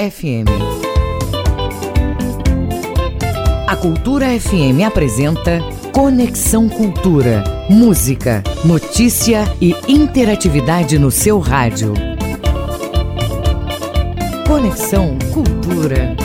[0.00, 0.48] FM.
[3.66, 5.60] A Cultura FM apresenta
[5.92, 7.44] Conexão Cultura.
[7.68, 11.92] Música, notícia e interatividade no seu rádio.
[14.48, 16.16] Conexão Cultura.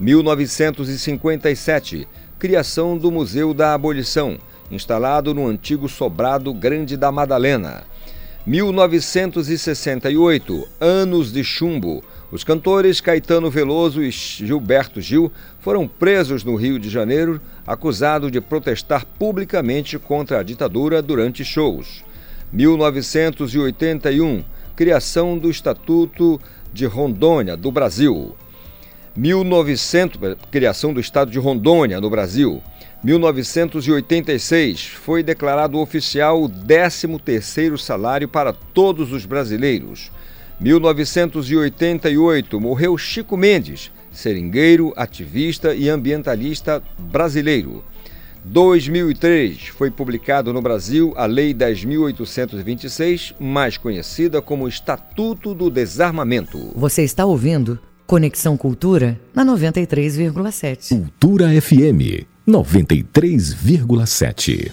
[0.00, 4.38] 1957, criação do Museu da Abolição,
[4.70, 7.84] instalado no antigo sobrado Grande da Madalena.
[8.46, 12.02] 1968, Anos de Chumbo.
[12.30, 18.40] Os cantores Caetano Veloso e Gilberto Gil foram presos no Rio de Janeiro, acusados de
[18.40, 22.04] protestar publicamente contra a ditadura durante shows.
[22.52, 24.44] 1981,
[24.74, 26.40] criação do Estatuto
[26.72, 28.34] de Rondônia do Brasil.
[29.16, 32.60] 1900, criação do Estado de Rondônia no Brasil.
[33.04, 40.10] 1986, foi declarado oficial o 13º salário para todos os brasileiros.
[40.60, 47.84] 1988, morreu Chico Mendes, seringueiro, ativista e ambientalista brasileiro.
[48.44, 56.70] 2003 foi publicado no Brasil a Lei 10.826, mais conhecida como Estatuto do Desarmamento.
[56.76, 60.90] Você está ouvindo Conexão Cultura na 93,7.
[60.90, 64.70] Cultura FM 93,7.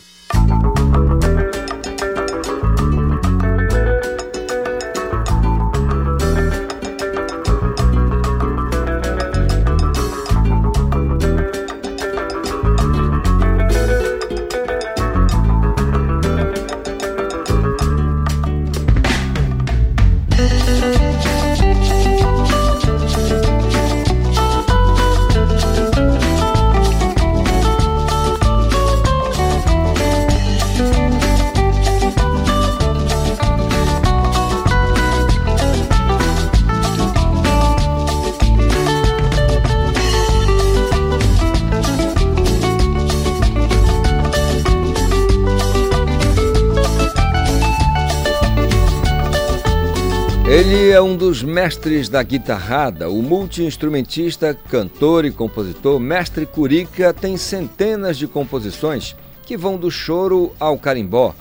[50.93, 58.15] É um dos mestres da guitarrada, o multiinstrumentista, cantor e compositor Mestre Curica tem centenas
[58.15, 61.33] de composições que vão do choro ao carimbó.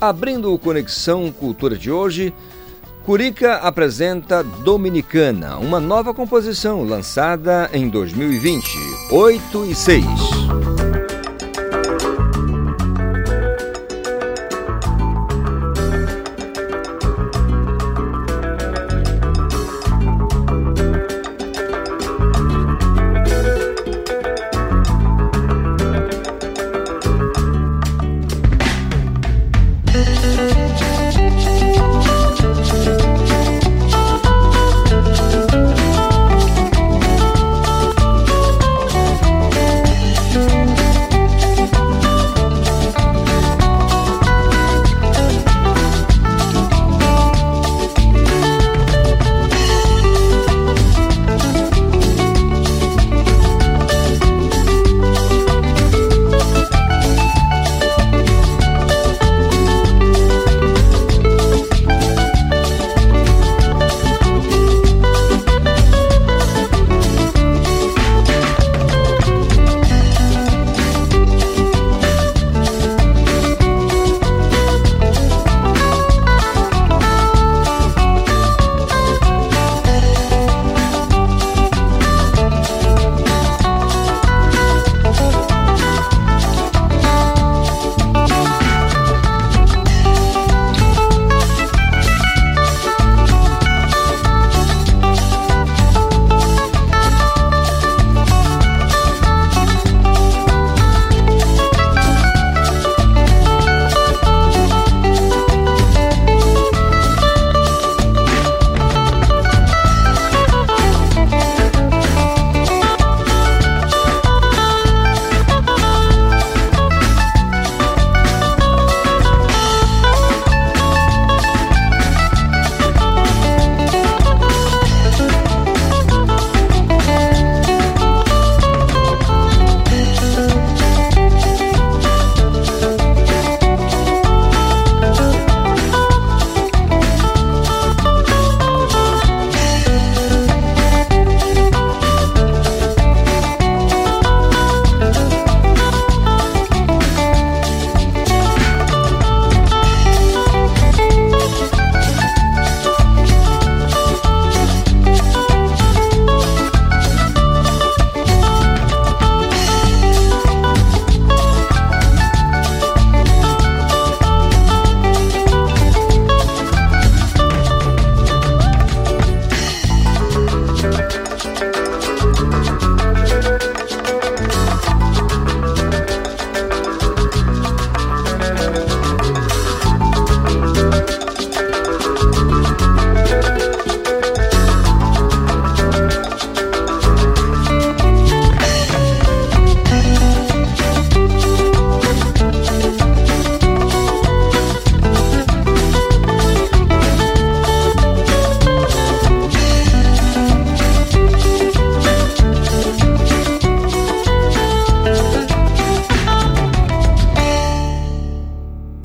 [0.00, 2.32] Abrindo o Conexão Cultura de hoje,
[3.04, 8.64] Curica apresenta Dominicana, uma nova composição lançada em 2020,
[9.10, 10.04] 8 e 6.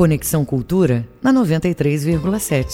[0.05, 2.67] Conexão Cultura na 93,7.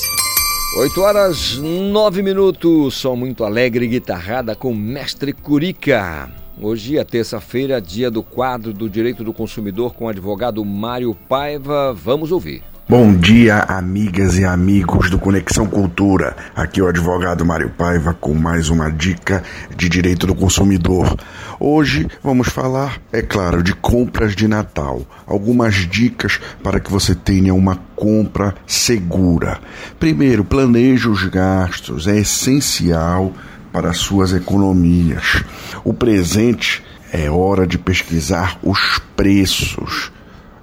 [0.80, 6.30] 8 horas 9 minutos, som muito alegre guitarrada com Mestre Curica.
[6.62, 11.94] Hoje é terça-feira, dia do quadro do Direito do Consumidor com o advogado Mário Paiva.
[11.94, 12.64] Vamos ouvir.
[12.90, 16.36] Bom dia, amigas e amigos do Conexão Cultura.
[16.54, 19.44] Aqui é o advogado Mário Paiva com mais uma dica
[19.78, 21.16] de direito do consumidor.
[21.58, 25.04] Hoje vamos falar, é claro, de compras de Natal.
[25.26, 29.62] Algumas dicas para que você tenha uma compra segura.
[29.98, 33.32] Primeiro, planeje os gastos, é essencial
[33.72, 35.44] para suas economias.
[35.86, 36.84] O presente
[37.14, 40.12] é hora de pesquisar os preços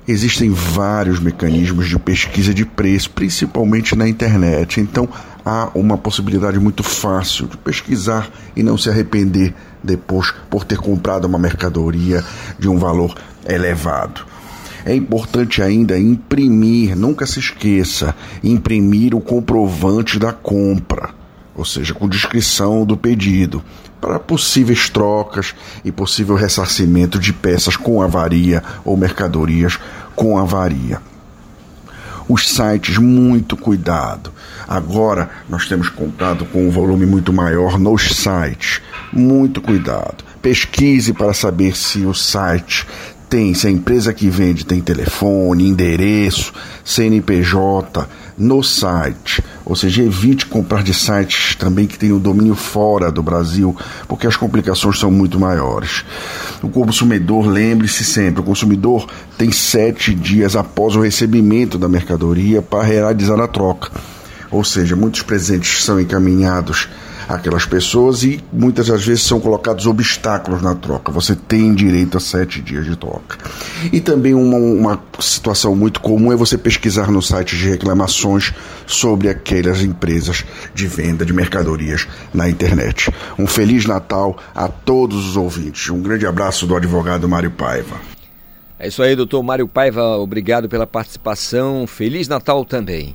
[0.08, 4.80] Existem vários mecanismos de pesquisa de preço, principalmente na internet.
[4.80, 5.06] Então,
[5.44, 11.26] há uma possibilidade muito fácil de pesquisar e não se arrepender depois por ter comprado
[11.26, 12.24] uma mercadoria
[12.58, 13.14] de um valor
[13.46, 14.24] elevado.
[14.82, 21.10] É importante ainda imprimir, nunca se esqueça, imprimir o comprovante da compra,
[21.58, 23.62] ou seja, com descrição do pedido
[24.00, 29.76] para possíveis trocas e possível ressarcimento de peças com avaria ou mercadorias
[30.14, 31.02] com avaria.
[32.28, 34.32] Os sites, muito cuidado.
[34.68, 38.80] Agora nós temos contado com um volume muito maior nos sites.
[39.12, 40.22] Muito cuidado.
[40.40, 42.86] Pesquise para saber se o site
[43.28, 46.52] tem, se a empresa que vende tem telefone, endereço,
[46.84, 48.06] CNPJ
[48.38, 49.42] no site.
[49.64, 53.76] Ou seja, evite comprar de sites também que tenham domínio fora do Brasil,
[54.06, 56.04] porque as complicações são muito maiores.
[56.62, 62.84] O consumidor, lembre-se sempre, o consumidor tem sete dias após o recebimento da mercadoria para
[62.84, 63.90] realizar a troca.
[64.50, 66.88] Ou seja, muitos presentes são encaminhados
[67.28, 71.12] aquelas pessoas e muitas das vezes são colocados obstáculos na troca.
[71.12, 73.36] Você tem direito a sete dias de troca.
[73.92, 78.54] E também uma, uma situação muito comum é você pesquisar no site de reclamações
[78.86, 80.44] sobre aquelas empresas
[80.74, 83.12] de venda de mercadorias na internet.
[83.38, 85.90] Um Feliz Natal a todos os ouvintes.
[85.90, 87.96] Um grande abraço do advogado Mário Paiva.
[88.78, 90.16] É isso aí, doutor Mário Paiva.
[90.18, 91.86] Obrigado pela participação.
[91.86, 93.14] Feliz Natal também.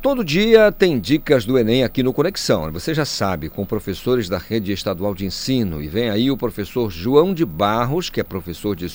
[0.00, 2.70] Todo dia tem dicas do Enem aqui no Conexão.
[2.70, 5.82] Você já sabe, com professores da rede estadual de ensino.
[5.82, 8.86] E vem aí o professor João de Barros, que é professor de,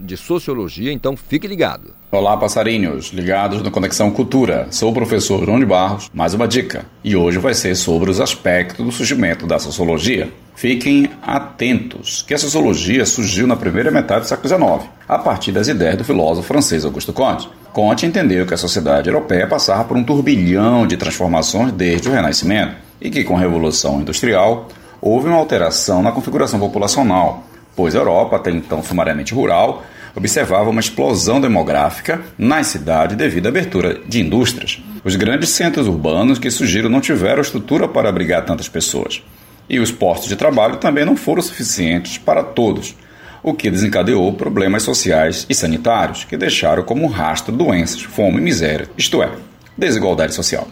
[0.00, 1.92] de Sociologia, então fique ligado.
[2.10, 4.66] Olá, passarinhos, ligados no Conexão Cultura.
[4.72, 6.84] Sou o professor João de Barros, mais uma dica.
[7.04, 10.32] E hoje vai ser sobre os aspectos do surgimento da sociologia.
[10.60, 15.68] Fiquem atentos que a sociologia surgiu na primeira metade do século XIX, a partir das
[15.68, 17.48] ideias do filósofo francês Augusto Comte.
[17.72, 22.74] Comte entendeu que a sociedade europeia passava por um turbilhão de transformações desde o Renascimento
[23.00, 24.68] e que, com a Revolução Industrial,
[25.00, 27.42] houve uma alteração na configuração populacional,
[27.74, 29.82] pois a Europa, até então sumariamente rural,
[30.14, 34.78] observava uma explosão demográfica nas cidades devido à abertura de indústrias.
[35.02, 39.22] Os grandes centros urbanos que surgiram não tiveram estrutura para abrigar tantas pessoas
[39.70, 42.96] e os postos de trabalho também não foram suficientes para todos,
[43.40, 48.90] o que desencadeou problemas sociais e sanitários que deixaram como rastro doenças, fome e miséria,
[48.98, 49.30] isto é,
[49.78, 50.66] desigualdade social.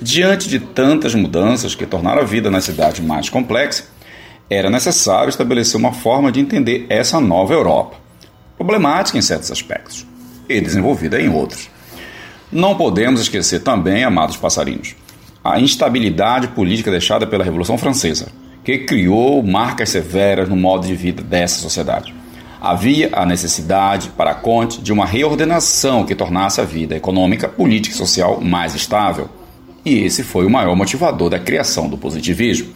[0.00, 3.84] Diante de tantas mudanças que tornaram a vida na cidade mais complexa,
[4.48, 7.96] era necessário estabelecer uma forma de entender essa nova Europa,
[8.56, 10.06] problemática em certos aspectos
[10.48, 11.68] e desenvolvida em outros.
[12.50, 14.96] Não podemos esquecer também, amados passarinhos,
[15.42, 18.28] a instabilidade política deixada pela Revolução Francesa,
[18.62, 22.14] que criou marcas severas no modo de vida dessa sociedade.
[22.60, 27.98] Havia a necessidade, para Conte, de uma reordenação que tornasse a vida econômica, política e
[27.98, 29.30] social mais estável.
[29.82, 32.68] E esse foi o maior motivador da criação do positivismo.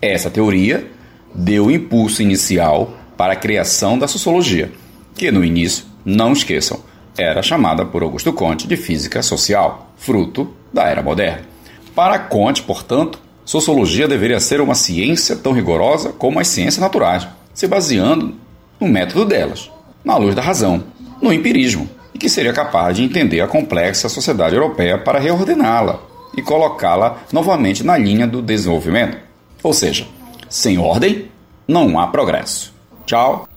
[0.00, 0.88] Essa teoria
[1.34, 4.70] deu o impulso inicial para a criação da sociologia,
[5.16, 6.78] que no início, não esqueçam,
[7.16, 11.57] era chamada por Augusto Conte de física social, fruto da era moderna.
[11.98, 17.66] Para Conte, portanto, sociologia deveria ser uma ciência tão rigorosa como as ciências naturais, se
[17.66, 18.36] baseando
[18.78, 19.68] no método delas,
[20.04, 20.84] na luz da razão,
[21.20, 25.98] no empirismo, e que seria capaz de entender a complexa sociedade europeia para reordená-la
[26.36, 29.18] e colocá-la novamente na linha do desenvolvimento.
[29.60, 30.06] Ou seja,
[30.48, 31.26] sem ordem,
[31.66, 32.72] não há progresso.
[33.06, 33.48] Tchau.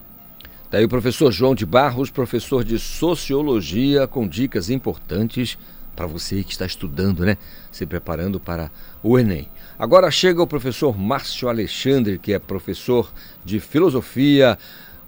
[0.72, 5.60] Daí o professor João de Barros, professor de Sociologia, com dicas importantes
[5.96, 7.38] para você que está estudando, né?
[7.72, 8.72] Se preparando para
[9.04, 9.48] o Enem.
[9.78, 13.12] Agora chega o professor Márcio Alexandre, que é professor
[13.44, 14.58] de filosofia.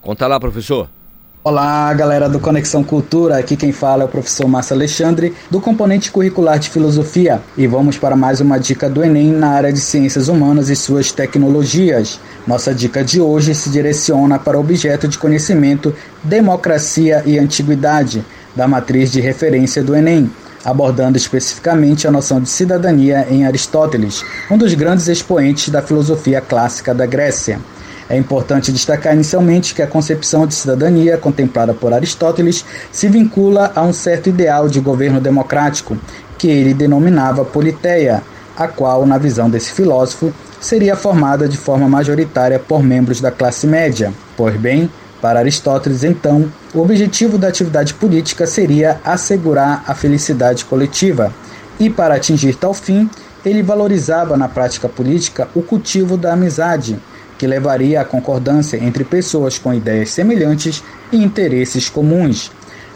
[0.01, 0.89] Conta lá, professor.
[1.45, 3.37] Olá, galera do Conexão Cultura.
[3.37, 7.97] Aqui quem fala é o professor Márcio Alexandre, do componente curricular de Filosofia, e vamos
[7.97, 12.17] para mais uma dica do Enem na área de Ciências Humanas e suas tecnologias.
[12.47, 18.23] Nossa dica de hoje se direciona para o objeto de conhecimento Democracia e Antiguidade,
[18.55, 20.31] da matriz de referência do Enem,
[20.63, 26.93] abordando especificamente a noção de cidadania em Aristóteles, um dos grandes expoentes da filosofia clássica
[26.93, 27.59] da Grécia.
[28.09, 33.81] É importante destacar inicialmente que a concepção de cidadania contemplada por Aristóteles se vincula a
[33.81, 35.97] um certo ideal de governo democrático,
[36.37, 38.21] que ele denominava politeia,
[38.55, 43.65] a qual, na visão desse filósofo, seria formada de forma majoritária por membros da classe
[43.65, 44.13] média.
[44.37, 44.89] Pois bem,
[45.23, 51.33] para Aristóteles, então, o objetivo da atividade política seria assegurar a felicidade coletiva,
[51.79, 53.09] e para atingir tal fim,
[53.45, 56.99] ele valorizava na prática política o cultivo da amizade,
[57.37, 62.51] que levaria à concordância entre pessoas com ideias semelhantes e interesses comuns.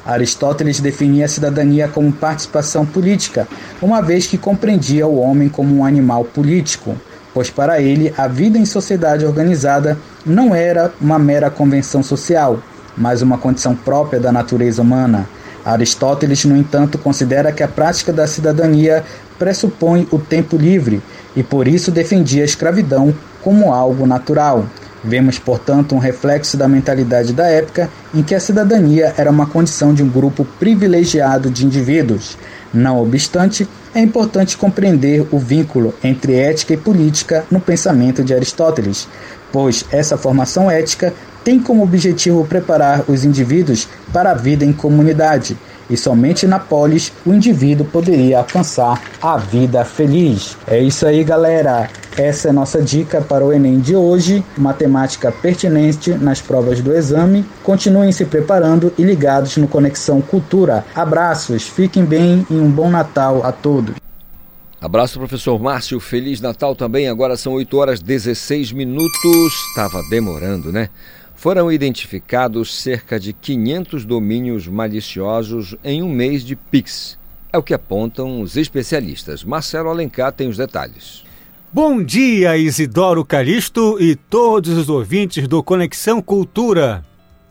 [0.05, 3.47] Aristóteles definia a cidadania como participação política,
[3.81, 6.97] uma vez que compreendia o homem como um animal político,
[7.37, 12.59] pois para ele a vida em sociedade organizada não era uma mera convenção social,
[12.97, 15.29] mas uma condição própria da natureza humana.
[15.63, 19.03] Aristóteles, no entanto, considera que a prática da cidadania
[19.37, 20.99] pressupõe o tempo livre
[21.35, 23.13] e por isso defendia a escravidão
[23.43, 24.65] como algo natural.
[25.03, 29.93] Vemos, portanto, um reflexo da mentalidade da época em que a cidadania era uma condição
[29.93, 32.35] de um grupo privilegiado de indivíduos.
[32.73, 39.07] Não obstante, é importante compreender o vínculo entre ética e política no pensamento de Aristóteles,
[39.51, 45.57] pois essa formação ética tem como objetivo preparar os indivíduos para a vida em comunidade
[45.89, 50.57] e somente na polis o indivíduo poderia alcançar a vida feliz.
[50.67, 51.89] É isso aí, galera.
[52.17, 54.43] Essa é nossa dica para o Enem de hoje.
[54.57, 57.45] Matemática pertinente nas provas do exame.
[57.63, 60.83] Continuem se preparando e ligados no Conexão Cultura.
[60.95, 63.95] Abraços, fiquem bem e um bom Natal a todos.
[64.81, 65.99] Abraço, professor Márcio.
[65.99, 67.07] Feliz Natal também.
[67.07, 69.53] Agora são 8 horas 16 minutos.
[69.69, 70.89] Estava demorando, né?
[71.37, 77.17] Foram identificados cerca de 500 domínios maliciosos em um mês de Pix.
[77.53, 79.43] É o que apontam os especialistas.
[79.43, 81.23] Marcelo Alencar tem os detalhes.
[81.71, 87.05] Bom dia, Isidoro Calixto e todos os ouvintes do Conexão Cultura.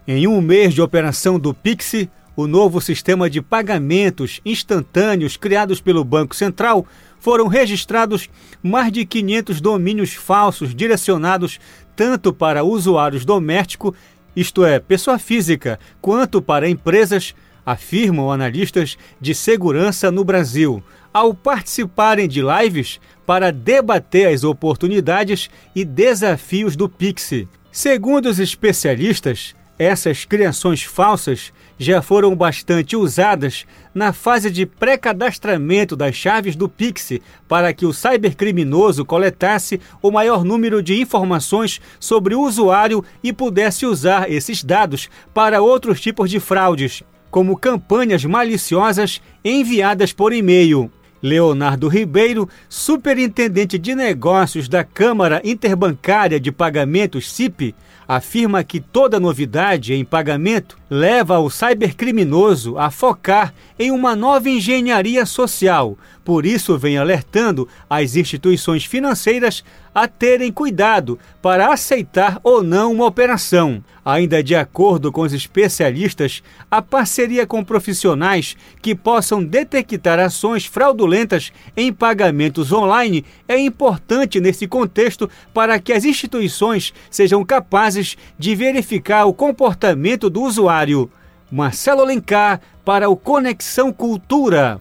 [0.07, 6.05] Em um mês de operação do Pix, o novo sistema de pagamentos instantâneos criados pelo
[6.05, 6.85] Banco Central
[7.21, 8.29] foram registrados
[8.63, 11.59] mais de 500 domínios falsos direcionados
[11.97, 13.97] tanto para usuários domésticos,
[14.37, 17.35] isto é, pessoa física, quanto para empresas,
[17.65, 25.85] afirmam analistas de segurança no Brasil, ao participarem de lives para debater as oportunidades e
[25.85, 27.33] desafios do Pix.
[27.73, 36.15] Segundo os especialistas, essas criações falsas já foram bastante usadas na fase de pré-cadastramento das
[36.15, 37.13] chaves do Pix
[37.47, 43.87] para que o cybercriminoso coletasse o maior número de informações sobre o usuário e pudesse
[43.87, 50.91] usar esses dados para outros tipos de fraudes, como campanhas maliciosas enviadas por e-mail.
[51.27, 57.75] Leonardo Ribeiro, superintendente de negócios da Câmara Interbancária de Pagamentos CIP,
[58.07, 65.27] afirma que toda novidade em pagamento leva o cybercriminoso a focar em uma nova engenharia
[65.27, 65.99] social.
[66.27, 69.63] Por isso, vem alertando as instituições financeiras
[69.95, 73.81] a terem cuidado para aceitar ou não uma operação.
[74.05, 81.53] Ainda de acordo com os especialistas, a parceria com profissionais que possam detectar ações fraudulentas
[81.77, 89.27] em pagamentos online é importante nesse contexto para que as instituições sejam capazes de verificar
[89.27, 91.09] o comportamento do usuário.
[91.53, 94.81] Marcelo Alencar para o Conexão Cultura.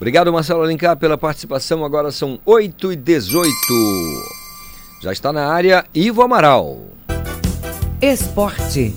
[0.00, 1.84] Obrigado, Marcelo Alencar, pela participação.
[1.84, 3.50] Agora são 8 e 18
[5.02, 6.78] Já está na área Ivo Amaral.
[8.00, 8.94] Esporte.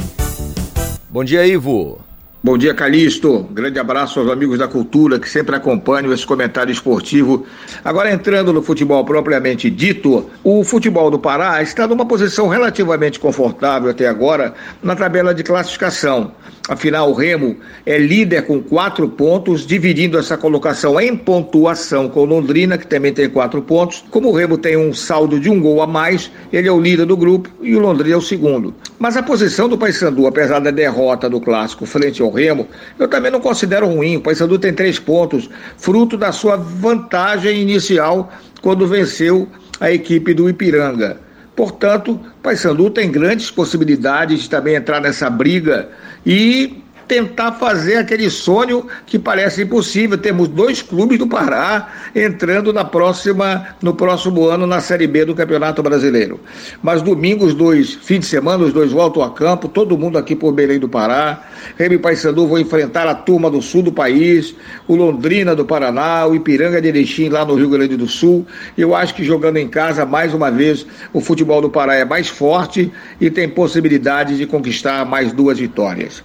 [1.09, 1.99] Bom dia, Ivo.
[2.45, 3.47] Bom dia, Calixto.
[3.53, 7.45] Grande abraço aos amigos da cultura que sempre acompanham esse comentário esportivo.
[7.85, 13.89] Agora, entrando no futebol propriamente dito, o futebol do Pará está numa posição relativamente confortável
[13.89, 16.33] até agora na tabela de classificação.
[16.67, 22.77] Afinal, o Remo é líder com quatro pontos, dividindo essa colocação em pontuação com Londrina,
[22.77, 24.03] que também tem quatro pontos.
[24.09, 27.05] Como o Remo tem um saldo de um gol a mais, ele é o líder
[27.05, 28.73] do grupo e o Londrina é o segundo.
[28.97, 32.67] Mas a posição do Paysandu, apesar da derrota do clássico frente ao Remo,
[32.99, 34.17] eu também não considero ruim.
[34.17, 39.47] O Paysandu tem três pontos, fruto da sua vantagem inicial quando venceu
[39.79, 41.17] a equipe do Ipiranga.
[41.55, 45.89] Portanto, Paysandu tem grandes possibilidades de também entrar nessa briga
[46.25, 50.17] e tentar fazer aquele sonho que parece impossível.
[50.17, 55.35] Temos dois clubes do Pará entrando na próxima, no próximo ano na Série B do
[55.35, 56.39] Campeonato Brasileiro.
[56.81, 60.35] Mas domingo, os dois, fim de semana, os dois voltam a campo, todo mundo aqui
[60.35, 61.43] por Belém do Pará.
[61.77, 64.55] Remy Paysandu vão enfrentar a turma do sul do país,
[64.87, 68.45] o Londrina do Paraná, o Ipiranga de Erechim lá no Rio Grande do Sul.
[68.77, 72.27] Eu acho que jogando em casa, mais uma vez, o futebol do Pará é mais
[72.27, 76.23] forte e tem possibilidade de conquistar mais duas vitórias.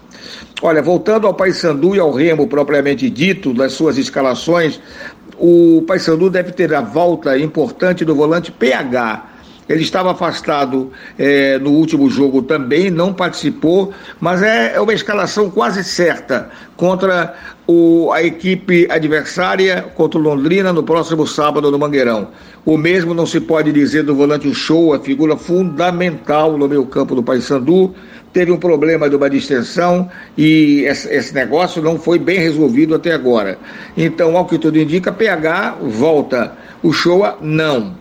[0.60, 4.80] Olha, voltando ao Paysandu e ao Remo propriamente dito, das suas escalações,
[5.38, 9.24] o Paysandu deve ter a volta importante do volante PH.
[9.68, 15.50] Ele estava afastado é, no último jogo também, não participou, mas é, é uma escalação
[15.50, 17.34] quase certa contra
[17.66, 22.28] o, a equipe adversária, contra o Londrina, no próximo sábado no Mangueirão.
[22.64, 27.14] O mesmo não se pode dizer do volante Show, a figura fundamental no meio campo
[27.14, 27.94] do Paysandu
[28.32, 33.58] teve um problema de uma distensão e esse, negócio não foi bem resolvido até agora.
[33.96, 37.96] Então, ao que tudo indica, PH volta, o Showa não.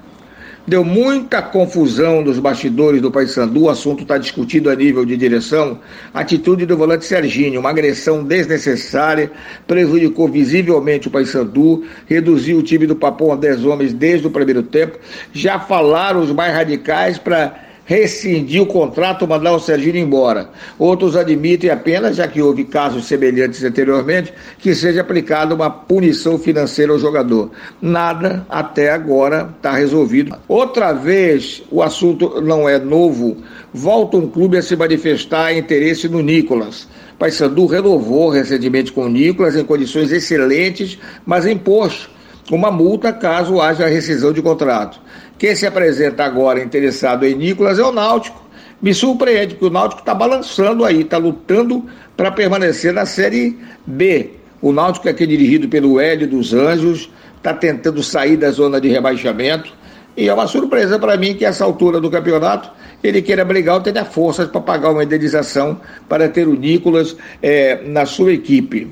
[0.67, 5.79] Deu muita confusão nos bastidores do Paysandu, o assunto está discutido a nível de direção.
[6.13, 9.31] Atitude do volante Serginho, uma agressão desnecessária,
[9.65, 14.61] prejudicou visivelmente o Paysandu, reduziu o time do Papão a 10 homens desde o primeiro
[14.61, 14.99] tempo.
[15.31, 20.49] Já falaram os mais radicais para rescindir o contrato, mandar o Serginho embora.
[20.77, 26.91] Outros admitem apenas, já que houve casos semelhantes anteriormente, que seja aplicada uma punição financeira
[26.91, 27.49] ao jogador.
[27.81, 30.35] Nada até agora está resolvido.
[30.49, 33.37] Outra vez, o assunto não é novo,
[33.73, 36.89] volta um clube a se manifestar interesse no Nicolas.
[37.17, 42.16] Paysandu renovou recentemente com o Nicolas em condições excelentes, mas imposto
[42.55, 44.99] uma multa caso haja rescisão de contrato.
[45.37, 48.41] Quem se apresenta agora interessado em Nicolas é o Náutico.
[48.81, 54.31] Me surpreende, porque o Náutico está balançando aí, está lutando para permanecer na Série B.
[54.61, 58.87] O Náutico é aqui dirigido pelo Hélio dos Anjos, está tentando sair da zona de
[58.87, 59.71] rebaixamento.
[60.15, 62.71] E é uma surpresa para mim que, essa altura do campeonato,
[63.03, 65.79] ele queira brigar ou tenha forças para pagar uma indenização
[66.09, 68.91] para ter o Nicolas é, na sua equipe.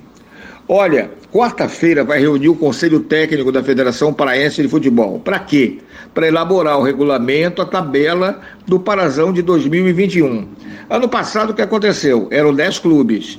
[0.67, 5.19] Olha, quarta-feira vai reunir o Conselho Técnico da Federação Paraense de Futebol.
[5.19, 5.79] Para quê?
[6.13, 10.47] Para elaborar o regulamento, a tabela do Parazão de 2021.
[10.89, 12.29] Ano passado, o que aconteceu?
[12.31, 13.37] Eram 10 clubes.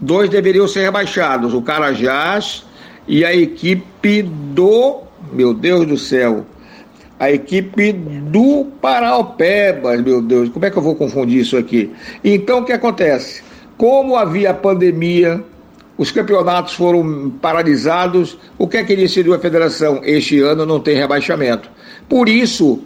[0.00, 2.64] Dois deveriam ser rebaixados, o Carajás
[3.06, 5.02] e a equipe do.
[5.30, 6.46] Meu Deus do céu!
[7.20, 11.92] A equipe do Paraupebas, meu Deus, como é que eu vou confundir isso aqui?
[12.24, 13.42] Então, o que acontece?
[13.76, 15.44] Como havia pandemia,
[15.96, 18.36] os campeonatos foram paralisados.
[18.58, 20.00] O que é que decidiu a federação?
[20.02, 21.70] Este ano não tem rebaixamento.
[22.08, 22.82] Por isso,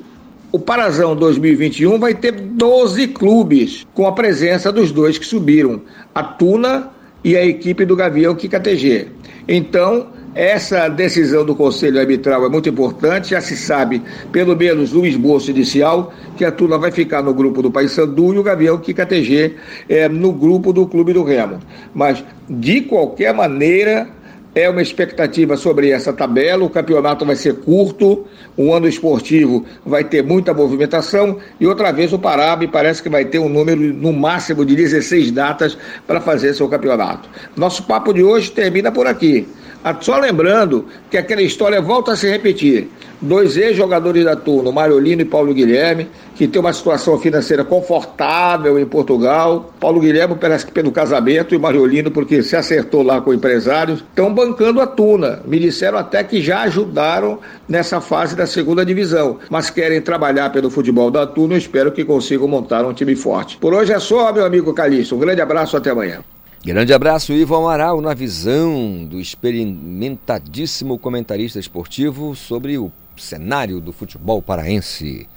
[0.52, 5.82] o Parazão 2021 vai ter 12 clubes, com a presença dos dois que subiram,
[6.14, 6.90] a Tuna
[7.24, 9.08] e a equipe do Gavião KTG.
[9.46, 15.04] Então, essa decisão do Conselho Arbitral é muito importante, já se sabe, pelo menos no
[15.04, 19.56] esboço inicial, que a Tuna vai ficar no grupo do Paysandu e o Gavião KTG
[19.88, 21.58] é, no grupo do Clube do Remo.
[21.94, 24.08] Mas, de qualquer maneira,
[24.54, 26.64] é uma expectativa sobre essa tabela.
[26.64, 32.12] O campeonato vai ser curto, o ano esportivo vai ter muita movimentação e outra vez
[32.12, 36.20] o Pará me parece que vai ter um número no máximo de 16 datas para
[36.20, 37.28] fazer seu campeonato.
[37.56, 39.46] Nosso papo de hoje termina por aqui.
[39.84, 42.90] Ah, só lembrando que aquela história volta a se repetir.
[43.20, 48.86] Dois ex-jogadores da turma, Mariolino e Paulo Guilherme, que tem uma situação financeira confortável em
[48.86, 49.72] Portugal.
[49.80, 54.32] Paulo Guilherme parece que pelo casamento e Mariolino porque se acertou lá com empresários, estão
[54.32, 55.42] bancando a Tuna.
[55.44, 60.70] Me disseram até que já ajudaram nessa fase da segunda divisão, mas querem trabalhar pelo
[60.70, 61.54] futebol da Tuna.
[61.54, 63.56] Eu espero que consigam montar um time forte.
[63.58, 65.16] Por hoje é só, meu amigo Calixto.
[65.16, 66.20] Um grande abraço, até amanhã.
[66.64, 74.40] Grande abraço, Ivo Amaral, na visão do experimentadíssimo comentarista esportivo sobre o cenário do futebol
[74.40, 75.28] paraense.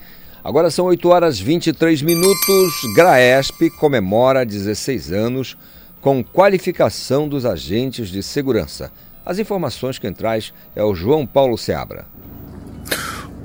[0.44, 2.74] Agora são 8 horas 23 minutos.
[2.96, 5.58] Graesp comemora 16 anos
[6.02, 8.92] com qualificação dos agentes de segurança.
[9.24, 12.06] As informações que traz é o João Paulo Seabra.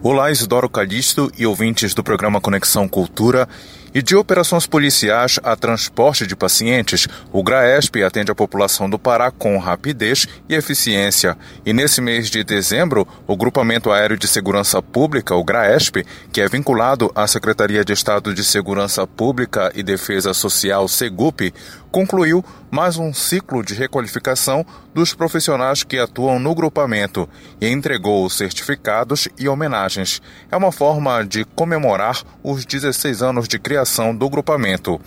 [0.03, 3.49] Olá, Isidoro Calixto e ouvintes do programa Conexão Cultura.
[3.97, 9.31] E de operações policiais a transporte de pacientes, o GRAESP atende a população do Pará
[9.31, 11.35] com rapidez e eficiência.
[11.65, 16.47] E nesse mês de dezembro, o Grupamento Aéreo de Segurança Pública, o GRAESP, que é
[16.47, 21.55] vinculado à Secretaria de Estado de Segurança Pública e Defesa Social, SEGUP,
[21.97, 27.27] concluiu mais um ciclo de requalificação dos profissionais que atuam no grupamento
[27.59, 30.21] e entregou certificados e homenagens.
[30.51, 35.01] É uma forma de comemorar os 16 anos de criação do grupamento.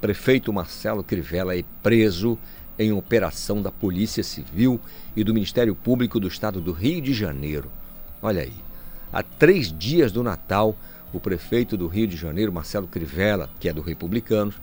[0.01, 2.37] Prefeito Marcelo Crivella é preso
[2.77, 4.81] em operação da Polícia Civil
[5.15, 7.71] e do Ministério Público do Estado do Rio de Janeiro.
[8.25, 8.55] Olha aí,
[9.13, 10.75] há três dias do Natal,
[11.13, 14.55] o prefeito do Rio de Janeiro, Marcelo Crivella, que é do Republicanos,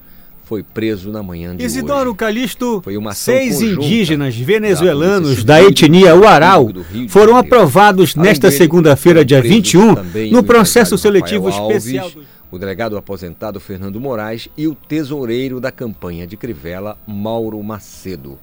[0.46, 2.18] foi preso na manhã de Isidoro hoje.
[2.18, 6.70] Calixto, seis indígenas venezuelanos da, da etnia Uaral
[7.08, 9.96] foram aprovados nesta segunda-feira, dia 21,
[10.32, 12.10] no processo seletivo especial.
[12.10, 12.26] Do...
[12.50, 18.40] O delegado aposentado Fernando Moraes e o tesoureiro da campanha de Crivella, Mauro Macedo.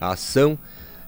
[0.00, 0.56] A ação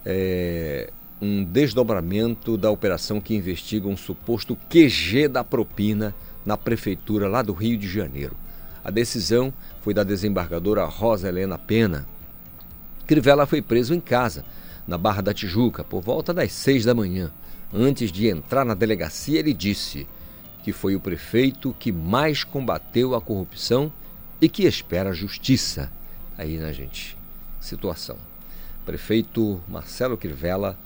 [0.05, 6.15] é, um desdobramento da operação que investiga um suposto QG da propina
[6.47, 8.37] na prefeitura lá do Rio de Janeiro.
[8.85, 9.53] A decisão
[9.83, 12.07] foi da desembargadora Rosa Helena Pena.
[13.07, 14.45] Crivella foi preso em casa,
[14.87, 17.33] na Barra da Tijuca, por volta das seis da manhã.
[17.73, 20.07] Antes de entrar na delegacia, ele disse
[20.63, 23.93] que foi o prefeito que mais combateu a corrupção
[24.41, 25.91] e que espera justiça.
[26.37, 27.17] Aí, né, gente?
[27.61, 28.17] Situação.
[28.87, 30.79] Prefeito Marcelo Crivella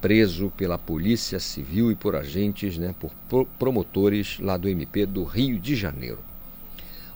[0.00, 2.94] preso pela Polícia Civil e por agentes, né,
[3.28, 6.18] por promotores lá do MP do Rio de Janeiro.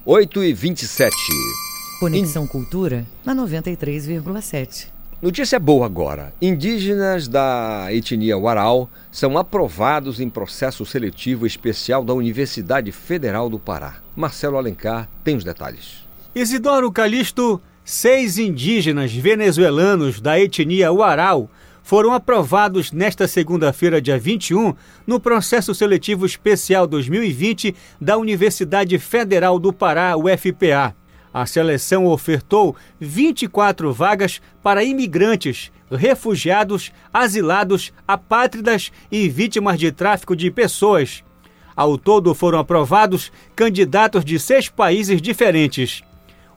[0.05, 1.14] 8 e 27.
[1.99, 2.47] Conexão In...
[2.47, 4.88] Cultura na 93,7.
[5.23, 6.35] Notícia boa agora.
[6.42, 13.97] Indígenas da etnia Uaral são aprovados em processo seletivo especial da Universidade Federal do Pará.
[14.14, 16.05] Marcelo Alencar tem os detalhes.
[16.35, 21.49] Isidoro Calixto, seis indígenas venezuelanos da etnia Uaral
[21.85, 24.75] foram aprovados nesta segunda-feira, dia 21,
[25.07, 30.97] no processo seletivo especial 2020 da Universidade Federal do Pará, UFPA.
[31.33, 40.51] A seleção ofertou 24 vagas para imigrantes, refugiados, asilados, apátridas e vítimas de tráfico de
[40.51, 41.23] pessoas.
[41.77, 46.03] Ao todo foram aprovados candidatos de seis países diferentes.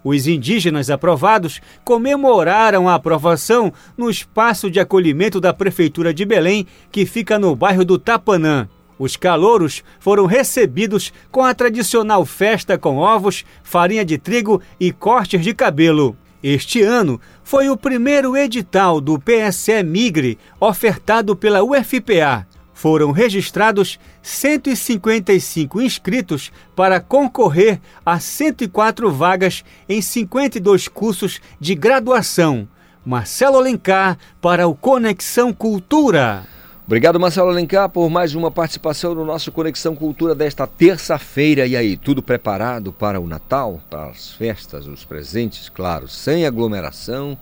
[0.09, 7.05] Os indígenas aprovados comemoraram a aprovação no espaço de acolhimento da Prefeitura de Belém, que
[7.05, 8.69] fica no bairro do Tapanã.
[8.97, 15.43] Os calouros foram recebidos com a tradicional festa com ovos, farinha de trigo e cortes
[15.43, 16.15] de cabelo.
[16.41, 25.81] Este ano foi o primeiro edital do PSE Migre ofertado pela UFPA foram registrados 155
[25.81, 32.67] inscritos para concorrer a 104 vagas em 52 cursos de graduação.
[33.03, 36.45] Marcelo Alencar para o Conexão Cultura.
[36.85, 41.65] Obrigado, Marcelo Alencar, por mais uma participação no nosso Conexão Cultura desta terça-feira.
[41.65, 47.35] E aí, tudo preparado para o Natal, para as festas, os presentes, claro, sem aglomeração,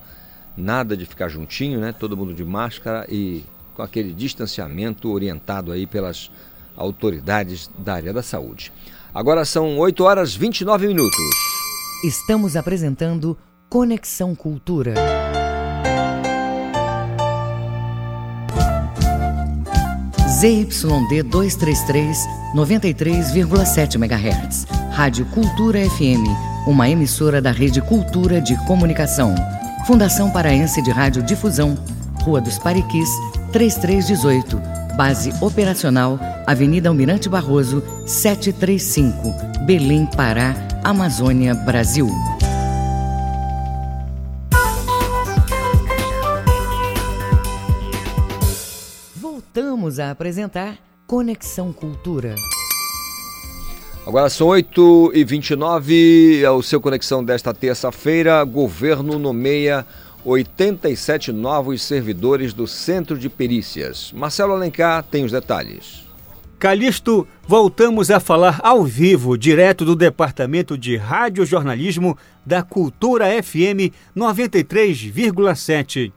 [0.55, 1.91] nada de ficar juntinho, né?
[1.91, 3.43] Todo mundo de máscara e
[3.75, 6.31] com aquele distanciamento orientado aí pelas
[6.75, 8.71] autoridades da área da saúde.
[9.13, 11.19] Agora são 8 horas 29 minutos.
[12.03, 13.37] Estamos apresentando
[13.69, 14.93] Conexão Cultura.
[20.39, 22.17] ZYD 233,
[22.55, 24.65] 93,7 MHz.
[24.91, 26.23] Rádio Cultura FM,
[26.67, 29.33] uma emissora da Rede Cultura de Comunicação.
[29.87, 31.77] Fundação Paraense de Rádio Difusão,
[32.25, 33.07] Rua dos Pariquis,
[33.51, 34.59] 3318.
[34.97, 42.09] Base operacional, Avenida Almirante Barroso, 735, Belém, Pará, Amazônia, Brasil.
[49.15, 52.33] Voltamos a apresentar Conexão Cultura.
[54.07, 58.43] Agora são 8h29, é o seu Conexão desta terça-feira.
[58.43, 59.85] Governo nomeia
[60.25, 64.11] 87 novos servidores do Centro de Perícias.
[64.11, 66.03] Marcelo Alencar tem os detalhes.
[66.57, 76.11] Calixto, voltamos a falar ao vivo, direto do Departamento de Radiojornalismo da Cultura FM 93,7.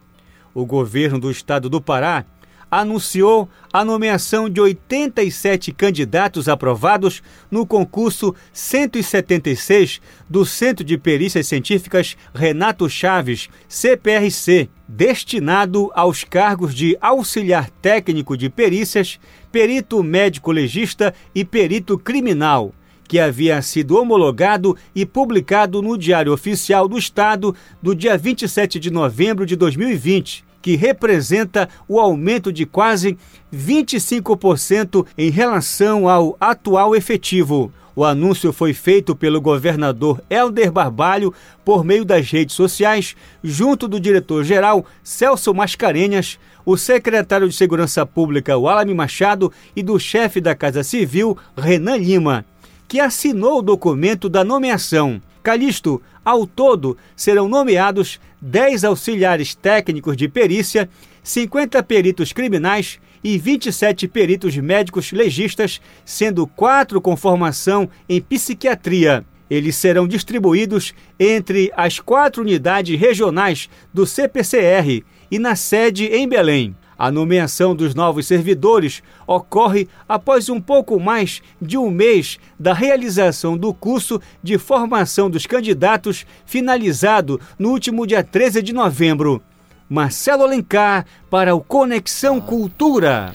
[0.55, 2.25] O governo do estado do Pará
[2.71, 12.17] anunciou a nomeação de 87 candidatos aprovados no concurso 176 do Centro de Perícias Científicas
[12.35, 19.19] Renato Chaves, CPRC, destinado aos cargos de auxiliar técnico de perícias,
[19.51, 22.73] perito médico legista e perito criminal
[23.09, 28.91] que havia sido homologado e publicado no Diário Oficial do Estado do dia 27 de
[28.91, 33.17] novembro de 2020 que representa o aumento de quase
[33.51, 37.73] 25% em relação ao atual efetivo.
[37.97, 41.33] O anúncio foi feito pelo governador Helder Barbalho
[41.65, 48.59] por meio das redes sociais, junto do diretor-geral Celso Mascarenhas, o secretário de Segurança Pública
[48.59, 52.45] Walami Machado e do chefe da Casa Civil Renan Lima,
[52.87, 55.19] que assinou o documento da nomeação.
[55.43, 60.89] Calixto, ao todo, serão nomeados 10 auxiliares técnicos de perícia,
[61.23, 69.25] 50 peritos criminais e 27 peritos médicos legistas, sendo quatro com formação em psiquiatria.
[69.51, 76.77] Eles serão distribuídos entre as quatro unidades regionais do CPCR e na sede em Belém.
[76.99, 83.57] A nomeação dos novos servidores ocorre após um pouco mais de um mês da realização
[83.57, 89.41] do curso de formação dos candidatos, finalizado no último dia 13 de novembro.
[89.89, 93.33] Marcelo Alencar para o Conexão Cultura.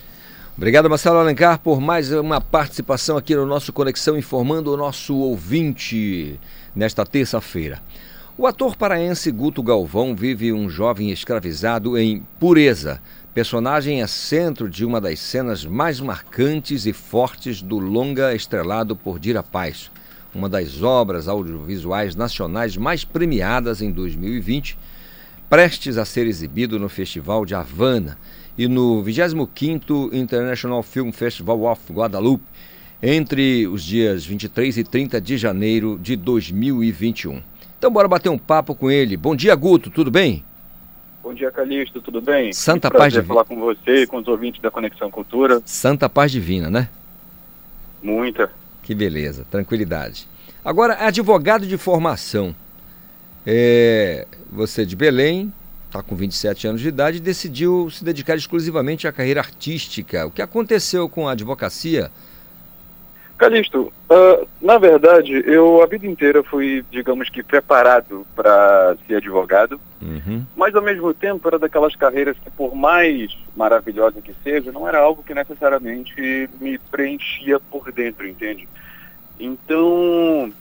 [0.58, 6.38] Obrigado, Marcelo Alencar, por mais uma participação aqui no nosso Conexão, informando o nosso ouvinte
[6.76, 7.82] nesta terça-feira.
[8.38, 12.99] O ator paraense Guto Galvão vive um jovem escravizado em Pureza,
[13.34, 19.17] Personagem é centro de uma das cenas mais marcantes e fortes do longa estrelado por
[19.17, 19.89] Dira Paz,
[20.36, 24.78] uma das obras audiovisuais nacionais mais premiadas em 2020,
[25.50, 28.19] prestes a ser exibido no Festival de Havana
[28.56, 32.46] e no 25º International Film Festival of Guadalupe,
[33.02, 37.41] entre os dias 23 e 30 de janeiro de 2021.
[37.80, 39.17] Então bora bater um papo com ele.
[39.17, 40.46] Bom dia, Guto, tudo bem?
[41.23, 42.51] Bom dia, Calixto, tudo bem?
[42.51, 43.33] Santa Muito Paz Divina.
[43.33, 45.62] falar com você e com os ouvintes da Conexão Cultura.
[45.63, 46.89] Santa Paz Divina, né?
[48.03, 48.51] Muita.
[48.81, 50.27] Que beleza, tranquilidade.
[50.65, 52.53] Agora, advogado de formação.
[53.47, 55.53] É, você de Belém,
[55.88, 60.25] está com 27 anos de idade e decidiu se dedicar exclusivamente à carreira artística.
[60.25, 62.12] O que aconteceu com a advocacia?
[63.38, 69.80] Calixto, uh, na verdade, eu a vida inteira fui, digamos que, preparado para ser advogado,
[70.02, 70.46] uhum.
[70.56, 75.00] mas ao mesmo tempo era daquelas carreiras que, por mais maravilhosa que seja, não era
[75.00, 78.67] algo que necessariamente me preenchia por dentro, entende?
[79.39, 80.54] Então,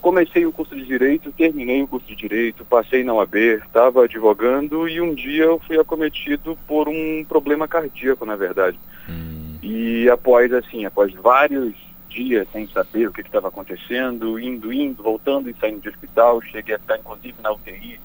[0.00, 4.88] comecei o curso de Direito, terminei o curso de Direito, passei na OAB, estava advogando
[4.88, 8.78] e um dia eu fui acometido por um problema cardíaco, na verdade.
[9.08, 9.58] Uhum.
[9.62, 11.74] E após, assim, após vários
[12.10, 16.42] dia sem saber o que estava acontecendo, indo, indo, voltando e saindo de hospital.
[16.42, 17.98] Cheguei a estar, inclusive, na UTI.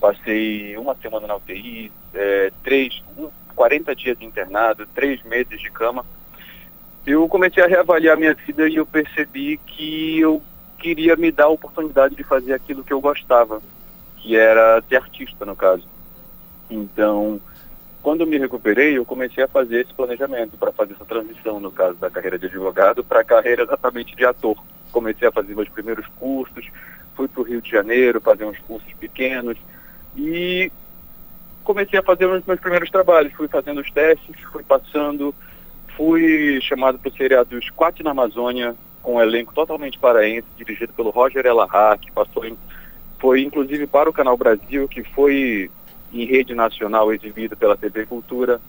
[0.00, 3.02] Passei uma semana na UTI, é, três,
[3.54, 6.04] 40 dias internado, três meses de cama.
[7.06, 10.42] Eu comecei a reavaliar minha vida e eu percebi que eu
[10.78, 13.62] queria me dar a oportunidade de fazer aquilo que eu gostava,
[14.18, 15.88] que era ser artista, no caso.
[16.68, 17.40] Então,
[18.06, 21.72] quando eu me recuperei, eu comecei a fazer esse planejamento para fazer essa transição, no
[21.72, 24.56] caso da carreira de advogado, para a carreira exatamente de ator.
[24.92, 26.70] Comecei a fazer meus primeiros cursos,
[27.16, 29.58] fui para o Rio de Janeiro fazer uns cursos pequenos
[30.16, 30.70] e
[31.64, 33.32] comecei a fazer os meus primeiros trabalhos.
[33.32, 35.34] Fui fazendo os testes, fui passando,
[35.96, 41.10] fui chamado para o seriado Squat na Amazônia, com um elenco totalmente paraense, dirigido pelo
[41.10, 42.56] Roger Elahar, que passou em,
[43.18, 45.68] foi inclusive para o Canal Brasil, que foi
[46.22, 48.60] em rede nacional exibido pela TV Cultura.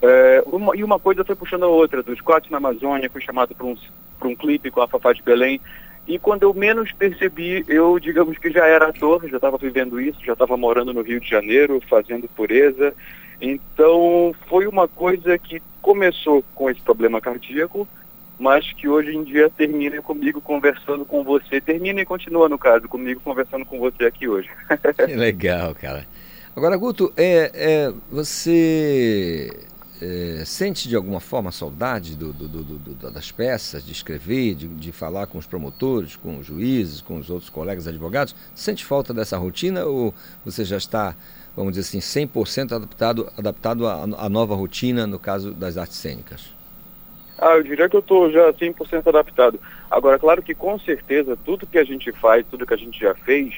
[0.00, 3.54] É, uma, e uma coisa foi puxando a outra, dos Squats na Amazônia, fui chamado
[3.54, 3.76] para um,
[4.24, 5.60] um clipe com a Fafá de Belém,
[6.08, 10.24] e quando eu menos percebi, eu, digamos que já era ator, já estava vivendo isso,
[10.24, 12.94] já estava morando no Rio de Janeiro, fazendo pureza.
[13.38, 17.86] Então, foi uma coisa que começou com esse problema cardíaco,
[18.38, 21.60] mas que hoje em dia termina comigo conversando com você.
[21.60, 24.48] Termina e continua, no caso, comigo conversando com você aqui hoje.
[24.96, 26.06] que legal, cara.
[26.58, 29.48] Agora, Guto, é, é você
[30.02, 34.90] é, sente de alguma forma saudade do, do, do, das peças, de escrever, de, de,
[34.90, 38.34] falar com os promotores, com os juízes, com os outros colegas advogados?
[38.56, 40.12] Sente falta dessa rotina ou
[40.44, 41.14] você já está,
[41.54, 46.52] vamos dizer assim, 100% adaptado, adaptado à, à nova rotina no caso das artes cênicas?
[47.38, 49.60] Ah, eu diria que eu estou já 100% adaptado.
[49.88, 53.14] Agora, claro que com certeza tudo que a gente faz, tudo que a gente já
[53.14, 53.54] fez,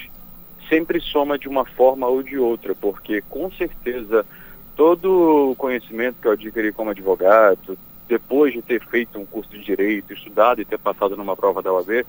[0.71, 4.25] sempre soma de uma forma ou de outra, porque com certeza
[4.73, 9.61] todo o conhecimento que eu adquiri como advogado, depois de ter feito um curso de
[9.61, 12.05] direito, estudado e ter passado numa prova da OAB,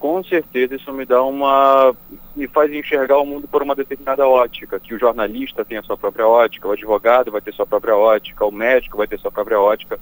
[0.00, 1.94] com certeza isso me dá uma.
[2.34, 5.96] me faz enxergar o mundo por uma determinada ótica, que o jornalista tem a sua
[5.96, 9.60] própria ótica, o advogado vai ter sua própria ótica, o médico vai ter sua própria
[9.60, 10.00] ótica.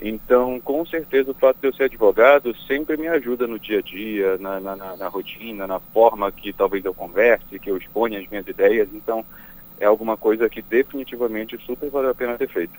[0.00, 3.82] Então, com certeza, o fato de eu ser advogado sempre me ajuda no dia a
[3.82, 8.28] dia, na, na, na rotina, na forma que talvez eu converse, que eu exponha as
[8.28, 8.88] minhas ideias.
[8.92, 9.24] Então,
[9.80, 12.78] é alguma coisa que definitivamente super vale a pena ter feito.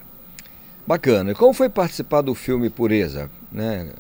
[0.86, 1.32] Bacana.
[1.32, 3.30] E como foi participar do filme Pureza?
[3.51, 3.91] Né?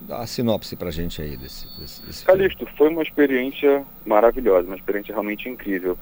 [0.00, 4.76] Dá a sinopse pra gente aí desse, desse, desse Calixto, foi uma experiência maravilhosa, uma
[4.76, 5.98] experiência realmente incrível.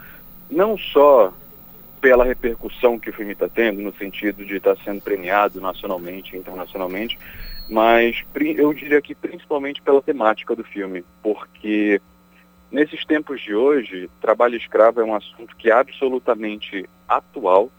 [0.49, 1.33] Não só
[2.01, 6.35] pela repercussão que o filme está tendo, no sentido de estar tá sendo premiado nacionalmente
[6.35, 7.19] e internacionalmente,
[7.69, 12.01] mas eu diria que principalmente pela temática do filme, porque
[12.71, 17.71] Nesses tempos de hoje, trabalho escravo é um assunto que é absolutamente atual,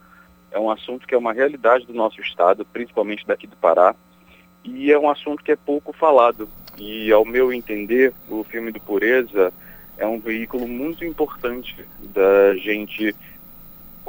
[0.51, 3.95] é um assunto que é uma realidade do nosso estado, principalmente daqui do Pará,
[4.63, 6.49] e é um assunto que é pouco falado.
[6.76, 9.53] E, ao meu entender, o filme do Pureza
[9.95, 13.15] é um veículo muito importante da gente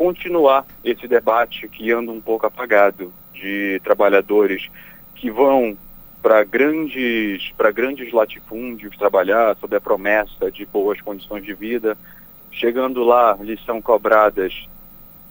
[0.01, 4.71] continuar esse debate que anda um pouco apagado de trabalhadores
[5.15, 5.77] que vão
[6.23, 11.99] para grandes, grandes latifúndios trabalhar sob a promessa de boas condições de vida.
[12.51, 14.67] Chegando lá, lhes são cobradas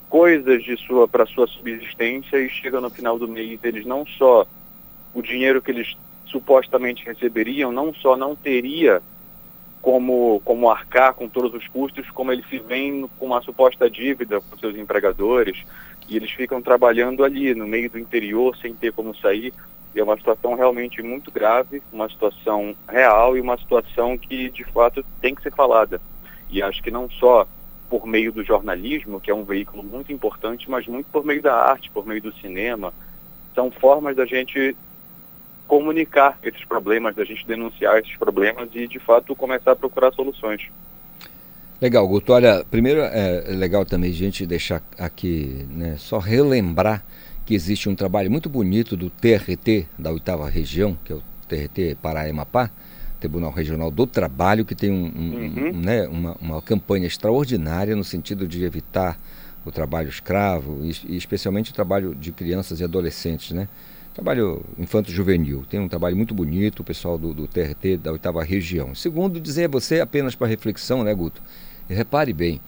[0.08, 4.46] coisas de sua para sua subsistência e chega no final do mês eles não só
[5.16, 5.98] o dinheiro que eles
[6.28, 9.02] supostamente receberiam não só não teria
[9.82, 14.42] como como arcar com todos os custos, como eles se veem com uma suposta dívida
[14.42, 15.64] com seus empregadores
[16.08, 19.54] e eles ficam trabalhando ali no meio do interior sem ter como sair
[19.94, 24.64] e é uma situação realmente muito grave, uma situação real e uma situação que, de
[24.66, 26.00] fato, tem que ser falada.
[26.50, 27.48] E acho que não só
[27.90, 31.56] por meio do jornalismo, que é um veículo muito importante, mas muito por meio da
[31.56, 32.94] arte, por meio do cinema.
[33.56, 34.76] São formas da gente
[35.70, 40.64] comunicar esses problemas, da gente denunciar esses problemas e, de fato, começar a procurar soluções.
[41.80, 42.34] Legal, Guto.
[42.34, 47.06] Olha, primeiro é legal também a gente deixar aqui, né, só relembrar
[47.46, 51.98] que existe um trabalho muito bonito do TRT, da oitava região, que é o TRT
[52.02, 52.72] Pará-Emapá,
[53.20, 55.70] Tribunal Regional do Trabalho, que tem um, um, uhum.
[55.70, 59.18] um, né, uma, uma campanha extraordinária no sentido de evitar
[59.64, 63.68] o trabalho escravo, e, e especialmente o trabalho de crianças e adolescentes, né?
[64.20, 65.64] Trabalho infanto-juvenil.
[65.70, 68.94] Tem um trabalho muito bonito, o pessoal do, do TRT da oitava região.
[68.94, 71.42] Segundo, dizer a você, apenas para reflexão, né, Guto?
[71.88, 72.60] repare bem,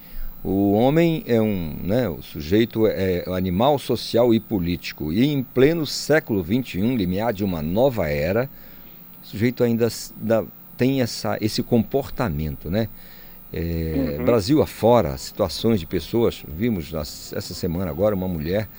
[0.41, 5.11] o homem é um, né, o sujeito é um animal social e político.
[5.11, 8.49] E em pleno século XXI, limiar de uma nova era,
[9.21, 9.89] o sujeito ainda
[10.77, 12.87] tem essa, esse comportamento, né?
[13.51, 14.23] É, uhum.
[14.23, 18.69] Brasil afora, situações de pessoas, vimos essa semana agora uma mulher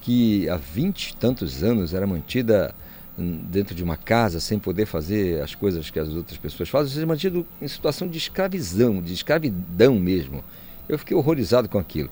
[0.00, 2.74] que há vinte e tantos anos era mantida
[3.18, 7.06] dentro de uma casa sem poder fazer as coisas que as outras pessoas fazem, seja,
[7.06, 10.42] mantido em situação de escravidão, de escravidão mesmo.
[10.88, 12.10] Eu fiquei horrorizado com aquilo.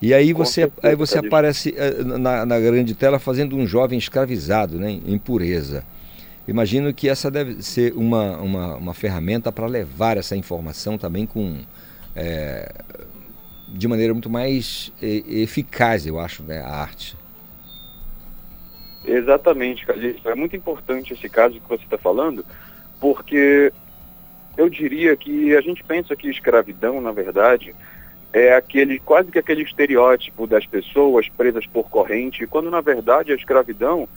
[0.00, 4.76] E aí você, aí você aparece eh, na, na, grande tela fazendo um jovem escravizado,
[4.78, 5.84] né, em pureza.
[6.46, 11.58] Imagino que essa deve ser uma, uma, uma ferramenta para levar essa informação também com
[12.16, 12.72] é,
[13.72, 17.16] de maneira muito mais eficaz, eu acho, né, a arte.
[19.04, 20.28] Exatamente, Calixto.
[20.28, 22.44] É muito importante esse caso que você está falando,
[23.00, 23.72] porque
[24.56, 27.74] eu diria que a gente pensa que escravidão, na verdade,
[28.32, 33.34] é aquele quase que aquele estereótipo das pessoas presas por corrente, quando na verdade a
[33.34, 34.08] escravidão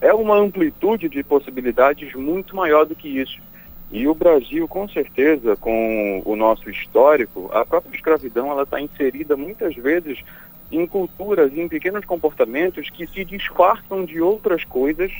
[0.00, 3.38] é uma amplitude de possibilidades muito maior do que isso.
[3.92, 9.36] E o Brasil, com certeza, com o nosso histórico, a própria escravidão ela está inserida
[9.36, 10.18] muitas vezes
[10.70, 15.12] em culturas, em pequenos comportamentos que se disfarçam de outras coisas,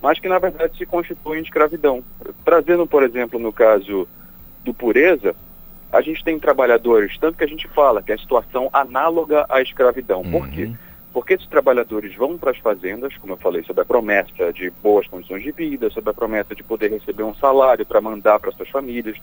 [0.00, 2.04] mas que na verdade se constituem em escravidão.
[2.44, 4.06] Trazendo, por exemplo, no caso
[4.62, 5.34] do pureza,
[5.92, 9.60] a gente tem trabalhadores, tanto que a gente fala que é a situação análoga à
[9.60, 10.20] escravidão.
[10.20, 10.30] Uhum.
[10.30, 10.70] Por quê?
[11.14, 15.06] Porque esses trabalhadores vão para as fazendas, como eu falei, sob a promessa de boas
[15.06, 18.68] condições de vida, sob a promessa de poder receber um salário para mandar para suas
[18.68, 19.16] famílias.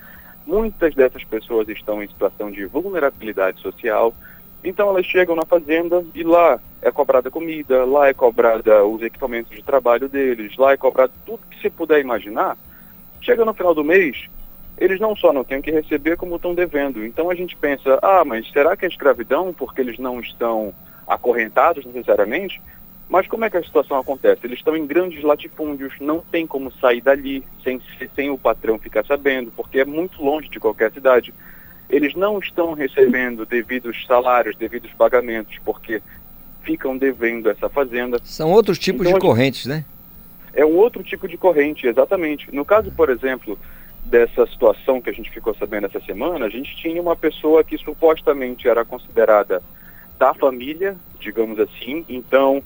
[0.48, 4.16] Muitas dessas pessoas estão em situação de vulnerabilidade social,
[4.64, 9.54] então elas chegam na fazenda e lá é cobrada comida, lá é cobrada os equipamentos
[9.54, 12.58] de trabalho deles, lá é cobrado tudo que se puder imaginar.
[13.20, 14.30] Chega no final do mês,
[14.78, 17.06] eles não só não têm o que receber, como estão devendo.
[17.06, 20.74] Então a gente pensa, ah, mas será que é escravidão porque eles não estão
[21.08, 22.62] acorrentados necessariamente?
[23.10, 24.42] Mas como é que a situação acontece?
[24.46, 27.82] Eles estão em grandes latifúndios, não tem como sair dali sem,
[28.16, 31.34] sem o patrão ficar sabendo, porque é muito longe de qualquer cidade
[31.92, 36.02] eles não estão recebendo devidos salários, devidos pagamentos, porque
[36.64, 38.18] ficam devendo essa fazenda.
[38.24, 39.84] São outros tipos então, de correntes, né?
[40.54, 42.54] É um outro tipo de corrente, exatamente.
[42.54, 43.60] No caso, por exemplo,
[44.06, 47.78] dessa situação que a gente ficou sabendo essa semana, a gente tinha uma pessoa que
[47.78, 49.62] supostamente era considerada
[50.22, 52.62] da família, digamos assim, então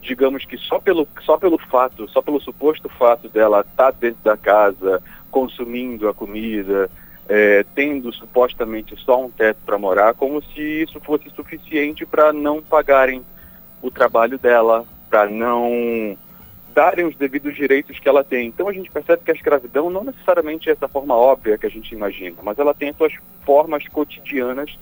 [0.00, 4.36] digamos que só pelo, só pelo fato, só pelo suposto fato dela estar dentro da
[4.36, 6.88] casa, consumindo a comida,
[7.28, 12.62] é, tendo supostamente só um teto para morar, como se isso fosse suficiente para não
[12.62, 13.24] pagarem
[13.82, 16.16] o trabalho dela, para não
[16.72, 18.46] darem os devidos direitos que ela tem.
[18.46, 21.70] Então a gente percebe que a escravidão não necessariamente é essa forma óbvia que a
[21.70, 24.78] gente imagina, mas ela tem as suas formas cotidianas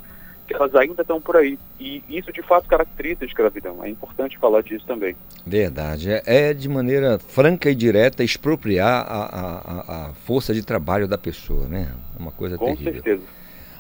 [0.54, 1.58] elas ainda estão por aí.
[1.78, 3.84] E isso de fato caracteriza a escravidão.
[3.84, 5.16] É importante falar disso também.
[5.46, 6.10] Verdade.
[6.10, 11.18] É, é de maneira franca e direta expropriar a, a, a força de trabalho da
[11.18, 11.92] pessoa, né?
[12.18, 12.92] É uma coisa Com terrível.
[12.92, 13.22] Com certeza.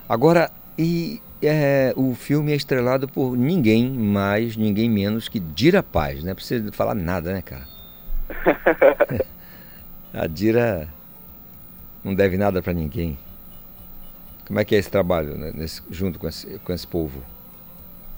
[0.08, 6.22] Agora, e é, o filme é estrelado por ninguém mais, ninguém menos que Dira Paz,
[6.22, 6.34] né?
[6.34, 7.66] Precisa falar nada, né, cara?
[10.12, 10.88] a Dira
[12.02, 13.18] não deve nada para ninguém.
[14.50, 17.22] Como é que é esse trabalho né, nesse, junto com esse, com esse povo?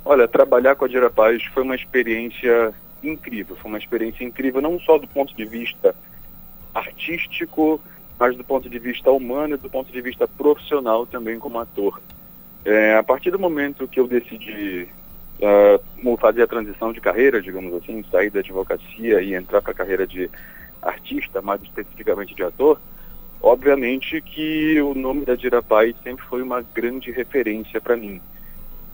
[0.03, 2.73] Olha, trabalhar com a Dira Paz foi uma experiência
[3.05, 3.55] incrível.
[3.55, 5.95] Foi uma experiência incrível não só do ponto de vista
[6.75, 7.79] artístico,
[8.19, 12.01] mas do ponto de vista humano e do ponto de vista profissional também como ator.
[12.65, 14.89] É, a partir do momento que eu decidi
[15.39, 19.75] uh, fazer a transição de carreira, digamos assim, sair da advocacia e entrar para a
[19.75, 20.31] carreira de
[20.81, 22.81] artista, mais especificamente de ator,
[23.43, 28.21] Obviamente que o nome da Dira Pai sempre foi uma grande referência para mim,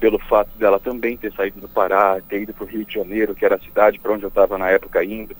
[0.00, 3.34] pelo fato dela também ter saído do Pará, ter ido para o Rio de Janeiro,
[3.34, 5.36] que era a cidade para onde eu estava na época indo.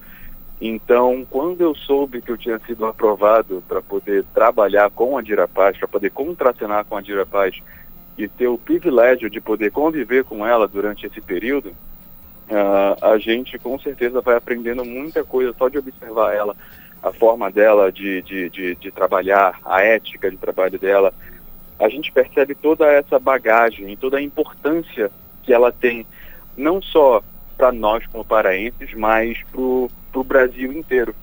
[0.61, 5.49] Então, quando eu soube que eu tinha sido aprovado para poder trabalhar com a Dira
[5.49, 7.57] Paz, para poder contracenar com a Dira Paz
[8.19, 11.71] e ter o privilégio de poder conviver com ela durante esse período,
[12.51, 16.55] uh, a gente com certeza vai aprendendo muita coisa só de observar ela
[17.03, 21.13] a forma dela de, de, de, de, trabalhar, a ética de trabalho dela,
[21.79, 25.11] a gente percebe toda essa bagagem toda a importância
[25.43, 26.07] que ela tem,
[26.57, 27.23] não só
[27.57, 31.15] para nós como paraenses, mas para o Brasil inteiro.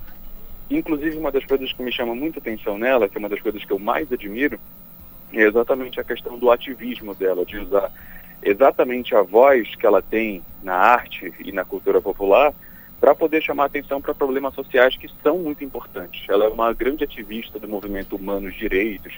[0.69, 3.63] Inclusive, uma das coisas que me chama muita atenção nela, que é uma das coisas
[3.63, 4.59] que eu mais admiro,
[5.33, 7.91] é exatamente a questão do ativismo dela, de usar
[8.41, 12.53] exatamente a voz que ela tem na arte e na cultura popular
[12.99, 16.27] para poder chamar atenção para problemas sociais que são muito importantes.
[16.29, 19.13] Ela é uma grande ativista do movimento Humanos Direitos,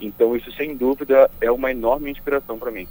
[0.00, 2.86] então isso sem dúvida é uma enorme inspiração para mim.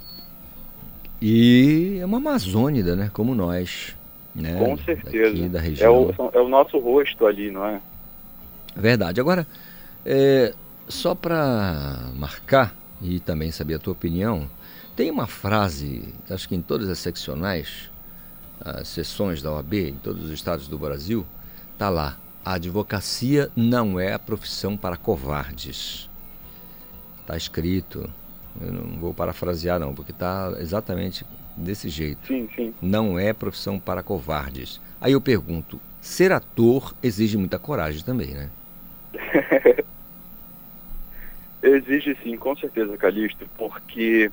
[1.20, 3.10] E é uma amazônida, né?
[3.12, 3.94] Como nós.
[4.34, 4.58] Né?
[4.58, 5.48] Com certeza.
[5.48, 6.14] da região.
[6.16, 7.80] É, o, é o nosso rosto ali, não é?
[8.74, 9.20] Verdade.
[9.20, 9.46] Agora,
[10.06, 10.54] é,
[10.88, 14.48] só para marcar e também saber a tua opinião,
[14.96, 17.90] tem uma frase, acho que em todas as seccionais,
[18.64, 21.26] as sessões da OAB em todos os estados do Brasil,
[21.72, 22.16] está lá.
[22.44, 26.08] A advocacia não é a profissão para covardes.
[27.20, 28.08] Está escrito.
[28.60, 31.24] Eu não vou parafrasear não, porque está exatamente
[31.56, 32.26] desse jeito.
[32.26, 32.74] Sim, sim.
[32.80, 34.80] Não é profissão para covardes.
[35.00, 38.50] Aí eu pergunto, ser ator exige muita coragem também, né?
[41.62, 44.30] exige sim, com certeza, Calixto, porque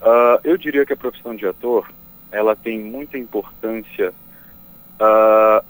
[0.00, 1.88] uh, eu diria que a profissão de ator
[2.32, 4.12] ela tem muita importância.
[4.98, 5.64] Uh,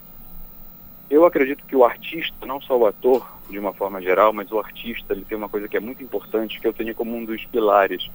[1.09, 4.57] eu acredito que o artista, não só o ator, de uma forma geral, mas o
[4.57, 7.45] artista, ele tem uma coisa que é muito importante, que eu tenho como um dos
[7.45, 8.09] pilares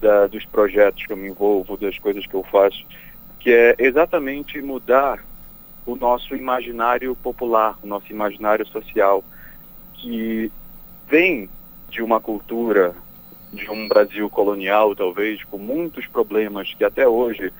[0.00, 2.84] da, dos projetos que eu me envolvo, das coisas que eu faço,
[3.38, 5.24] que é exatamente mudar
[5.86, 9.24] o nosso imaginário popular, o nosso imaginário social,
[9.94, 10.50] que
[11.08, 11.48] vem
[11.88, 12.94] de uma cultura
[13.52, 17.52] de um Brasil colonial, talvez, com muitos problemas que até hoje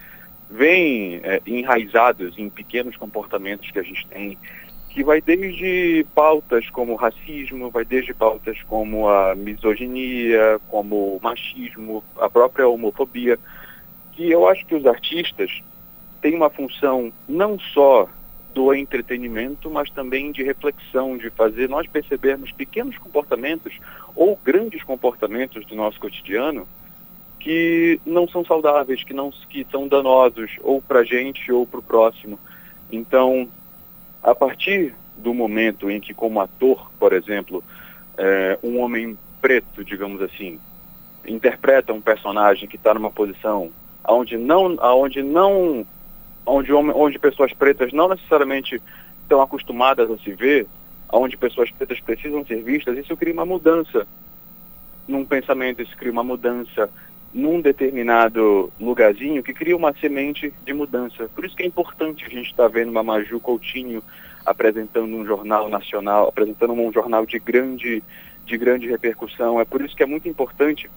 [0.48, 4.38] vêm é, enraizados em pequenos comportamentos que a gente tem,
[4.88, 12.02] que vai desde pautas como racismo, vai desde pautas como a misoginia, como o machismo,
[12.18, 13.38] a própria homofobia,
[14.12, 15.62] que eu acho que os artistas
[16.20, 18.08] têm uma função não só
[18.54, 23.78] do entretenimento, mas também de reflexão, de fazer nós percebermos pequenos comportamentos
[24.14, 26.66] ou grandes comportamentos do nosso cotidiano
[27.38, 31.80] que não são saudáveis, que não que são danosos ou para a gente ou para
[31.80, 32.38] o próximo.
[32.92, 33.48] Então,
[34.22, 37.64] a partir do momento em que, como ator, por exemplo,
[38.18, 40.60] é, um homem preto, digamos assim,
[41.26, 43.70] interpreta um personagem que está numa posição
[44.06, 45.86] onde não, onde não,
[46.46, 48.80] onde, onde pessoas pretas não necessariamente
[49.22, 50.66] estão acostumadas a se ver,
[51.12, 54.06] onde pessoas pretas precisam ser vistas, isso cria uma mudança
[55.06, 56.88] num pensamento, isso cria uma mudança
[57.32, 61.28] num determinado lugarzinho que cria uma semente de mudança.
[61.34, 64.02] Por isso que é importante a gente estar tá vendo uma Maju Coutinho
[64.44, 68.02] apresentando um jornal nacional, apresentando um jornal de grande,
[68.44, 69.60] de grande repercussão.
[69.60, 70.90] É por isso que é muito importante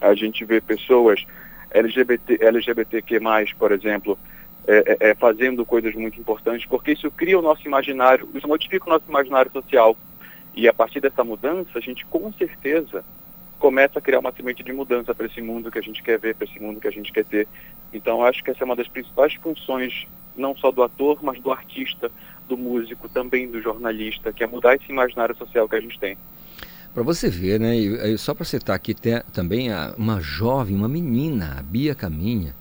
[0.00, 1.24] a gente ver pessoas
[1.70, 3.20] LGBT, LGBTQ+,
[3.58, 4.18] por exemplo,
[4.66, 8.86] é, é, é, fazendo coisas muito importantes, porque isso cria o nosso imaginário, isso modifica
[8.86, 9.96] o nosso imaginário social.
[10.54, 13.04] E a partir dessa mudança, a gente com certeza
[13.58, 16.34] começa a criar uma semente de mudança para esse mundo que a gente quer ver,
[16.34, 17.48] para esse mundo que a gente quer ter.
[17.92, 20.06] Então, acho que essa é uma das principais funções,
[20.36, 22.10] não só do ator, mas do artista,
[22.48, 26.16] do músico, também do jornalista, que é mudar esse imaginário social que a gente tem.
[26.92, 27.76] Para você ver, né?
[27.76, 32.54] E, só para citar aqui tem também a, uma jovem, uma menina, a Bia Caminha,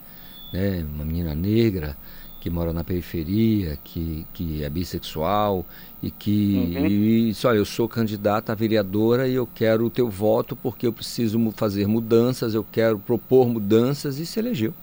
[0.54, 0.86] né?
[0.94, 1.98] Uma menina negra
[2.44, 5.66] que mora na periferia, que, que é bissexual
[6.02, 6.86] e que uhum.
[6.86, 10.86] e, disse, olha, eu sou candidata a vereadora e eu quero o teu voto porque
[10.86, 14.74] eu preciso fazer mudanças, eu quero propor mudanças e se elegeu.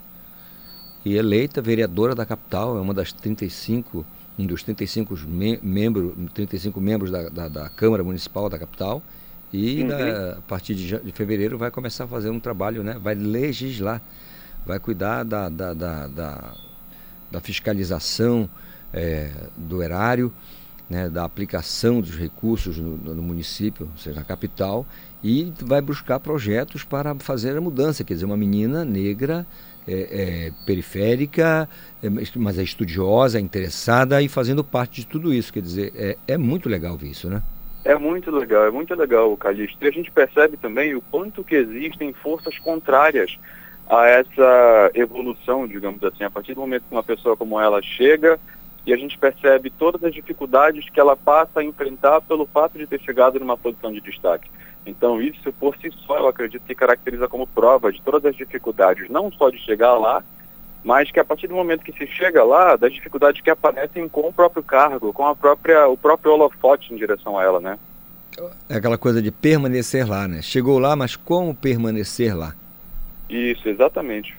[1.04, 4.06] E eleita vereadora da capital, é uma das 35,
[4.38, 9.02] um dos 35 me membros, 35 membros da, da, da, Câmara Municipal da capital.
[9.52, 9.88] E uhum.
[9.88, 12.98] da, a partir de, de, fevereiro vai começar a fazer um trabalho, né?
[13.02, 14.00] vai legislar,
[14.66, 16.54] vai cuidar da, da, da, da
[17.30, 18.48] da fiscalização
[18.92, 20.32] é, do erário,
[20.88, 24.84] né, da aplicação dos recursos no, no, município, ou seja, na capital,
[25.22, 28.02] e vai buscar projetos para fazer a mudança.
[28.02, 29.46] Quer dizer, uma menina negra,
[29.86, 31.68] é, é, periférica,
[32.02, 35.52] é, mas é estudiosa, é interessada e fazendo parte de tudo isso.
[35.52, 37.40] Quer dizer, é, é muito legal ver isso, né?
[37.84, 39.82] É muito legal, é muito legal, Calixto.
[39.82, 43.38] E a gente percebe também o quanto que existem forças contrárias
[43.90, 48.38] a essa evolução, digamos assim, a partir do momento que uma pessoa como ela chega
[48.86, 52.86] e a gente percebe todas as dificuldades que ela passa a enfrentar pelo fato de
[52.86, 54.48] ter chegado numa posição de destaque.
[54.86, 59.10] Então isso por si só eu acredito que caracteriza como prova de todas as dificuldades,
[59.10, 60.22] não só de chegar lá,
[60.84, 64.28] mas que a partir do momento que se chega lá, das dificuldades que aparecem com
[64.28, 67.76] o próprio cargo, com a própria, o próprio holofote em direção a ela, né?
[68.68, 70.40] É aquela coisa de permanecer lá, né?
[70.42, 72.54] Chegou lá, mas como permanecer lá?
[73.30, 74.34] Isso, exatamente.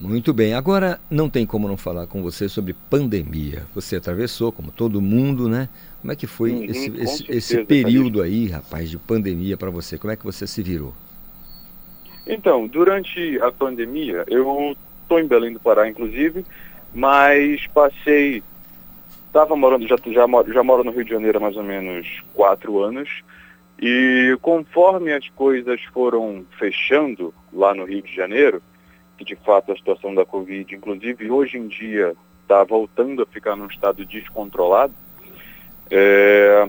[0.00, 0.54] Muito bem.
[0.54, 3.66] Agora, não tem como não falar com você sobre pandemia.
[3.74, 5.68] Você atravessou, como todo mundo, né?
[6.00, 9.70] Como é que foi uhum, esse, esse, certeza, esse, período aí, rapaz, de pandemia para
[9.70, 9.98] você?
[9.98, 10.94] Como é que você se virou?
[12.26, 16.44] Então, durante a pandemia, eu estou em Belém do Pará, inclusive,
[16.94, 18.42] mas passei.
[19.26, 22.78] Estava morando, já, já, já moro no Rio de Janeiro há mais ou menos quatro
[22.82, 23.22] anos.
[23.80, 28.60] E conforme as coisas foram fechando lá no Rio de Janeiro,
[29.16, 33.54] que de fato a situação da Covid, inclusive hoje em dia, está voltando a ficar
[33.54, 34.92] num estado descontrolado,
[35.90, 36.68] é,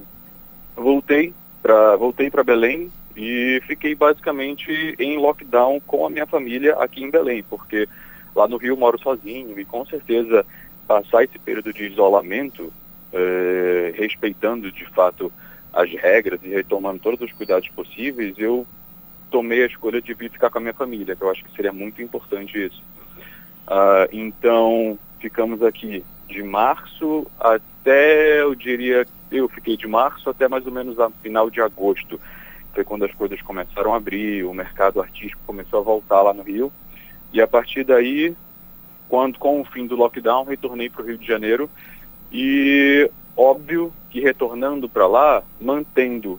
[0.75, 7.09] voltei para voltei Belém e fiquei basicamente em lockdown com a minha família aqui em
[7.09, 7.87] Belém, porque
[8.35, 10.45] lá no Rio moro sozinho e com certeza
[10.87, 12.71] passar esse período de isolamento,
[13.11, 15.31] é, respeitando de fato
[15.73, 18.65] as regras e retomando todos os cuidados possíveis, eu
[19.29, 21.71] tomei a escolha de vir ficar com a minha família, que eu acho que seria
[21.71, 22.83] muito importante isso.
[23.67, 30.65] Uh, então, ficamos aqui de março até, eu diria, eu fiquei de março até mais
[30.65, 32.19] ou menos a final de agosto.
[32.73, 36.43] Foi quando as coisas começaram a abrir, o mercado artístico começou a voltar lá no
[36.43, 36.71] Rio.
[37.31, 38.35] E a partir daí,
[39.07, 41.69] quando com o fim do lockdown, retornei para o Rio de Janeiro.
[42.31, 43.09] E
[43.39, 46.37] óbvio que retornando para lá, mantendo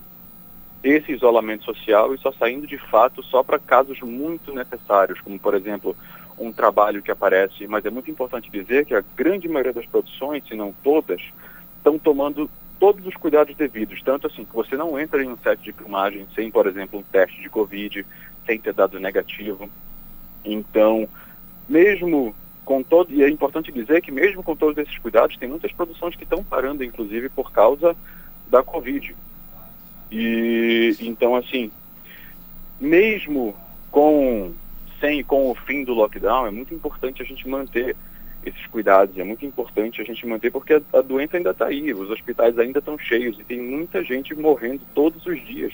[0.85, 5.55] esse isolamento social e só saindo de fato só para casos muito necessários, como por
[5.55, 5.97] exemplo
[6.39, 10.45] um trabalho que aparece, mas é muito importante dizer que a grande maioria das produções,
[10.47, 11.23] se não todas,
[11.79, 15.61] estão tomando todos os cuidados devidos, tanto assim que você não entra em um set
[15.63, 18.05] de filmagem sem, por exemplo, um teste de Covid,
[18.47, 19.71] sem ter dado negativo.
[20.45, 21.09] Então,
[21.69, 22.35] mesmo
[22.71, 26.15] com todo, e é importante dizer que mesmo com todos esses cuidados, tem muitas produções
[26.15, 27.97] que estão parando, inclusive por causa
[28.49, 29.17] da Covid.
[30.09, 31.73] E então assim,
[32.81, 33.57] mesmo
[33.91, 34.53] com
[35.01, 37.97] sem com o fim do lockdown, é muito importante a gente manter
[38.47, 41.93] esses cuidados, é muito importante a gente manter porque a, a doença ainda está aí,
[41.93, 45.73] os hospitais ainda estão cheios e tem muita gente morrendo todos os dias.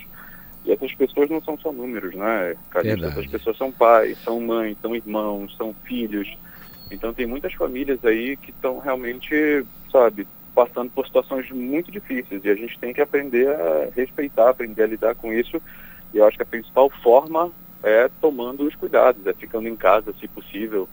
[0.64, 3.04] E essas pessoas não são só números, né, Calixto?
[3.04, 6.34] Essas pessoas são pais, são mães, são irmãos, são filhos.
[6.90, 12.48] Então tem muitas famílias aí que estão realmente, sabe, passando por situações muito difíceis e
[12.48, 15.60] a gente tem que aprender a respeitar, aprender a lidar com isso.
[16.14, 17.50] E eu acho que a principal forma
[17.82, 20.88] é tomando os cuidados, é ficando em casa, se possível,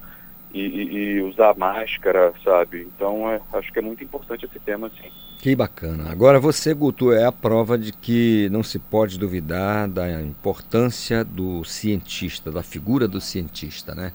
[0.54, 2.88] e, e, e usar máscara, sabe?
[2.96, 5.10] Então é, acho que é muito importante esse tema, sim.
[5.39, 6.10] Que bacana.
[6.10, 11.64] Agora você, Guto, é a prova de que não se pode duvidar da importância do
[11.64, 14.14] cientista, da figura do cientista, né?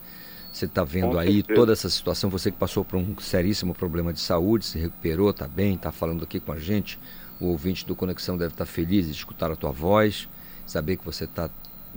[0.59, 1.55] Você está vendo Com aí certeza.
[1.55, 5.47] toda essa situação, você que passou por um seríssimo problema de saúde, se recuperou, está
[5.47, 6.99] bem, está falando aqui com a gente.
[7.39, 10.29] O ouvinte do Conexão deve estar tá feliz de escutar a tua voz,
[10.67, 11.49] saber que você está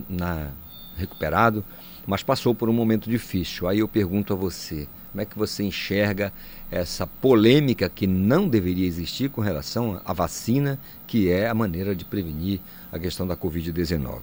[0.08, 0.52] na
[0.96, 1.64] recuperado,
[2.06, 3.66] mas passou por um momento difícil.
[3.66, 6.32] Aí eu pergunto a você, como é que você enxerga
[6.70, 12.04] essa polêmica que não deveria existir com relação à vacina, que é a maneira de
[12.04, 12.60] prevenir
[12.92, 14.20] a questão da Covid-19?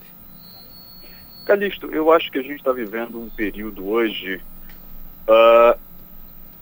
[1.50, 4.40] Calixto, eu acho que a gente está vivendo um período hoje,
[5.28, 5.76] uh,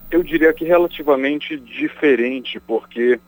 [0.10, 3.20] eu diria que relativamente diferente, porque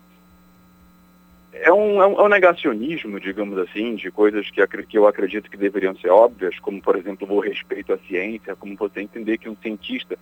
[1.51, 5.93] é um, é um, negacionismo, digamos assim, de coisas que, que eu acredito que deveriam
[5.97, 10.18] ser óbvias, como, por exemplo, o respeito à ciência, como você entender que um cientista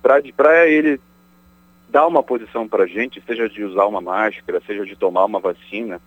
[0.00, 1.00] para ele
[1.88, 5.40] dar uma posição para a gente, seja de usar uma máscara, seja de tomar uma
[5.40, 6.00] vacina,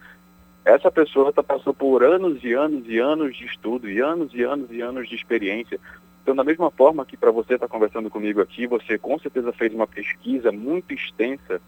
[0.63, 4.43] essa pessoa está passando por anos e anos e anos de estudo, e anos e
[4.43, 5.79] anos e anos de experiência.
[6.21, 9.51] Então, da mesma forma que para você estar tá conversando comigo aqui, você com certeza
[9.51, 11.59] fez uma pesquisa muito extensa,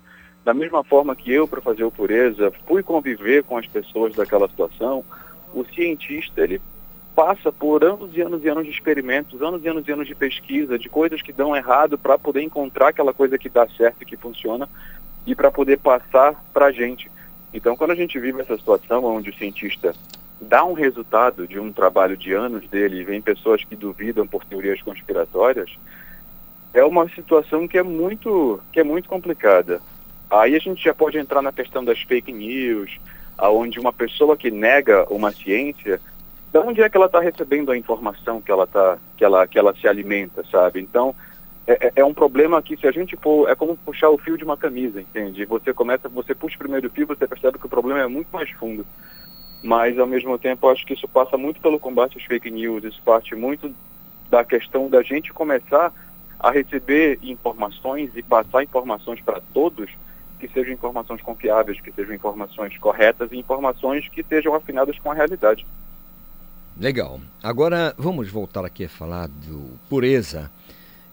[0.46, 4.48] da mesma forma que eu, para fazer o Pureza, fui conviver com as pessoas daquela
[4.48, 5.04] situação,
[5.54, 6.62] o cientista, ele
[7.16, 10.16] passa por anos e anos e anos de experimentos, anos e anos e anos de
[10.16, 14.06] pesquisa, de coisas que dão errado para poder encontrar aquela coisa que dá certo e
[14.06, 14.68] que funciona
[15.26, 17.10] e para poder passar para a gente.
[17.54, 19.94] Então, quando a gente vive essa situação onde o cientista
[20.42, 24.44] dá um resultado de um trabalho de anos dele e vem pessoas que duvidam por
[24.44, 25.72] teorias conspiratórias,
[26.74, 29.82] é uma situação que é muito, que é muito complicada.
[30.30, 33.00] Aí a gente já pode entrar na questão das fake news,
[33.38, 36.02] aonde uma pessoa que nega uma ciência
[36.52, 39.58] de onde é que ela está recebendo a informação que ela, tá, que, ela, que
[39.58, 40.80] ela se alimenta, sabe?
[40.82, 41.16] Então,
[41.66, 44.38] é, é, é, um problema que se a gente for, é como puxar o fio
[44.38, 45.46] de uma camisa, entende?
[45.46, 48.50] Você começa, você puxa o primeiro fio, você percebe que o problema é muito mais
[48.52, 48.86] fundo.
[49.64, 53.02] Mas, ao mesmo tempo, acho que isso passa muito pelo combate às fake news, isso
[53.04, 53.74] parte muito
[54.30, 55.94] da questão da gente começar
[56.38, 59.90] a receber informações e passar informações para todos
[60.40, 65.14] que sejam informações confiáveis, que sejam informações corretas e informações que sejam afinadas com a
[65.14, 65.66] realidade.
[66.78, 67.22] Legal.
[67.42, 70.52] Agora vamos voltar aqui a falar do pureza.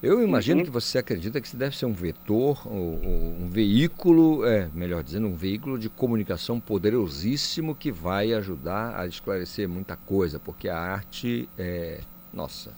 [0.02, 0.64] Eu imagino uhum.
[0.64, 5.26] que você acredita que isso deve ser um vetor, ou um veículo, é, melhor dizendo,
[5.26, 11.48] um veículo de comunicação poderosíssimo que vai ajudar a esclarecer muita coisa, porque a arte
[11.58, 12.00] é.
[12.32, 12.72] Nossa,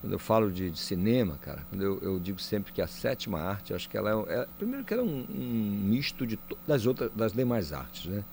[0.00, 3.40] quando eu falo de, de cinema, cara, quando eu, eu, digo sempre que a sétima
[3.40, 4.40] arte, acho que ela é.
[4.40, 8.24] é primeiro que ela é um, um misto de, das outras, das demais artes, né?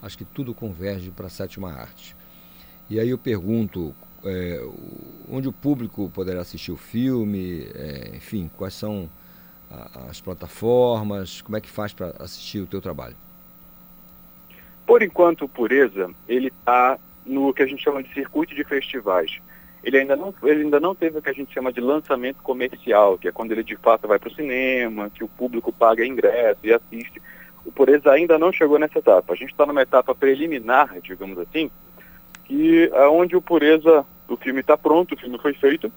[0.00, 2.16] Acho que tudo converge para a sétima arte.
[2.88, 3.94] E aí eu pergunto
[4.24, 4.60] é,
[5.30, 9.08] onde o público poderá assistir o filme, é, enfim, quais são
[9.70, 13.16] a, as plataformas, como é que faz para assistir o teu trabalho?
[14.86, 19.38] Por enquanto, o Pureza, ele está no que a gente chama de circuito de festivais.
[19.82, 23.16] Ele ainda, não, ele ainda não teve o que a gente chama de lançamento comercial,
[23.16, 26.60] que é quando ele de fato vai para o cinema, que o público paga ingresso
[26.64, 27.22] e assiste.
[27.64, 29.32] O Pureza ainda não chegou nessa etapa.
[29.32, 31.70] A gente está numa etapa preliminar, digamos assim,
[32.50, 35.90] que é onde o Pureza, o filme está pronto, o filme foi feito,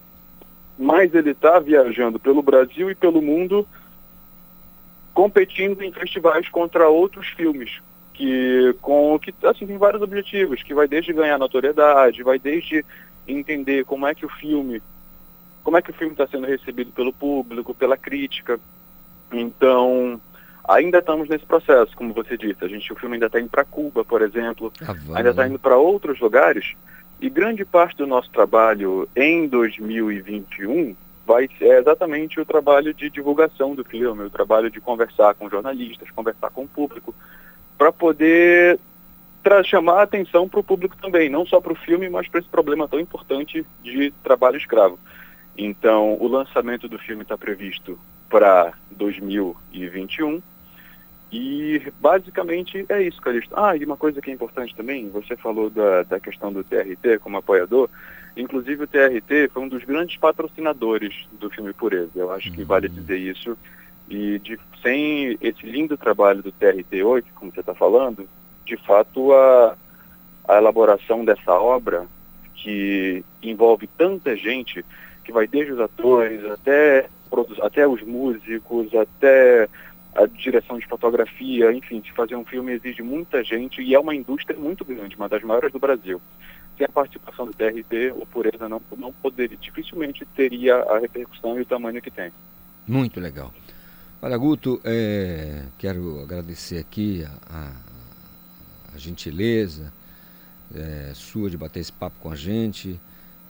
[0.77, 3.67] mas ele está viajando pelo Brasil e pelo mundo
[5.15, 7.81] competindo em festivais contra outros filmes
[8.13, 12.85] que com que assim tem vários objetivos que vai desde ganhar notoriedade vai desde
[13.27, 14.81] entender como é que o filme
[15.63, 18.59] como é que o filme está sendo recebido pelo público pela crítica.
[19.31, 20.21] Então
[20.67, 22.63] Ainda estamos nesse processo, como você disse.
[22.63, 25.59] A gente, o filme ainda está indo para Cuba, por exemplo, ah, ainda está indo
[25.59, 26.73] para outros lugares.
[27.19, 30.95] E grande parte do nosso trabalho em 2021
[31.25, 36.11] vai ser exatamente o trabalho de divulgação do filme, o trabalho de conversar com jornalistas,
[36.11, 37.13] conversar com o público,
[37.77, 38.79] para poder
[39.65, 42.49] chamar a atenção para o público também, não só para o filme, mas para esse
[42.49, 44.97] problema tão importante de trabalho escravo.
[45.57, 47.99] Então, o lançamento do filme está previsto
[48.29, 50.41] para 2021
[51.33, 53.55] e basicamente é isso, Calixto.
[53.57, 57.17] Ah, e uma coisa que é importante também, você falou da, da questão do TRT
[57.21, 57.89] como apoiador.
[58.37, 62.11] Inclusive o TRT foi um dos grandes patrocinadores do filme Pureza.
[62.15, 62.93] Eu acho que vale uhum.
[62.93, 63.57] dizer isso.
[64.07, 68.29] E de, sem esse lindo trabalho do TRT 8, como você está falando,
[68.63, 69.75] de fato a,
[70.47, 72.05] a elaboração dessa obra,
[72.53, 74.85] que envolve tanta gente,
[75.23, 77.07] que vai desde os atores até,
[77.59, 79.67] até os músicos, até
[80.15, 84.57] a direção de fotografia, enfim, fazer um filme exige muita gente e é uma indústria
[84.57, 86.21] muito grande, uma das maiores do Brasil.
[86.77, 91.61] Sem a participação do TRT, o Pureza não, não poderia, dificilmente teria a repercussão e
[91.61, 92.31] o tamanho que tem.
[92.87, 93.53] Muito legal.
[94.21, 97.71] Olha, Guto, é, quero agradecer aqui a,
[98.93, 99.91] a gentileza
[100.73, 102.99] é, sua de bater esse papo com a gente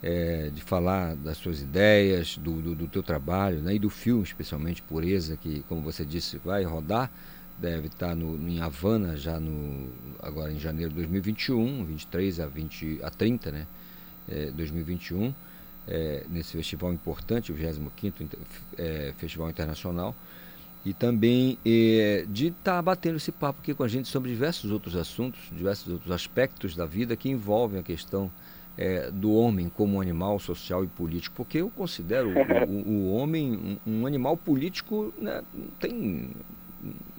[0.06, 4.22] é, de falar das suas ideias, do, do, do teu trabalho né, e do filme,
[4.22, 7.10] especialmente Pureza, que, como você disse, vai rodar,
[7.58, 9.88] deve estar no, em Havana já no,
[10.22, 13.66] agora em janeiro de 2021, 23 a, 20, a 30, né,
[14.28, 15.32] é, 2021,
[15.88, 18.36] é, nesse festival importante, o 25º
[18.76, 20.14] é, Festival Internacional,
[20.84, 24.70] e também é, de estar tá batendo esse papo aqui com a gente sobre diversos
[24.70, 28.30] outros assuntos, diversos outros aspectos da vida que envolvem a questão
[28.76, 33.78] é, do homem como animal social e político, porque eu considero o, o, o homem
[33.86, 35.42] um, um, animal político, né,
[35.78, 36.30] tem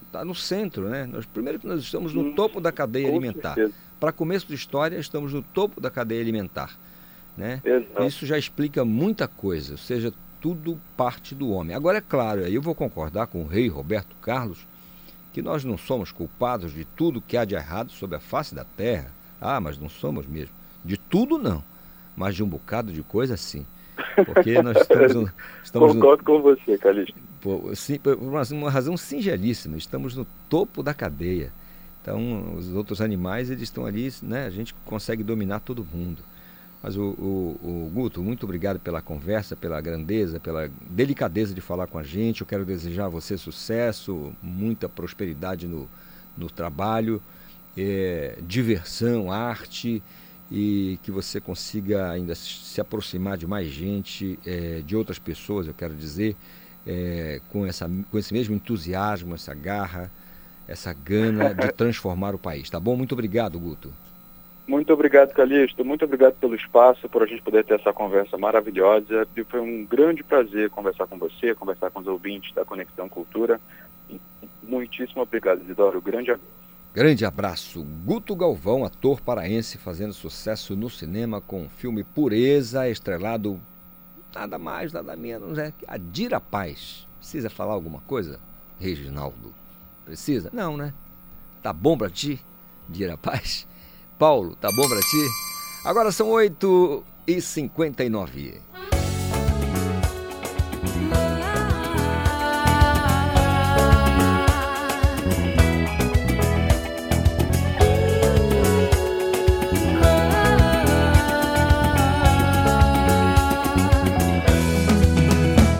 [0.05, 1.05] está no centro, né?
[1.05, 3.55] Nós, primeiro que nós estamos no topo da cadeia alimentar.
[3.99, 6.77] Para começo de história, estamos no topo da cadeia alimentar,
[7.35, 7.61] né?
[8.07, 11.75] Isso já explica muita coisa, ou seja, tudo parte do homem.
[11.75, 14.65] Agora é claro, aí eu vou concordar com o rei Roberto Carlos
[15.33, 18.63] que nós não somos culpados de tudo que há de errado sobre a face da
[18.63, 19.11] terra.
[19.41, 20.53] Ah, mas não somos mesmo.
[20.85, 21.63] De tudo, não.
[22.15, 23.65] Mas de um bocado de coisa, sim.
[24.25, 25.13] Porque nós estamos.
[25.13, 25.31] No,
[25.63, 27.19] estamos Concordo no, com você, Calixto.
[27.41, 29.77] Por, sim, por uma, uma, razão singelíssima.
[29.77, 31.51] Estamos no topo da cadeia.
[32.01, 34.45] Então, os outros animais, eles estão ali, né?
[34.45, 36.21] A gente consegue dominar todo mundo.
[36.83, 41.87] Mas o, o, o, Guto, muito obrigado pela conversa, pela grandeza, pela delicadeza de falar
[41.87, 42.41] com a gente.
[42.41, 45.89] Eu quero desejar a você sucesso, muita prosperidade no,
[46.37, 47.19] no trabalho,
[47.75, 50.03] é, diversão, arte
[50.51, 55.73] e que você consiga ainda se aproximar de mais gente, é, de outras pessoas, eu
[55.73, 56.35] quero dizer,
[56.85, 60.11] é, com, essa, com esse mesmo entusiasmo, essa garra,
[60.67, 62.69] essa gana de transformar o país.
[62.69, 62.95] Tá bom?
[62.95, 63.91] Muito obrigado, Guto.
[64.67, 65.85] Muito obrigado, Calixto.
[65.85, 69.27] Muito obrigado pelo espaço, por a gente poder ter essa conversa maravilhosa.
[69.35, 73.59] E foi um grande prazer conversar com você, conversar com os ouvintes da Conexão Cultura.
[74.63, 76.01] Muitíssimo obrigado, Isidoro.
[76.01, 76.64] Grande abraço.
[76.95, 77.83] Grande abraço.
[78.05, 83.59] Guto Galvão, ator paraense, fazendo sucesso no cinema com o filme Pureza, estrelado
[84.33, 87.05] nada mais, nada menos, é a Dira Paz.
[87.17, 88.39] Precisa falar alguma coisa,
[88.79, 89.53] Reginaldo?
[90.05, 90.49] Precisa?
[90.53, 90.93] Não, né?
[91.61, 92.39] Tá bom pra ti,
[92.87, 93.67] Dira Paz?
[94.17, 95.27] Paulo, tá bom pra ti?
[95.83, 97.03] Agora são 8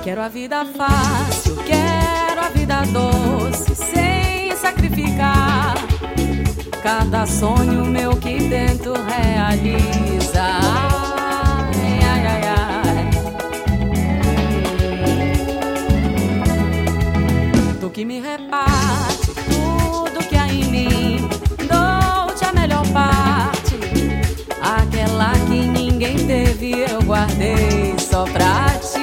[0.06, 5.74] 59 a vida fácil, quero a vida doce, sem sacrificar.
[6.84, 10.44] Cada sonho meu que dentro realiza.
[11.18, 13.10] Ai, ai, ai, ai.
[17.80, 21.28] Tu que me reparte tudo que há em mim,
[21.58, 23.74] dou-te a melhor parte.
[24.62, 28.95] Aquela que ninguém teve, eu guardei só pra ti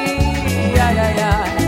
[0.82, 1.61] ai, ai, ai.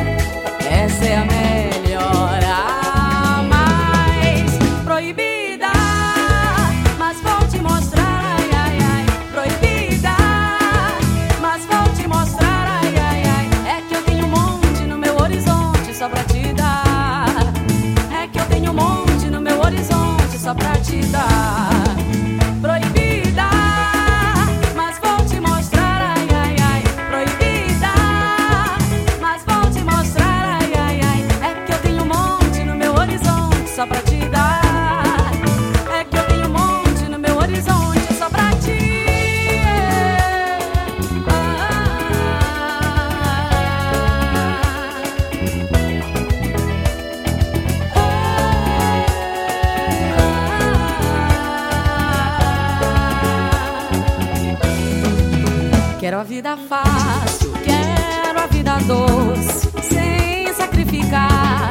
[56.14, 61.70] Quero a vida fácil, quero a vida doce, sem sacrificar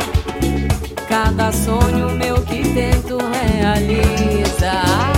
[1.08, 5.13] cada sonho meu que tento realizar.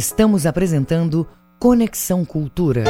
[0.00, 1.26] Estamos apresentando
[1.58, 2.84] Conexão Cultura.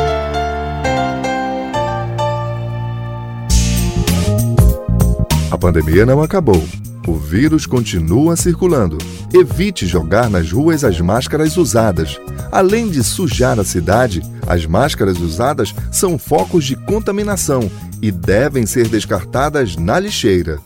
[5.51, 6.63] A pandemia não acabou.
[7.09, 8.97] O vírus continua circulando.
[9.35, 12.17] Evite jogar nas ruas as máscaras usadas.
[12.53, 17.69] Além de sujar a cidade, as máscaras usadas são focos de contaminação
[18.01, 20.61] e devem ser descartadas na lixeira.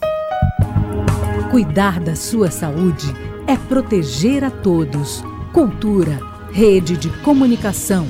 [1.51, 3.07] Cuidar da sua saúde
[3.47, 5.25] é proteger a todos.
[5.51, 8.07] Cultura Rede de Comunicação.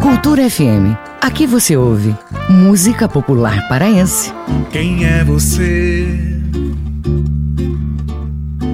[0.00, 0.96] Cultura FM.
[1.20, 2.16] Aqui você ouve
[2.48, 4.32] música popular paraense.
[4.70, 6.08] Quem é você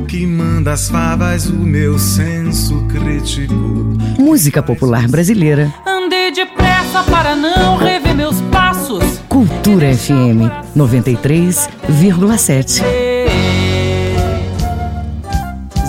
[0.06, 3.54] que manda as favas o meu senso crítico?
[4.16, 5.74] Música popular brasileira.
[5.84, 9.02] Andei depressa para não rever meus passos.
[9.28, 12.82] Cultura FM 93,7.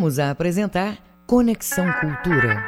[0.00, 0.96] Voltamos a apresentar
[1.26, 2.64] Conexão Cultura.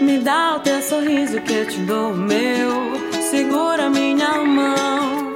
[0.00, 3.20] Me dá o teu sorriso que eu te dou o meu.
[3.30, 5.34] Segura minha mão,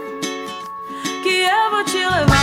[1.22, 2.33] que eu vou te levar.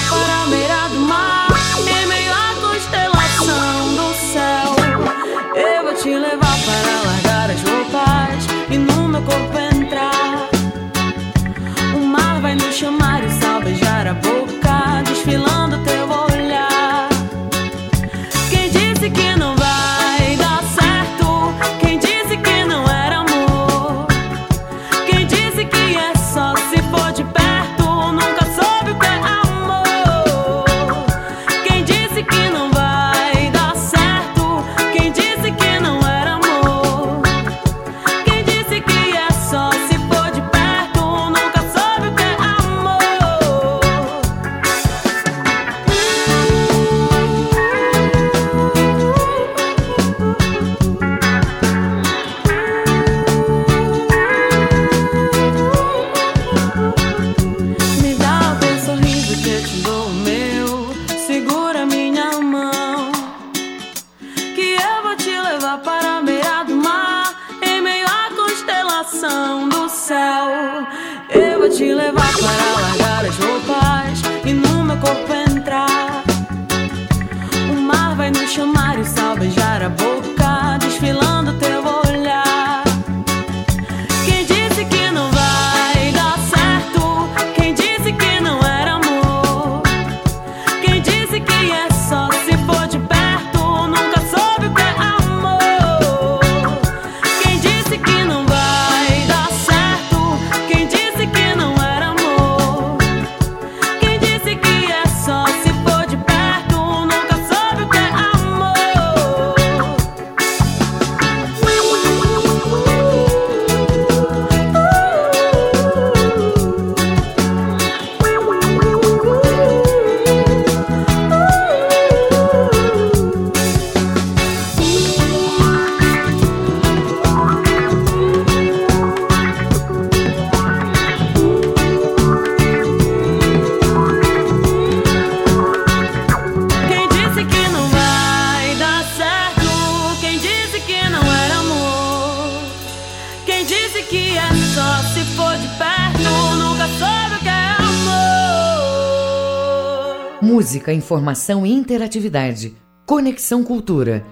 [150.82, 152.75] Música, informação e interatividade.
[153.05, 154.25] Conexão Cultura.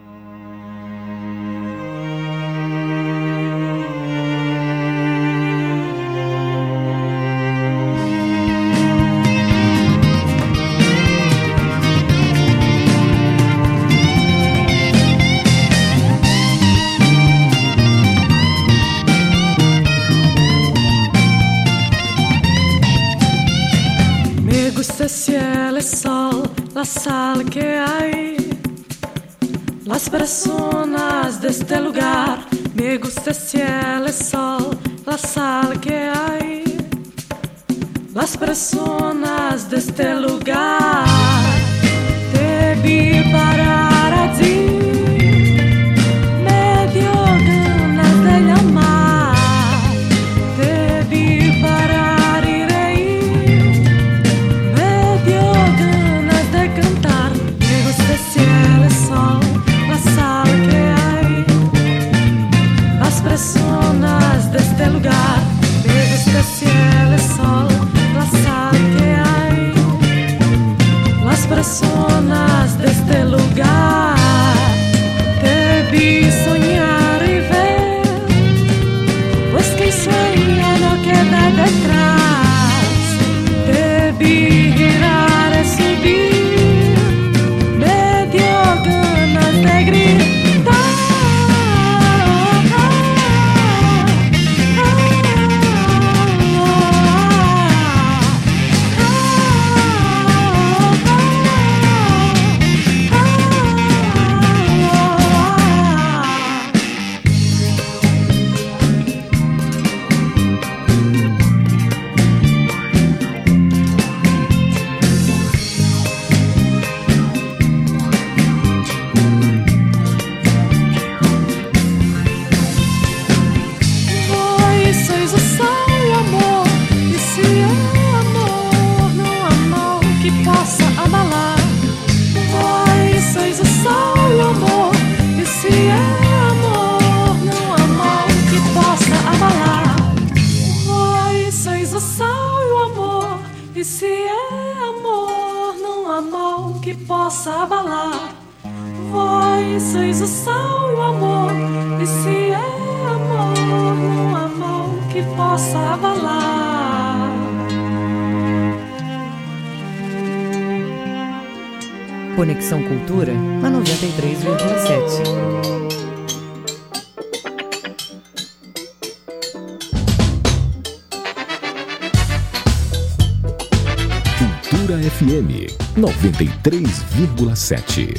[177.70, 178.18] 93,7.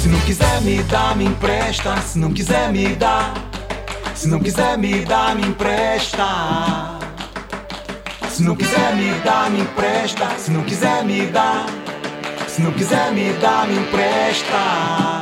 [0.00, 1.96] Se não quiser me dar, me empresta.
[2.02, 3.46] Se não quiser me dar
[4.14, 6.98] se não quiser me dar, me empresta.
[8.30, 10.30] Se não quiser me dar, me empresta.
[10.38, 11.66] Se não quiser me dar,
[12.48, 15.15] se não quiser me dar, me empresta.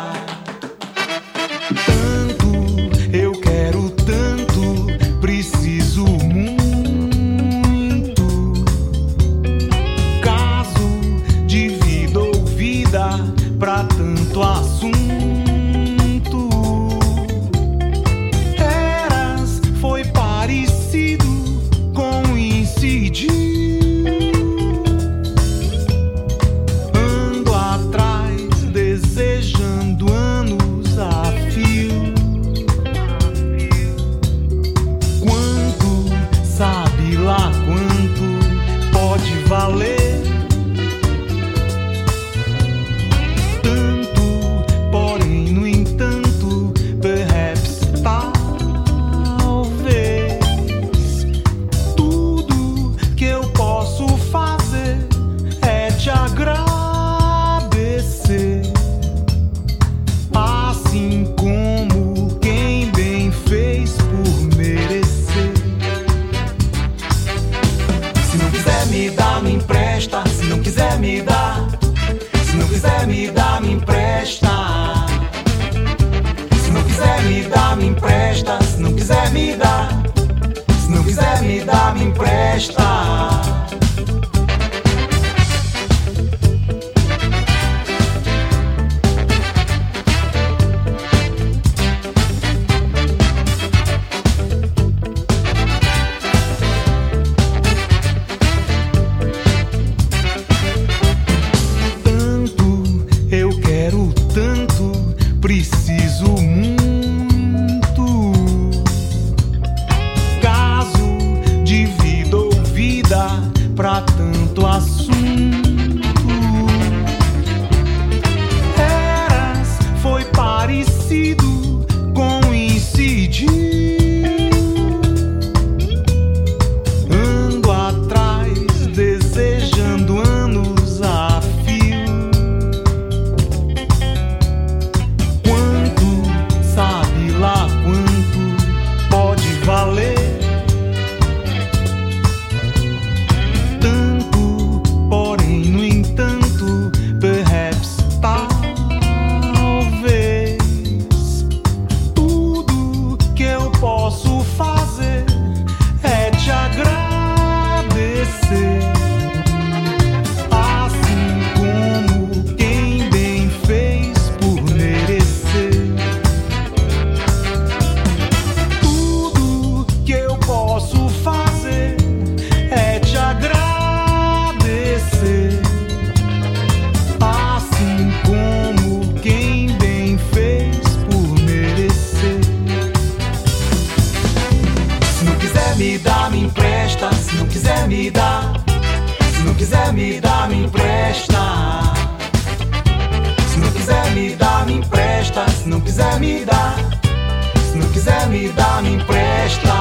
[198.05, 199.72] quiser me dar, me empresta.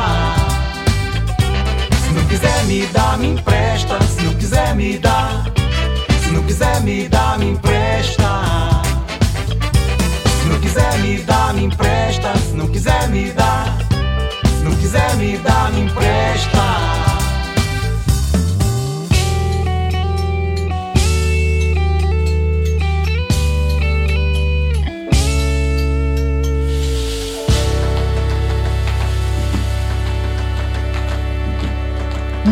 [2.06, 4.02] Se não quiser me dar, me empresta.
[4.02, 5.44] Se não quiser me dar,
[6.24, 8.24] se não quiser me dar, me empresta.
[10.42, 12.34] Se não quiser me dar, me empresta.
[12.38, 17.13] Se não quiser me dar, se não quiser me dar, me empresta.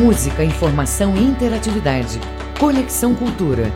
[0.01, 2.19] Música, informação e interatividade.
[2.59, 3.71] Conexão Cultura.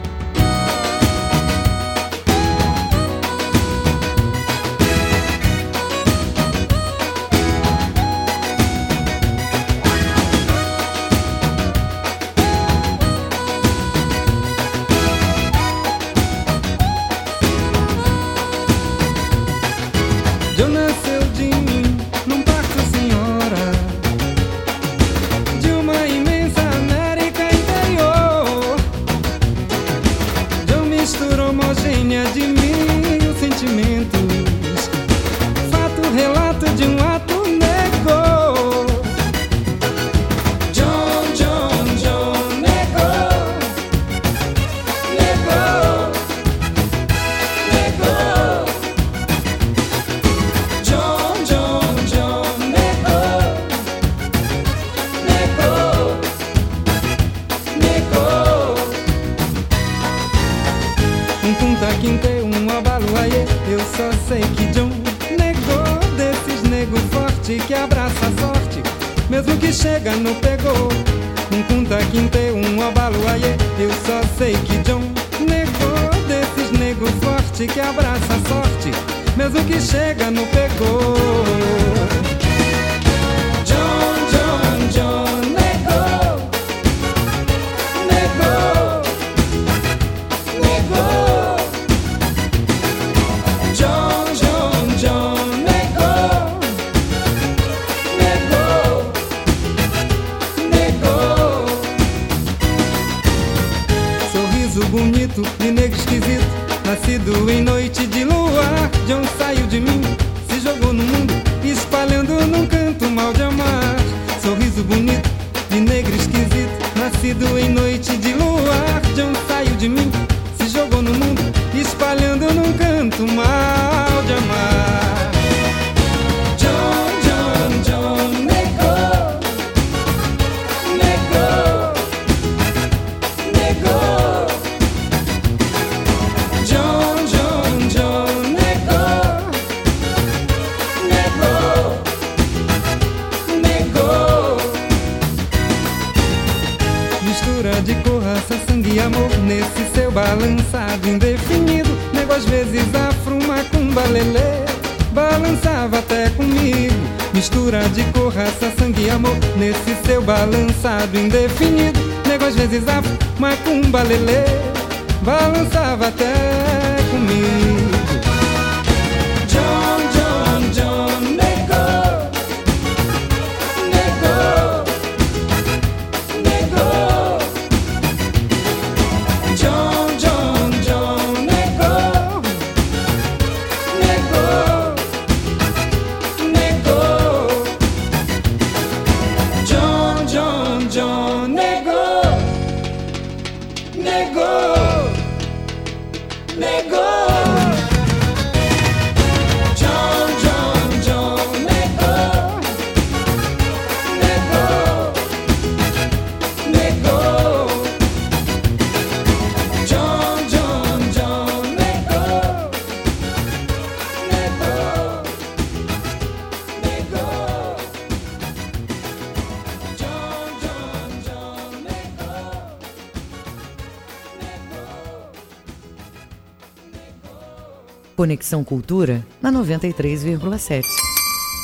[228.25, 230.81] Conexão Cultura na 93,7.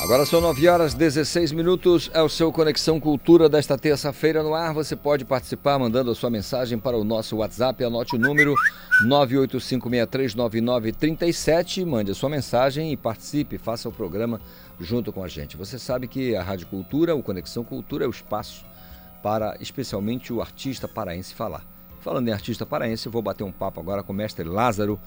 [0.04, 4.72] Agora são 9 horas 16 minutos, é o seu Conexão Cultura desta terça-feira no ar.
[4.72, 7.82] Você pode participar mandando a sua mensagem para o nosso WhatsApp.
[7.82, 8.54] Anote o número
[9.04, 11.84] 985639937.
[11.84, 14.40] Mande a sua mensagem e participe, faça o programa
[14.78, 15.56] junto com a gente.
[15.56, 18.64] Você sabe que a Rádio Cultura, o Conexão Cultura, é o espaço
[19.20, 21.66] para especialmente o artista paraense falar.
[22.00, 25.00] Falando em artista paraense, eu vou bater um papo agora com o mestre Lázaro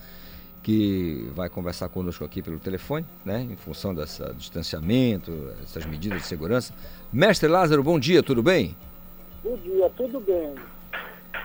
[0.65, 5.31] que vai conversar conosco aqui pelo telefone, né, em função desse distanciamento,
[5.63, 6.73] essas medidas de segurança.
[7.13, 8.75] Mestre Lázaro, bom dia, tudo bem?
[9.43, 10.55] Bom dia, tudo bem.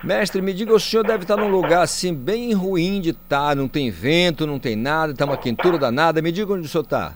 [0.03, 3.67] Mestre, me diga, o senhor deve estar num lugar assim bem ruim de estar, não
[3.67, 6.19] tem vento, não tem nada, está uma quentura danada.
[6.19, 7.13] Me diga onde o senhor está.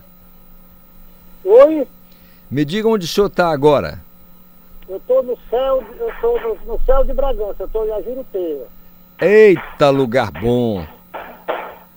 [1.44, 1.88] Oi?
[2.48, 4.00] Me diga onde o senhor está agora.
[4.88, 8.66] Eu estou no céu, eu estou no, no, céu de Bragança, eu estou em Ajuruteia.
[9.20, 10.86] Eita, lugar bom.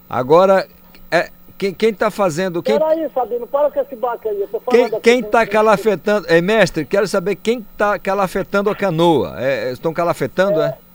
[0.10, 0.68] Agora,
[1.12, 2.64] é, quem, quem tá fazendo.
[2.64, 2.80] Quem...
[2.80, 4.42] Peraí, Sabino, para com esse baque aí.
[4.42, 6.26] Eu tô quem, quem tá calafetando.
[6.30, 9.36] É, mestre, quero saber quem tá calafetando a canoa.
[9.38, 10.70] É, estão calafetando, é?
[10.70, 10.90] é?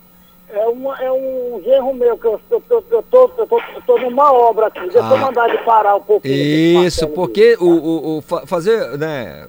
[0.56, 3.82] É, uma, é um genro meu, que eu, eu, eu, eu, tô, eu, tô, eu
[3.84, 4.80] tô numa obra aqui.
[4.82, 5.10] Deixa ah.
[5.10, 6.84] eu mandar ele parar um pouquinho.
[6.84, 9.48] Isso, porque o, o, o, fazer, né,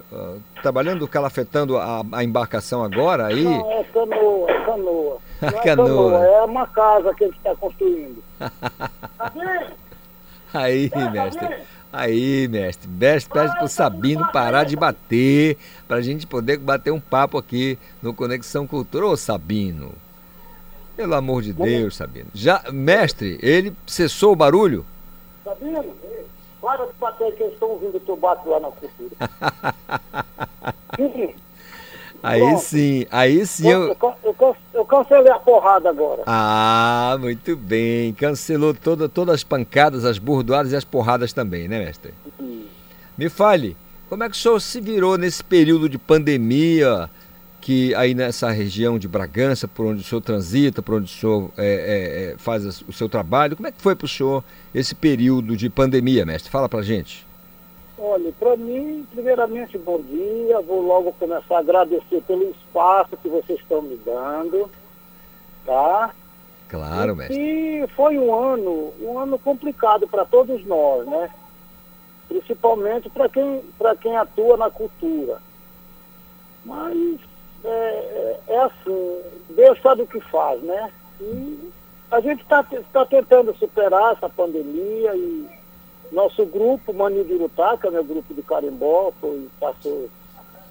[0.64, 3.44] trabalhando, calafetando a, a embarcação agora aí...
[3.44, 5.18] Não, é canoa, é canoa.
[5.52, 6.12] Não é canoa.
[6.12, 6.26] canoa.
[6.26, 8.24] É uma casa que ele está construindo.
[10.54, 11.56] Aí, mestre.
[11.92, 12.88] Aí, mestre.
[12.88, 15.58] Mestre, pede pro Sabino parar de bater,
[15.88, 19.06] pra gente poder bater um papo aqui no Conexão Cultura.
[19.08, 19.92] Ô, Sabino.
[20.96, 22.28] Pelo amor de Deus, Sabino.
[22.34, 24.86] Já, mestre, ele cessou o barulho?
[25.44, 25.84] Sabino,
[26.62, 29.16] para de bater que eles estão ouvindo o teu bate lá na cultura.
[32.26, 33.70] Aí sim, aí sim.
[33.70, 36.24] Eu, eu, eu, eu, cancelei a porrada agora.
[36.26, 38.14] Ah, muito bem.
[38.14, 42.14] Cancelou toda, todas as pancadas, as burdoadas e as porradas também, né, mestre?
[42.38, 42.66] Sim.
[43.18, 43.78] Me fale,
[44.10, 47.10] como é que o senhor se virou nesse período de pandemia,
[47.62, 51.52] que aí nessa região de Bragança, por onde o senhor transita, por onde o senhor
[51.58, 54.44] é, é, é faz o seu trabalho, como é que foi para o senhor
[54.74, 56.52] esse período de pandemia, mestre?
[56.52, 57.26] Fala pra gente.
[57.98, 60.60] Olha, para mim, primeiramente, bom dia.
[60.62, 64.70] Vou logo começar a agradecer pelo espaço que vocês estão me dando,
[65.66, 66.14] tá?
[66.68, 67.38] Claro, e, mestre.
[67.38, 71.30] E foi um ano, um ano complicado para todos nós, né?
[72.28, 73.64] Principalmente para quem,
[74.02, 75.40] quem atua na cultura.
[76.66, 77.20] Mas
[77.64, 80.92] é, é, é, assim, Deus sabe o que faz, né?
[81.22, 81.72] E
[82.12, 85.48] a gente está tá tentando superar essa pandemia e
[86.16, 90.10] nosso grupo, Mani de Urutá, que é meu grupo de carimbó, foi, passou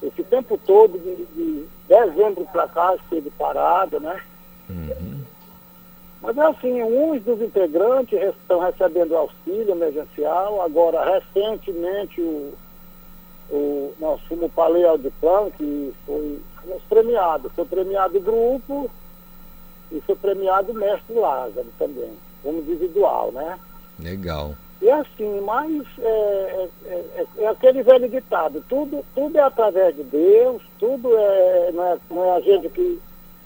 [0.02, 4.20] esse tempo todo, de, de dezembro para cá, esteve parado, né?
[4.70, 5.22] Uhum.
[6.22, 12.54] Mas é assim, uns dos integrantes estão recebendo auxílio emergencial, agora recentemente o,
[13.50, 16.40] o Paleo de Plano, que foi
[16.88, 18.90] premiado, foi premiado grupo
[19.92, 22.12] e foi premiado mestre Lázaro também,
[22.42, 23.58] como individual, né?
[23.98, 24.54] Legal.
[24.84, 30.02] E assim, mas é, é, é, é, aquele velho ditado, tudo, tudo é através de
[30.02, 33.00] Deus, tudo é não, é, não é a gente que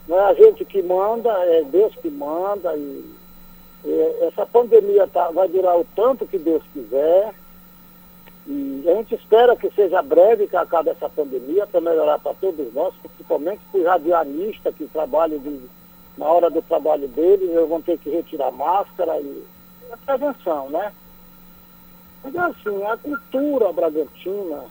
[0.09, 3.05] não é a gente que manda, é Deus que manda e,
[3.85, 7.33] e essa pandemia tá, vai durar o tanto que Deus quiser.
[8.45, 12.75] E a gente espera que seja breve que acabe essa pandemia para melhorar para todos
[12.75, 15.61] nós, principalmente para os radialistas que trabalham de,
[16.17, 19.45] na hora do trabalho deles, eles vão ter que retirar máscara e
[19.93, 20.93] a prevenção, né?
[22.23, 24.65] Mas assim, a cultura bragantina,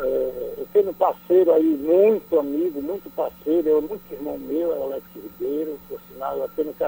[0.00, 4.78] é, eu tenho um parceiro aí, muito amigo, muito parceiro, é muito irmão meu, é
[4.78, 6.84] o Alex Ribeiro, por sinal, eu tenho que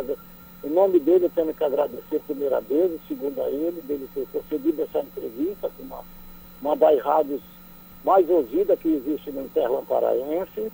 [0.65, 4.09] em nome dele eu tenho que agradecer a primeira vez, e segundo a ele, dele
[4.13, 6.05] ter concedido essa entrevista com uma,
[6.61, 7.41] uma das rádios
[8.05, 10.73] mais ouvidas que existe no Interlan Paraense.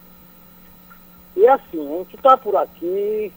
[1.37, 3.33] E assim, a gente está por aqui,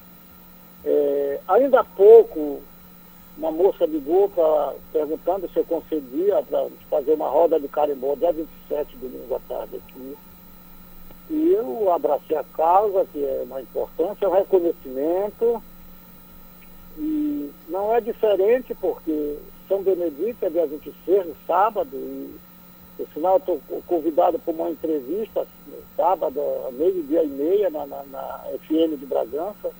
[0.85, 2.61] é, ainda há pouco
[3.37, 8.31] uma moça ligou pra, perguntando se eu concedia para fazer uma roda de carimbó dia
[8.31, 10.17] 27 de domingo à tarde aqui.
[11.29, 15.61] E eu abracei a causa, que é uma importância, é um reconhecimento.
[16.97, 19.37] E não é diferente porque
[19.67, 22.35] São Benedito é dia 26, no sábado, e
[22.95, 25.45] por sinal eu estou convidado para uma entrevista
[25.95, 26.41] sábado,
[26.73, 29.71] meio-dia e meia, na, na, na, FM de Bragança,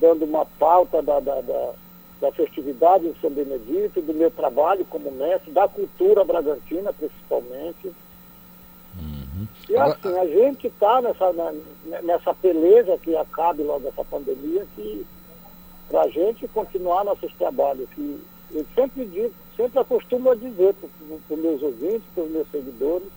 [0.00, 1.72] dando uma pauta da, da, da
[2.20, 7.92] da festividade de São Benedito, do meu trabalho como mestre, da cultura bragantina principalmente.
[8.98, 9.46] Uhum.
[9.68, 11.32] E assim, a gente está nessa,
[12.02, 15.06] nessa peleja que acabe logo essa pandemia, que
[15.88, 18.20] para a gente continuar nossos trabalhos, que
[18.52, 23.08] eu sempre digo, sempre acostumo a dizer para os meus ouvintes, para os meus seguidores,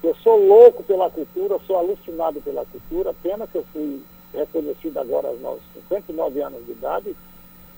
[0.00, 4.98] que eu sou louco pela cultura, sou alucinado pela cultura, pena que eu fui reconhecido
[4.98, 7.16] agora aos 59 anos de idade,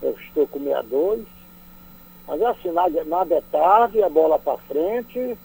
[0.03, 1.25] eu estou com 62,
[2.27, 5.37] mas assim, nada, nada é tarde, a bola para frente,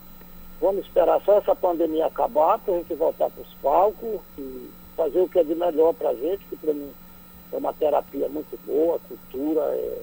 [0.61, 5.19] vamos esperar só essa pandemia acabar para a gente voltar para os palcos e fazer
[5.19, 6.91] o que é de melhor para a gente, que para mim
[7.52, 10.02] é uma terapia muito boa, cultura, é,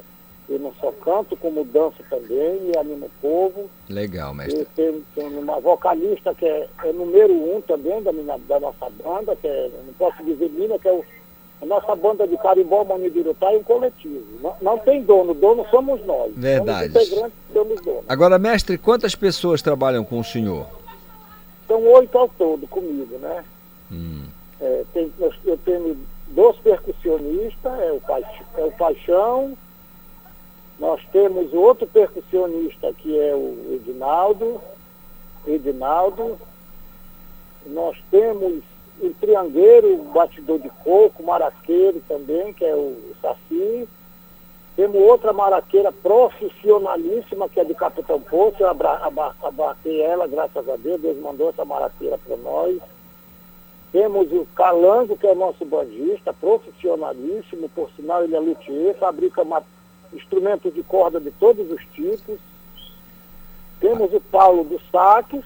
[0.49, 3.71] eu não só canto, como danço também e animo o povo.
[3.89, 4.67] Legal, mestre.
[4.75, 9.37] tem, tem uma vocalista que é, é número um também da, minha, da nossa banda,
[9.37, 11.05] que é, não posso dizer mina, que é o,
[11.63, 14.25] a nossa banda de carimbó, Manibirutá é um coletivo.
[14.43, 16.33] Não, não tem dono, dono somos nós.
[16.35, 16.93] Verdade.
[16.93, 18.05] Somos integrantes, somos donos.
[18.09, 20.67] Agora, mestre, quantas pessoas trabalham com o senhor?
[21.69, 23.45] São oito ao todo comigo, né?
[23.93, 24.25] Hum.
[24.61, 25.97] É, tem, eu, eu tenho
[26.29, 29.57] dois percussionistas, é o, Paixão, é o Paixão,
[30.81, 34.61] nós temos outro percussionista que é o Edinaldo,
[35.47, 36.37] Edinaldo.
[37.67, 38.65] Nós temos
[39.01, 43.89] o triangueiro, o batidor de coco, maraqueiro também, que é o Saci.
[44.75, 51.01] Temos outra maraqueira profissionalíssima, que é de Capitão Poço, eu abatei ela, graças a Deus,
[51.01, 52.81] Deus mandou essa maraqueira para nós.
[53.93, 59.43] Temos o Calango, que é nosso bandista, profissionalíssimo, por sinal ele é luthier, fabrica
[60.15, 62.39] instrumentos de corda de todos os tipos.
[63.79, 65.45] Temos o Paulo dos saques,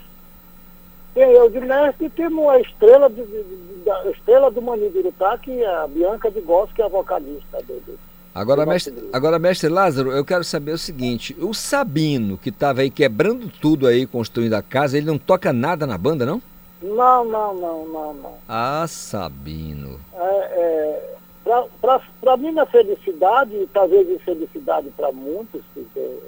[1.16, 5.38] tem eu de mestre e temos a estrela, de, de, de, a estrela do Manibirutá,
[5.38, 7.98] que é a Bianca de Goss, que é a vocalista dele.
[8.34, 12.90] Agora mestre, agora, mestre Lázaro, eu quero saber o seguinte: o Sabino, que estava aí
[12.90, 16.42] quebrando tudo aí, construindo a casa, ele não toca nada na banda, não?
[16.82, 18.34] Não, não, não, não, não.
[18.46, 19.98] Ah, Sabino.
[20.14, 21.16] É, é,
[22.20, 26.18] para mim, na felicidade, e talvez infelicidade para muitos, porque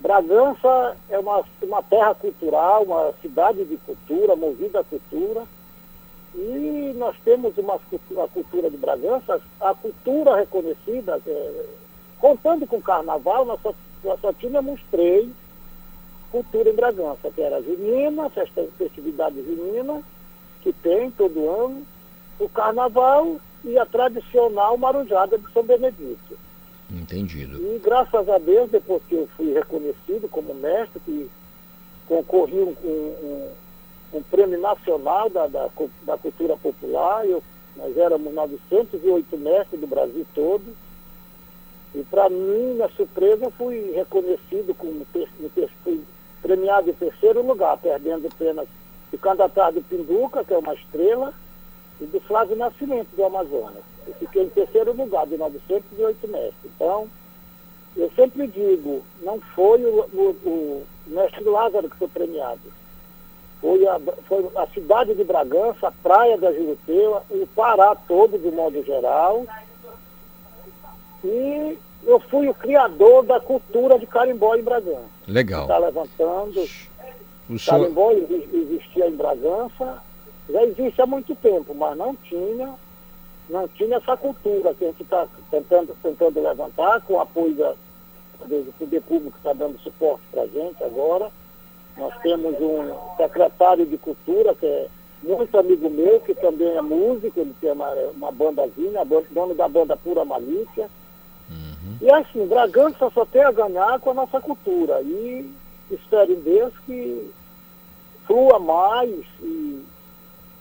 [0.00, 5.44] Bragança é uma, uma terra cultural, uma cidade de cultura, movida à cultura.
[6.34, 11.66] E nós temos uma cultura, cultura de Bragança, a cultura reconhecida, é,
[12.18, 15.28] contando com o carnaval, nós só, nós só tínhamos três
[16.30, 20.02] cultura em Bragança, que era a junina, festa, festividade junina,
[20.62, 21.84] que tem todo ano,
[22.38, 26.38] o carnaval e a tradicional marujada de São Benedito.
[26.92, 27.56] Entendido.
[27.56, 31.30] E graças a Deus, depois que eu fui reconhecido como mestre, que
[32.08, 33.48] concorri um, um,
[34.14, 35.68] um prêmio nacional da, da,
[36.02, 37.42] da, cultura popular, eu,
[37.76, 40.64] nós éramos 908 mestres do Brasil todo,
[41.94, 45.06] e para mim, na surpresa, fui reconhecido como
[45.84, 46.00] fui
[46.42, 48.68] premiado em terceiro lugar, perdendo apenas,
[49.10, 51.32] ficando atrás do Pinduca, que é uma estrela,
[52.00, 53.89] e do Flávio Nascimento, do Amazonas.
[54.10, 56.54] Eu fiquei em terceiro lugar, de 908 mestres.
[56.64, 57.08] Então,
[57.96, 62.60] eu sempre digo, não foi o, o, o mestre Lázaro que foi premiado.
[63.60, 68.50] Foi a, foi a cidade de Bragança, a praia da Juruteua, o Pará todo, de
[68.50, 69.46] modo geral.
[71.22, 75.04] E eu fui o criador da cultura de carimbó em Bragança.
[75.28, 75.62] Legal.
[75.62, 76.64] Está levantando.
[77.48, 77.80] O senhor...
[77.80, 80.02] Carimbó existia em Bragança,
[80.48, 82.74] já existe há muito tempo, mas não tinha,
[83.50, 87.74] não tinha essa cultura que a gente está tentando, tentando levantar, com o apoio da,
[88.46, 91.30] do poder público que está dando suporte para a gente agora.
[91.96, 94.86] Nós temos um secretário de cultura, que é
[95.22, 99.96] muito amigo meu, que também é músico, ele tem uma, uma bandazinha, dono da banda
[99.96, 100.88] Pura Malícia.
[101.50, 101.96] Uhum.
[102.00, 105.02] E assim, Bragança só tem a ganhar com a nossa cultura.
[105.02, 105.52] E
[105.90, 107.30] espero em Deus que
[108.26, 109.82] flua mais e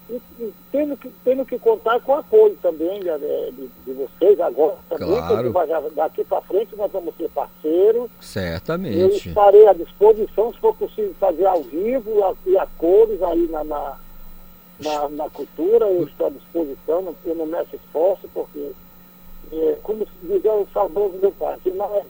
[0.09, 4.39] e, e tendo, que, tendo que contar com o apoio também de, de, de vocês
[4.39, 5.53] agora também, claro.
[5.53, 8.09] porque daqui para frente nós vamos ser parceiros.
[8.19, 8.97] Certamente.
[8.97, 13.47] Eu estarei à disposição, se for possível fazer ao vivo a, e a cores aí
[13.47, 13.97] na, na,
[14.79, 18.71] na, na cultura, eu estou à disposição, não, eu não meço esforço, porque,
[19.51, 22.03] é, como dizer o saudoso meu pai, que não é.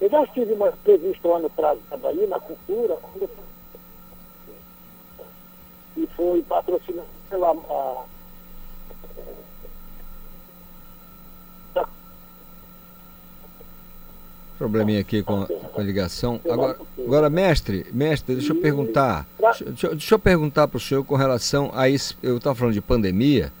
[0.00, 3.28] Eu já estive uma entrevista um ano atrás aí na cultura, quando
[5.96, 7.50] e foi patrocinado pela.
[7.50, 8.04] A,
[14.56, 16.40] Probleminha aqui com a, com a ligação.
[16.48, 19.26] Agora, agora, mestre, mestre, deixa eu perguntar.
[19.38, 22.16] Deixa, deixa eu perguntar para o senhor com relação a isso.
[22.22, 23.52] Eu estava falando de pandemia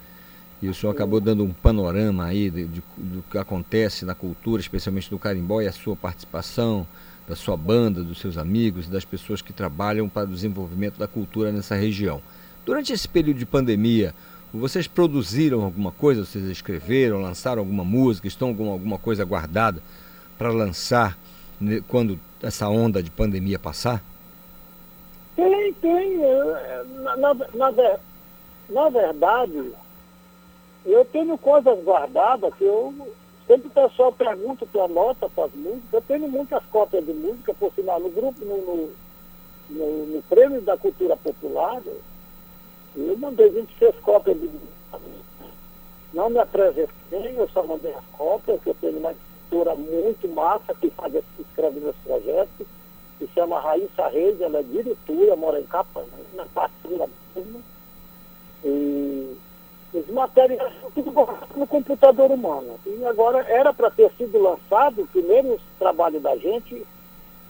[0.62, 4.62] e o senhor acabou dando um panorama aí de, de, do que acontece na cultura,
[4.62, 6.86] especialmente no carimbó e a sua participação,
[7.26, 11.50] da sua banda, dos seus amigos, das pessoas que trabalham para o desenvolvimento da cultura
[11.50, 12.20] nessa região.
[12.66, 14.14] Durante esse período de pandemia,
[14.54, 16.24] Vocês produziram alguma coisa?
[16.24, 18.28] Vocês escreveram, lançaram alguma música?
[18.28, 19.82] Estão com alguma coisa guardada
[20.38, 21.18] para lançar
[21.60, 24.00] né, quando essa onda de pandemia passar?
[25.34, 26.18] Tem, tem.
[27.02, 27.98] Na, na, na,
[28.68, 29.72] na verdade,
[30.86, 32.94] eu tenho coisas guardadas que eu.
[33.46, 35.92] Sempre o pessoal pergunta que anota para as músicas.
[35.92, 38.90] Eu tenho muitas cópias de música, por sinal, no grupo, no,
[39.70, 41.82] no, no, Prêmio da Cultura Popular,
[42.96, 44.50] eu mandei 26 cópias de
[46.12, 50.74] Não me apresentei, eu só mandei as cópias, que eu tenho uma editora muito massa
[50.74, 52.66] que faz, escreve meus projetos,
[53.18, 57.62] que chama Raíssa Reis, ela é diretora, mora em Capanã, na parceira mesmo.
[58.64, 59.36] E
[59.98, 61.12] os materiais tudo
[61.56, 62.78] no computador humano.
[62.86, 66.84] E agora era para ter sido lançado o primeiro trabalho da gente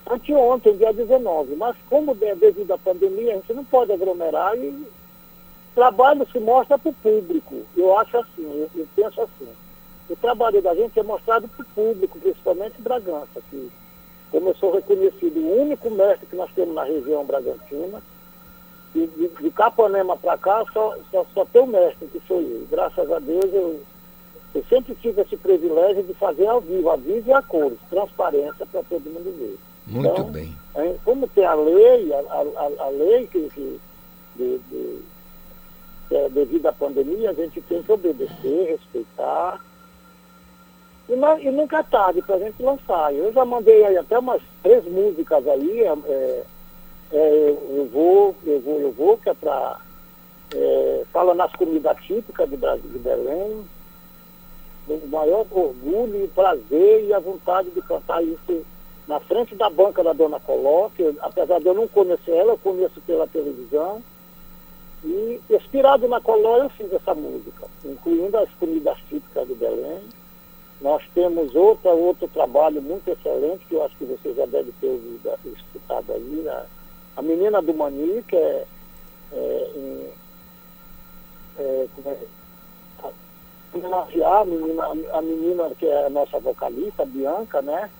[0.08, 1.56] anteontem, dia 19.
[1.56, 4.86] Mas como devido à pandemia, a gente não pode aglomerar e
[5.74, 7.62] trabalho se mostra para o público.
[7.76, 9.48] Eu acho assim, eu, eu, penso assim.
[10.08, 13.70] O trabalho da gente é mostrado para o público, principalmente Bragança, que
[14.30, 18.02] como eu sou reconhecido o único mestre que nós temos na região Bragantina,
[18.94, 22.66] e de, de Capanema para cá só, só, só tem o mestre, que sou eu.
[22.70, 23.80] Graças a Deus eu,
[24.54, 28.66] eu sempre tive esse privilégio de fazer ao vivo, a vivo e a cores, transparência
[28.66, 29.58] para todo mundo ver.
[29.86, 30.56] Muito então, bem.
[31.04, 33.80] Como tem a lei, a, a, a lei que, que,
[34.36, 35.02] de, de,
[36.10, 39.60] é devido à pandemia, a gente tem que obedecer, respeitar
[41.08, 43.14] e, não, e nunca é tarde para a gente lançar.
[43.14, 46.44] Eu já mandei aí até umas três músicas aí, é,
[47.14, 49.80] é, é eu vou, eu vou, eu vou, que é para.
[50.54, 53.64] É, fala nas comidas típicas de, Brasil, de Belém.
[54.86, 58.64] O maior orgulho e prazer e a vontade de cantar isso
[59.08, 63.00] na frente da banca da Dona Coloque, apesar de eu não conhecer ela, eu conheço
[63.02, 64.02] pela televisão.
[65.04, 70.00] E inspirado na Coló eu fiz essa música, incluindo as comidas típicas de Belém.
[70.80, 74.86] Nós temos outra, outro trabalho muito excelente, que eu acho que você já deve ter
[74.86, 76.64] ouvido, escutado aí, né?
[77.16, 78.64] A Menina do Mani, que é,
[79.32, 79.70] é,
[81.58, 82.18] é, é
[84.24, 87.90] a menina, a menina que é a nossa vocalista, Bianca, né?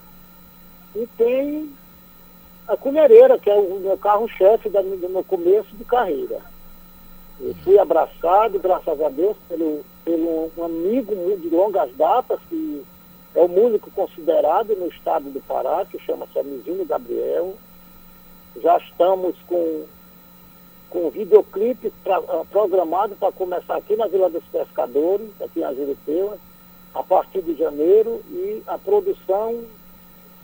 [0.95, 1.73] E tem
[2.69, 6.41] a colhereira, que é o meu carro-chefe do meu começo de carreira.
[7.41, 12.85] Eu fui abraçado, graças a Deus, pelo, pelo um amigo de longas datas, que
[13.35, 17.55] é o músico considerado no estado do Pará, que chama-se Amizinho Gabriel.
[18.62, 19.85] Já estamos com,
[20.90, 26.39] com videoclipe pra, uh, programado para começar aqui na Vila dos Pescadores, aqui em Ajurupeua,
[26.94, 29.64] a partir de janeiro, e a produção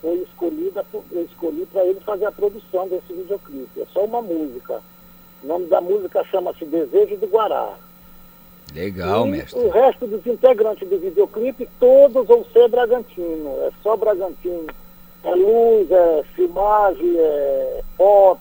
[0.01, 3.81] foi escolhida, eu escolhi para ele fazer a produção desse videoclipe.
[3.81, 4.81] É só uma música.
[5.43, 7.75] O nome da música chama-se Desejo do Guará.
[8.73, 9.59] Legal, e mestre.
[9.59, 13.57] O resto dos integrantes do videoclipe, todos vão ser Bragantino.
[13.61, 14.67] É só Bragantino.
[15.23, 18.39] É luz, é filmagem, é pop.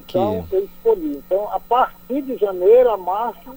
[0.00, 0.56] Então, que...
[0.56, 1.16] eu escolhi.
[1.16, 3.54] Então, a partir de janeiro a março,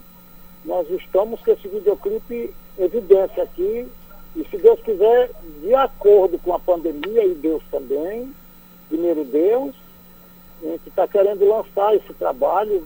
[0.65, 3.87] nós estamos com esse videoclipe evidência aqui.
[4.35, 5.31] E se Deus quiser,
[5.61, 8.33] de acordo com a pandemia e Deus também,
[8.87, 9.75] primeiro Deus,
[10.61, 12.83] a gente está querendo lançar esse trabalho,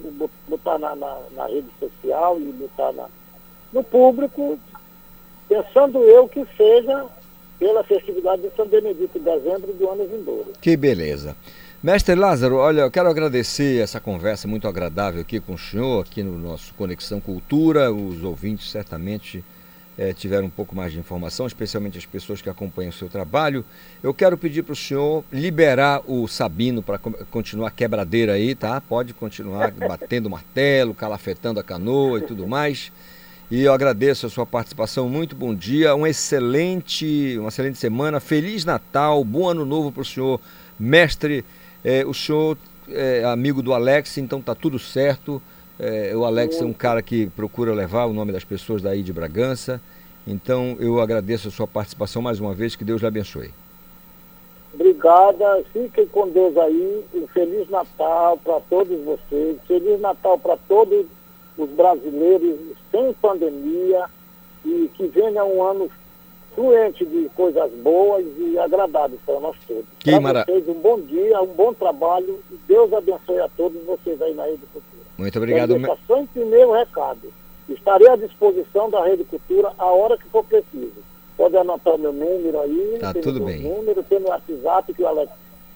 [0.47, 3.07] botar na, na, na rede social e botar na,
[3.71, 4.59] no público,
[5.49, 7.07] pensando eu que seja
[7.63, 10.51] pela festividade de São Benedito, em dezembro do ano vindouro.
[10.59, 11.33] Que beleza.
[11.81, 16.21] Mestre Lázaro, olha, eu quero agradecer essa conversa muito agradável aqui com o senhor, aqui
[16.21, 17.89] no nosso Conexão Cultura.
[17.89, 19.41] Os ouvintes certamente
[19.97, 23.63] é, tiveram um pouco mais de informação, especialmente as pessoas que acompanham o seu trabalho.
[24.01, 28.81] Eu quero pedir para o senhor liberar o Sabino para continuar quebradeira aí, tá?
[28.81, 32.91] Pode continuar batendo martelo, calafetando a canoa e tudo mais.
[33.51, 35.09] E eu agradeço a sua participação.
[35.09, 40.05] Muito bom dia, um excelente, uma excelente semana, feliz Natal, bom ano novo para o
[40.05, 40.39] senhor,
[40.79, 41.45] mestre.
[41.83, 42.57] É, o senhor
[42.89, 45.41] é amigo do Alex, então tá tudo certo.
[45.77, 49.11] É, o Alex é um cara que procura levar o nome das pessoas daí de
[49.11, 49.81] Bragança.
[50.25, 53.51] Então eu agradeço a sua participação mais uma vez, que Deus lhe abençoe.
[54.73, 57.03] Obrigada, fiquem com Deus aí.
[57.13, 59.57] Um Feliz Natal para todos vocês.
[59.67, 61.05] Feliz Natal para todos
[61.57, 62.59] os brasileiros
[62.91, 64.05] sem pandemia
[64.65, 65.89] e que venha um ano
[66.55, 69.85] fluente de coisas boas e agradáveis para nós todos.
[69.99, 70.45] Que mara...
[70.45, 74.45] vocês um bom dia, um bom trabalho e Deus abençoe a todos vocês aí na
[74.45, 75.03] Rede Cultura.
[75.17, 75.75] Muito obrigado.
[75.75, 77.33] Então, só em primeiro recado.
[77.69, 81.03] Estarei à disposição da Rede Cultura a hora que for preciso.
[81.37, 82.97] Pode anotar meu número aí.
[82.99, 83.61] Tá tudo bem.
[83.61, 85.31] Número, tem no WhatsApp que o Alex,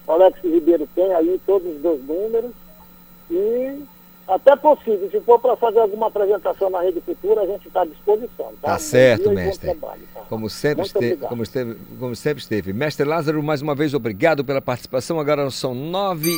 [0.06, 2.52] o Alex Ribeiro tem aí, todos os dois números.
[3.30, 3.82] E
[4.28, 5.10] até possível.
[5.10, 8.52] Se for para fazer alguma apresentação na Rede Cultura, a gente está à disposição.
[8.60, 9.74] Tá, tá certo, mestre.
[9.74, 10.20] Trabalho, tá?
[10.28, 12.72] Como, sempre esteve, como, esteve, como sempre esteve.
[12.72, 15.18] Mestre Lázaro, mais uma vez, obrigado pela participação.
[15.18, 16.28] Agora são 9h30.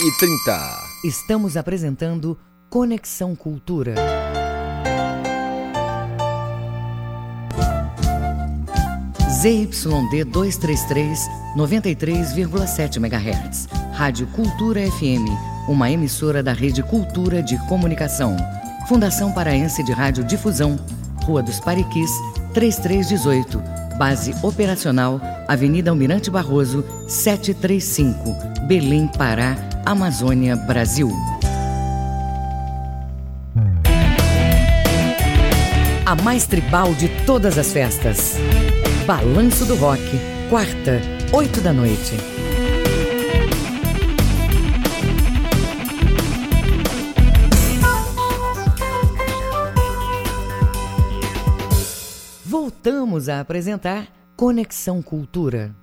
[1.04, 2.38] Estamos apresentando
[2.70, 3.94] Conexão Cultura.
[9.40, 11.18] ZYD 233,
[11.56, 13.68] 93,7 MHz.
[13.94, 15.24] Rádio Cultura FM,
[15.70, 18.36] uma emissora da Rede Cultura de Comunicação.
[18.88, 20.76] Fundação Paraense de Rádio Difusão,
[21.22, 22.10] Rua dos Pariquis,
[22.52, 23.62] 3318.
[23.96, 29.56] Base operacional, Avenida Almirante Barroso, 735, Belém, Pará,
[29.86, 31.08] Amazônia, Brasil.
[36.04, 38.34] A mais tribal de todas as festas.
[39.06, 40.02] Balanço do Rock,
[40.48, 41.00] quarta,
[41.32, 42.39] oito da noite.
[52.82, 55.76] Voltamos a apresentar Conexão Cultura.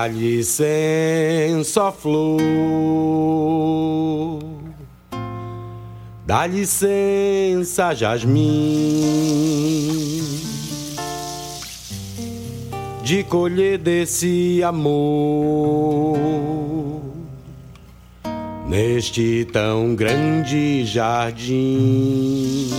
[0.00, 2.40] Dá licença, flor.
[6.24, 9.02] Dá licença, jasmim.
[13.02, 16.16] De colher desse amor
[18.66, 22.70] neste tão grande jardim.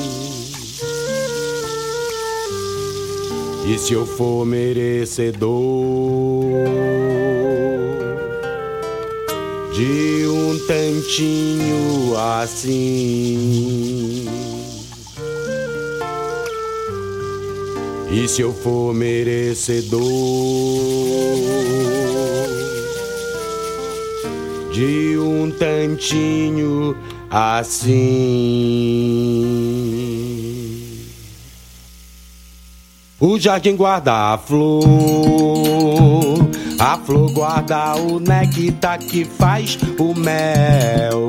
[3.72, 5.48] E se eu for merecedor
[9.72, 12.68] de um tantinho assim.
[18.12, 20.02] E se eu for merecedor
[24.74, 26.94] de um tantinho
[27.30, 28.02] assim.
[33.22, 35.72] O jardim guarda a flor
[36.80, 41.28] a flor guarda o néctar que faz o mel.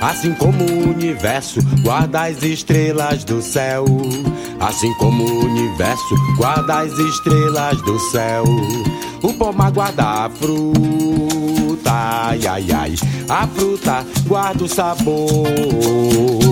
[0.00, 3.84] Assim como o universo guarda as estrelas do céu.
[4.58, 8.44] Assim como o universo guarda as estrelas do céu.
[9.22, 12.94] O pomar guarda a fruta, ai ai ai.
[13.28, 16.47] A fruta guarda o sabor.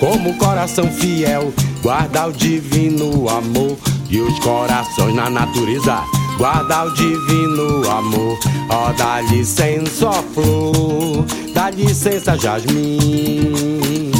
[0.00, 1.52] Como coração fiel
[1.82, 3.76] guarda o divino amor
[4.08, 6.02] e os corações na natureza.
[6.38, 8.38] Guarda o divino amor,
[8.70, 14.10] ó, oh, dá licença, ó flor, dá licença, jasmim.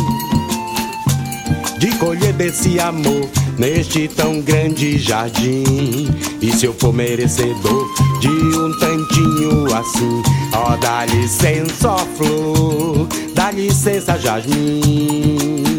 [1.79, 3.27] De colher desse amor
[3.57, 6.11] neste tão grande jardim.
[6.43, 7.89] E se eu for merecedor
[8.21, 15.70] de um tantinho assim, ó, oh, dá licença, ó flor, dá licença, jasmim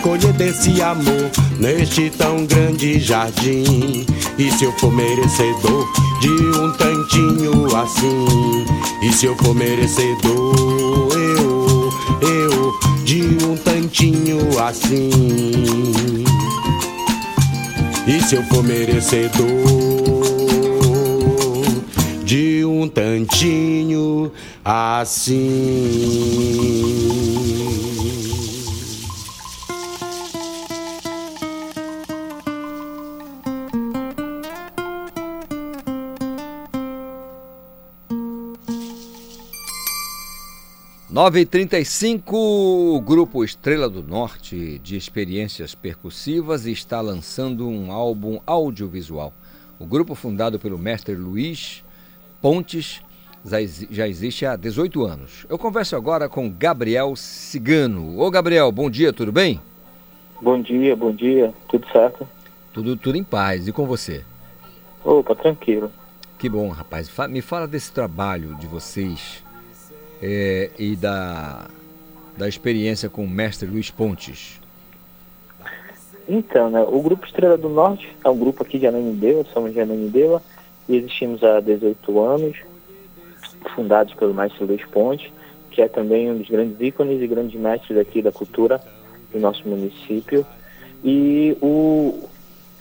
[0.00, 4.06] colher desse amor neste tão grande jardim.
[4.38, 5.86] E se eu for merecedor
[6.20, 8.64] de um tantinho assim,
[9.02, 11.90] e se eu for merecedor, eu,
[12.22, 12.72] eu,
[13.04, 15.10] de um tantinho assim.
[18.06, 19.46] E se eu for merecedor
[22.24, 24.32] de um tantinho
[24.64, 25.40] assim.
[41.22, 48.40] Nove e cinco, o grupo Estrela do Norte de experiências percussivas está lançando um álbum
[48.46, 49.30] audiovisual.
[49.78, 51.84] O grupo, fundado pelo mestre Luiz
[52.40, 53.02] Pontes,
[53.90, 55.44] já existe há 18 anos.
[55.46, 58.18] Eu converso agora com Gabriel Cigano.
[58.18, 59.60] Ô Gabriel, bom dia, tudo bem?
[60.40, 62.26] Bom dia, bom dia, tudo certo?
[62.72, 63.68] Tudo, tudo em paz.
[63.68, 64.24] E com você?
[65.04, 65.92] Opa, tranquilo.
[66.38, 67.10] Que bom, rapaz.
[67.28, 69.44] Me fala desse trabalho de vocês
[70.22, 71.68] é, e da,
[72.36, 74.60] da experiência com o mestre Luiz Pontes?
[76.28, 79.80] Então, né, o Grupo Estrela do Norte é um grupo aqui de Ananindeua, somos de
[79.80, 80.40] Ananindeua,
[80.88, 82.56] e existimos há 18 anos,
[83.74, 85.32] fundados pelo mestre Luiz Pontes,
[85.70, 88.80] que é também um dos grandes ícones e grandes mestres aqui da cultura
[89.32, 90.44] do nosso município.
[91.02, 92.28] E o,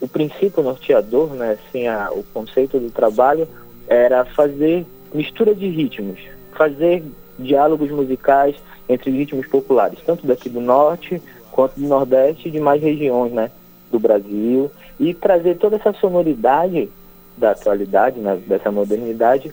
[0.01, 3.47] o princípio norteador, né, assim, a, o conceito do trabalho
[3.87, 6.19] era fazer mistura de ritmos,
[6.53, 7.03] fazer
[7.39, 8.55] diálogos musicais
[8.87, 11.21] entre ritmos populares, tanto daqui do norte
[11.51, 13.51] quanto do nordeste e de mais regiões né,
[13.91, 16.89] do Brasil, e trazer toda essa sonoridade
[17.37, 19.51] da atualidade, né, dessa modernidade,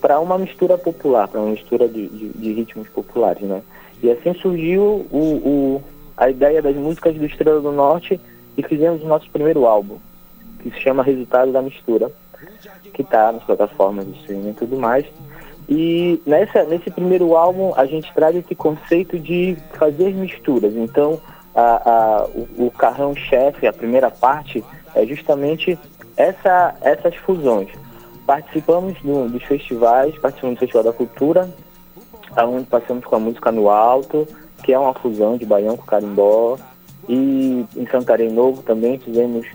[0.00, 3.42] para uma mistura popular, para uma mistura de, de, de, ritmos populares.
[3.42, 3.62] Né?
[4.02, 5.82] E assim surgiu o, o,
[6.16, 8.20] a ideia das músicas do Estrela do Norte
[8.56, 9.98] e fizemos o nosso primeiro álbum,
[10.60, 12.10] que se chama Resultado da Mistura,
[12.94, 15.06] que está nas plataformas de streaming e tudo mais.
[15.70, 20.74] E nessa, nesse primeiro álbum a gente traz esse conceito de fazer misturas.
[20.74, 21.20] Então
[21.54, 24.64] a, a, o, o carrão-chefe, a primeira parte,
[24.96, 25.78] é justamente
[26.16, 27.68] essa, essas fusões.
[28.26, 31.48] Participamos do, dos festivais, participamos do Festival da Cultura,
[32.36, 34.26] onde passamos com a música no alto,
[34.64, 36.58] que é uma fusão de baião com carimbó.
[37.08, 39.46] E em Santarém Novo também fizemos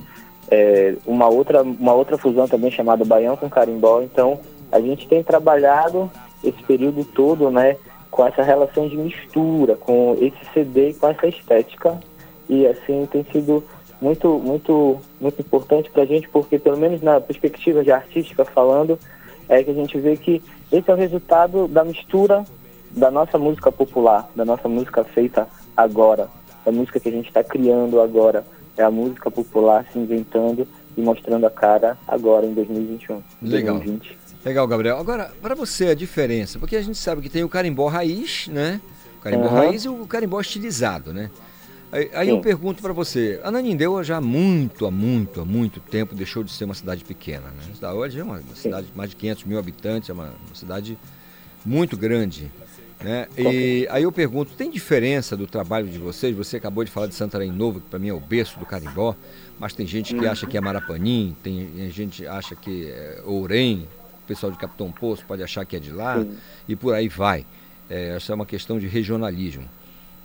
[0.49, 4.01] é, uma, outra, uma outra fusão também chamada baião com carimbó.
[4.01, 4.39] Então
[4.75, 6.11] a gente tem trabalhado
[6.43, 7.77] esse período todo, né,
[8.11, 11.97] com essa relação de mistura, com esse CD e com essa estética.
[12.49, 13.63] E assim tem sido
[14.01, 18.99] muito, muito, muito importante para a gente, porque pelo menos na perspectiva de artística falando,
[19.47, 22.43] é que a gente vê que esse é o resultado da mistura
[22.91, 26.27] da nossa música popular, da nossa música feita agora,
[26.65, 28.45] da música que a gente está criando agora,
[28.75, 33.21] é a música popular se inventando e mostrando a cara agora em 2021.
[33.41, 33.75] Legal.
[33.77, 34.17] 2020.
[34.45, 34.97] Legal, Gabriel.
[34.97, 38.79] Agora, para você a diferença, porque a gente sabe que tem o carimbó raiz, né?
[39.17, 39.53] O carimbó uhum.
[39.53, 41.31] raiz e o carimbó estilizado, né?
[41.91, 46.13] Aí, aí eu pergunto para você, Ananindeua já há muito, há muito, há muito tempo
[46.13, 47.89] deixou de ser uma cidade pequena, né?
[47.91, 50.97] Hoje é uma, uma cidade de mais de 500 mil habitantes, é uma, uma cidade
[51.65, 52.51] muito grande.
[53.01, 53.27] Né?
[53.37, 56.35] E aí eu pergunto, tem diferença do trabalho de vocês?
[56.35, 59.15] Você acabou de falar de Santarém Novo, que para mim é o berço do carimbó,
[59.59, 63.87] mas tem gente que acha que é Marapanim, tem gente que acha que é Ourém,
[64.23, 66.37] o pessoal de Capitão Poço pode achar que é de lá, Sim.
[66.67, 67.45] e por aí vai.
[67.89, 69.63] É, essa é uma questão de regionalismo.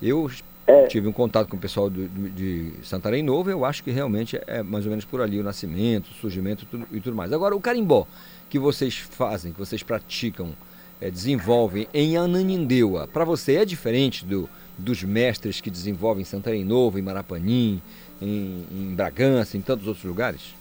[0.02, 0.30] Eu
[0.66, 0.86] é.
[0.86, 4.62] tive um contato com o pessoal do, de Santarém Novo, eu acho que realmente é
[4.62, 7.32] mais ou menos por ali o nascimento, o surgimento tudo, e tudo mais.
[7.32, 8.06] Agora, o carimbó
[8.48, 10.54] que vocês fazem, que vocês praticam,
[11.00, 16.64] é, desenvolvem em Ananindeua, para você é diferente do, dos mestres que desenvolvem em Santarém
[16.64, 17.80] Novo, em Marapanim,
[18.20, 20.54] em, em Bragança, em tantos outros lugares?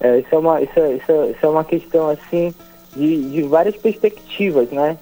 [0.00, 2.54] É, isso, é uma, isso, é, isso, é, isso é uma questão assim
[2.94, 4.98] de, de várias perspectivas, né?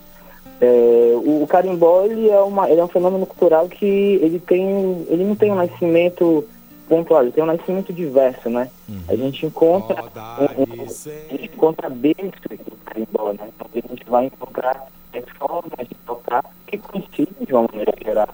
[0.61, 5.05] É, o, o, carimbó ele é, uma, ele é um fenômeno cultural que ele tem
[5.09, 6.47] ele não tem um nascimento
[6.89, 8.71] pontual, ele tem um nascimento diverso, né?
[8.89, 9.01] Uhum.
[9.09, 13.49] A gente encontra um, um, a gente encontra berço do carimbó, né?
[13.49, 14.87] Então, a gente vai encontrar
[15.39, 18.29] formas de tocar que coincidem de uma maneira geral.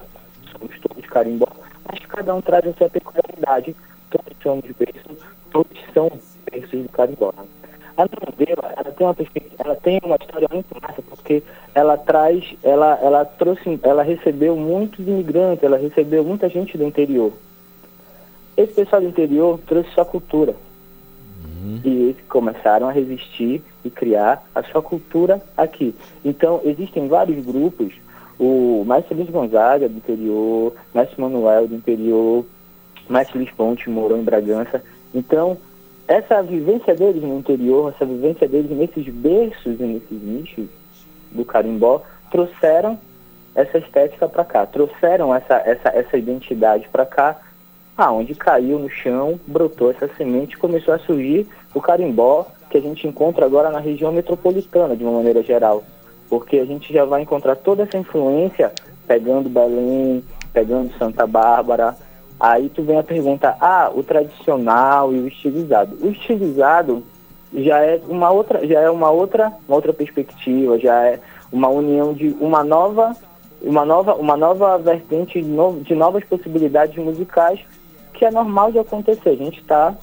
[0.52, 1.48] Somos todos carimbó,
[1.90, 3.74] mas cada um traz a sua peculiaridade.
[4.10, 5.18] Todos somos berços,
[5.50, 6.10] todos são
[6.50, 7.32] berços do carimbó.
[7.96, 9.16] A novela, ela tem uma
[9.58, 11.42] ela tem uma história muito massa, porque
[11.74, 17.32] ela traz, ela, ela trouxe, ela recebeu muitos imigrantes, ela recebeu muita gente do interior.
[18.56, 20.54] Esse pessoal do interior trouxe sua cultura.
[21.44, 21.80] Uhum.
[21.84, 25.94] E eles começaram a resistir e criar a sua cultura aqui.
[26.24, 27.92] Então, existem vários grupos,
[28.40, 32.46] o Mestre Luiz Gonzaga do interior, Mestre Manuel do interior,
[33.06, 34.82] Mestre Luiz Ponte morou em Bragança.
[35.14, 35.58] Então,
[36.08, 40.66] essa vivência deles no interior, essa vivência deles nesses berços e nesses nichos
[41.30, 42.98] do carimbó, trouxeram
[43.54, 47.38] essa estética para cá, trouxeram essa, essa, essa identidade para cá,
[47.94, 53.06] aonde caiu no chão, brotou essa semente, começou a surgir o carimbó que a gente
[53.06, 55.84] encontra agora na região metropolitana, de uma maneira geral,
[56.30, 58.72] porque a gente já vai encontrar toda essa influência
[59.06, 60.24] pegando Belém,
[60.54, 61.96] pegando Santa Bárbara,
[62.40, 65.94] Aí tu vem a pergunta, ah, o tradicional e o estilizado.
[66.00, 67.04] O estilizado
[67.52, 71.20] já é uma outra, já é uma outra, uma outra perspectiva, já é
[71.52, 73.14] uma união de uma nova,
[73.60, 75.50] uma nova, uma nova vertente de,
[75.82, 77.60] de novas possibilidades musicais
[78.14, 79.28] que é normal de acontecer.
[79.28, 79.94] A gente está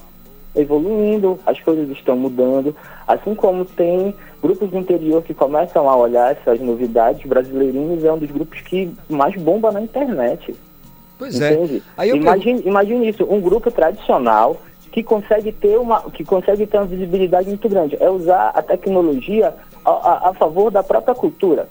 [0.58, 2.74] evoluindo, as coisas estão mudando,
[3.06, 8.18] assim como tem grupos do interior que começam a olhar essas novidades, Brasileirinhos é um
[8.18, 10.54] dos grupos que mais bomba na internet.
[11.18, 11.52] Pois é.
[11.52, 11.82] Entende?
[11.98, 12.08] é.
[12.08, 14.60] Imagine, imagine isso, um grupo tradicional
[14.92, 17.96] que consegue ter uma, que consegue ter uma visibilidade muito grande.
[18.00, 19.54] É usar a tecnologia
[19.84, 21.68] a, a, a favor da própria cultura.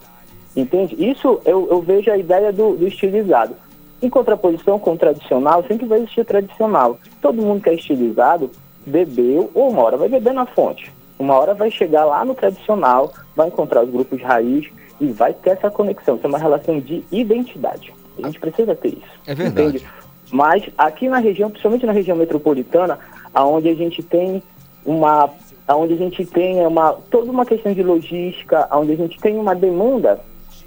[0.55, 0.95] Entende?
[0.97, 3.55] Isso eu, eu vejo a ideia do, do, estilizado.
[4.01, 6.99] Em contraposição com o tradicional, sempre vai existir tradicional.
[7.21, 8.51] Todo mundo que é estilizado
[8.87, 10.91] bebeu, ou uma hora vai beber na fonte.
[11.19, 14.67] Uma hora vai chegar lá no tradicional, vai encontrar os grupos raiz
[14.99, 16.15] e vai ter essa conexão.
[16.15, 17.93] Isso é uma relação de identidade.
[18.17, 19.21] A gente precisa ter isso.
[19.25, 19.67] É verdade.
[19.67, 19.87] Entende?
[20.31, 22.99] Mas aqui na região, principalmente na região metropolitana,
[23.33, 24.41] aonde a gente tem
[24.85, 25.29] uma
[25.69, 29.53] onde a gente tem uma toda uma questão de logística, onde a gente tem uma
[29.53, 30.19] demanda,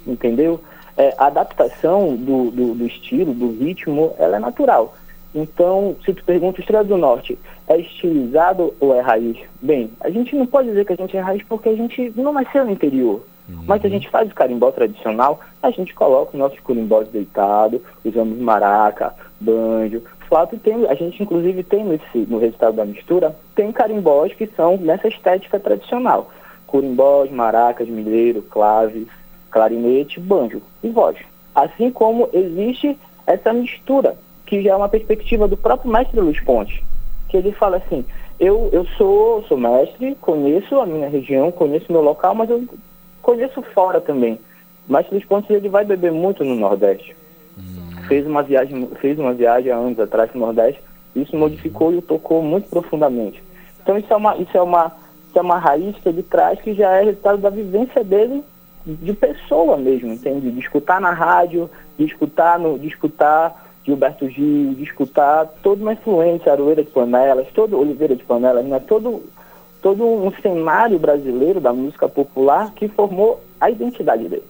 [0.05, 0.59] entendeu?
[0.97, 4.93] É, a adaptação do, do, do, estilo, do ritmo, ela é natural.
[5.33, 7.37] Então, se tu pergunta, Estrela do Norte
[7.67, 9.37] é estilizado ou é raiz?
[9.61, 12.33] Bem, a gente não pode dizer que a gente é raiz porque a gente não
[12.33, 13.21] nasceu no interior.
[13.47, 13.63] Uhum.
[13.65, 17.81] Mas se a gente faz o carimbó tradicional, a gente coloca os nossos carimbós deitados,
[18.03, 23.35] usamos maraca, banjo, flauta e tem, a gente inclusive tem nesse, no resultado da mistura,
[23.55, 26.29] tem carimbós que são nessa estética tradicional.
[26.67, 29.07] Curimbós, maracas, milheiro, claves,
[29.49, 31.17] clarinete, banjo e voz.
[31.53, 32.97] Assim como existe
[33.27, 34.15] essa mistura,
[34.51, 36.83] que já é uma perspectiva do próprio mestre Luiz Ponte,
[37.29, 38.05] que ele fala assim,
[38.39, 42.63] eu, eu sou, sou mestre, conheço a minha região, conheço meu local, mas eu
[43.21, 44.37] conheço fora também.
[44.89, 47.15] O mestre Luiz Ponte ele vai beber muito no Nordeste
[48.11, 50.81] fez uma viagem, fez uma viagem há anos atrás no Nordeste,
[51.15, 53.41] isso modificou e o tocou muito profundamente.
[53.81, 54.91] Então isso é uma, isso é uma,
[55.29, 58.43] isso é uma raiz que ele traz que já é resultado da vivência dele
[58.85, 60.51] de pessoa mesmo, entende?
[60.51, 65.93] De escutar na rádio, de escutar no, de escutar Gilberto Gil, de escutar toda uma
[65.93, 68.79] influência, Aroeira de Panelas, todo Oliveira de Panelas, né?
[68.79, 69.23] todo,
[69.81, 74.43] todo um cenário brasileiro da música popular que formou a identidade dele.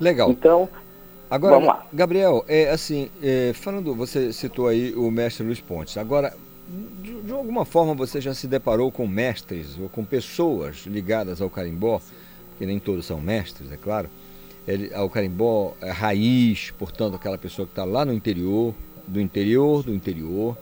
[0.00, 0.30] Legal.
[0.30, 0.68] Então,
[1.30, 1.84] Agora, Vamos lá.
[1.92, 5.96] Gabriel, é assim, é, falando, você citou aí o mestre Luiz Pontes.
[5.96, 6.32] Agora,
[7.02, 11.50] de, de, alguma forma você já se deparou com mestres ou com pessoas ligadas ao
[11.50, 12.00] carimbó,
[12.56, 14.08] que nem todos são mestres, é claro,
[14.94, 18.74] ao carimbó é, raiz, portanto, aquela pessoa que está lá no interior,
[19.06, 20.56] do interior, do interior,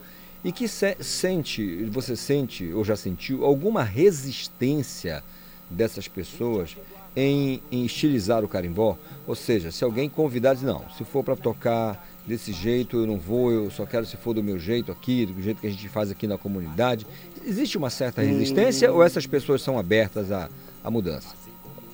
[0.45, 5.23] e que se, sente, você sente ou já sentiu alguma resistência
[5.71, 6.77] dessas pessoas
[7.15, 8.99] em, em, estilizar o carimbó.
[9.27, 13.19] Ou seja, se alguém convidar, diz, não, se for para tocar desse jeito, eu não
[13.19, 15.89] vou, eu só quero se for do meu jeito aqui, do jeito que a gente
[15.89, 17.07] faz aqui na comunidade.
[17.45, 18.97] Existe uma certa resistência hum.
[18.97, 20.49] ou essas pessoas são abertas à,
[20.83, 21.35] à mudança?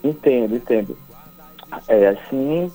[0.03, 0.97] Entendo, entendo.
[1.87, 2.71] É assim,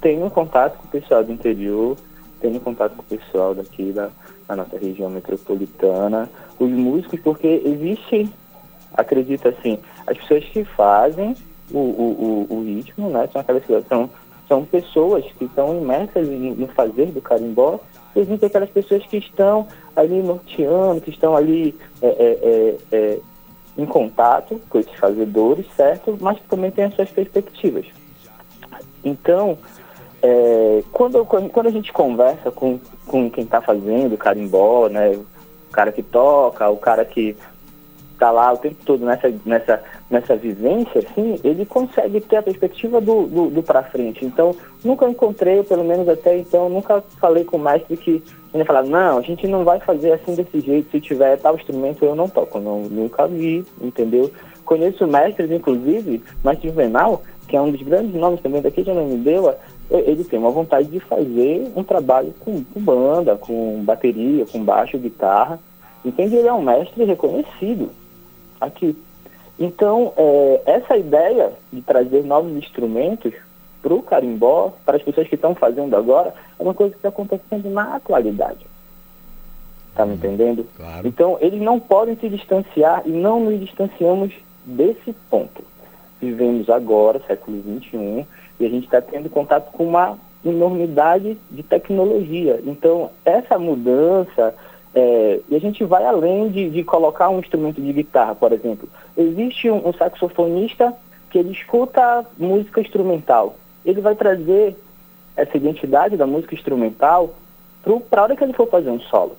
[0.00, 1.96] tenho contato com o pessoal do interior,
[2.40, 4.10] tenho contato com o pessoal daqui da,
[4.46, 6.28] da nossa região metropolitana,
[6.58, 8.30] os músicos, porque existe,
[8.94, 11.34] acredito assim, as pessoas que fazem
[11.70, 14.10] o, o, o, o ritmo, né, são aquelas que são,
[14.46, 17.80] são pessoas que estão imersas no fazer do carimbó,
[18.14, 23.20] e existem aquelas pessoas que estão ali norteando, que estão ali é, é, é, é,
[23.76, 26.16] em contato com esses fazedores, certo?
[26.20, 27.86] Mas também têm as suas perspectivas.
[29.04, 29.58] Então,
[30.22, 35.26] é, quando, quando a gente conversa com, com quem está fazendo carimbó, né, o
[35.72, 37.36] cara que toca, o cara que
[38.16, 43.00] está lá o tempo todo nessa, nessa, nessa vivência, assim, ele consegue ter a perspectiva
[43.00, 44.24] do, do, do para frente.
[44.24, 48.22] Então, nunca encontrei, pelo menos até então, nunca falei com o mestre que
[48.52, 52.04] ele falava, não, a gente não vai fazer assim desse jeito, se tiver tal instrumento
[52.04, 52.58] eu não toco.
[52.58, 54.30] Não, nunca vi, entendeu?
[54.64, 59.58] Conheço mestres, inclusive, mestre Juvenal, que é um dos grandes nomes também daqui de Ananindeua,
[59.90, 64.98] ele tem uma vontade de fazer um trabalho com, com banda, com bateria, com baixo,
[64.98, 65.60] guitarra,
[66.04, 66.34] entende?
[66.34, 67.90] Ele é um mestre reconhecido
[68.60, 68.96] aqui.
[69.58, 73.32] Então, é, essa ideia de trazer novos instrumentos
[73.82, 77.08] para o carimbó, para as pessoas que estão fazendo agora, é uma coisa que está
[77.08, 78.66] acontecendo na atualidade.
[79.90, 80.66] Está me entendendo?
[80.76, 81.08] Claro.
[81.08, 84.34] Então, eles não podem se distanciar e não nos distanciamos
[84.64, 85.64] desse ponto.
[86.20, 88.26] Vivemos agora, século XXI,
[88.60, 92.60] e a gente está tendo contato com uma enormidade de tecnologia.
[92.66, 94.54] Então, essa mudança,
[94.98, 98.88] é, e a gente vai além de, de, colocar um instrumento de guitarra, por exemplo.
[99.14, 100.94] Existe um, um saxofonista
[101.28, 103.56] que ele escuta música instrumental.
[103.84, 104.74] Ele vai trazer
[105.36, 107.34] essa identidade da música instrumental
[108.08, 109.36] para a hora que ele for fazer um solo.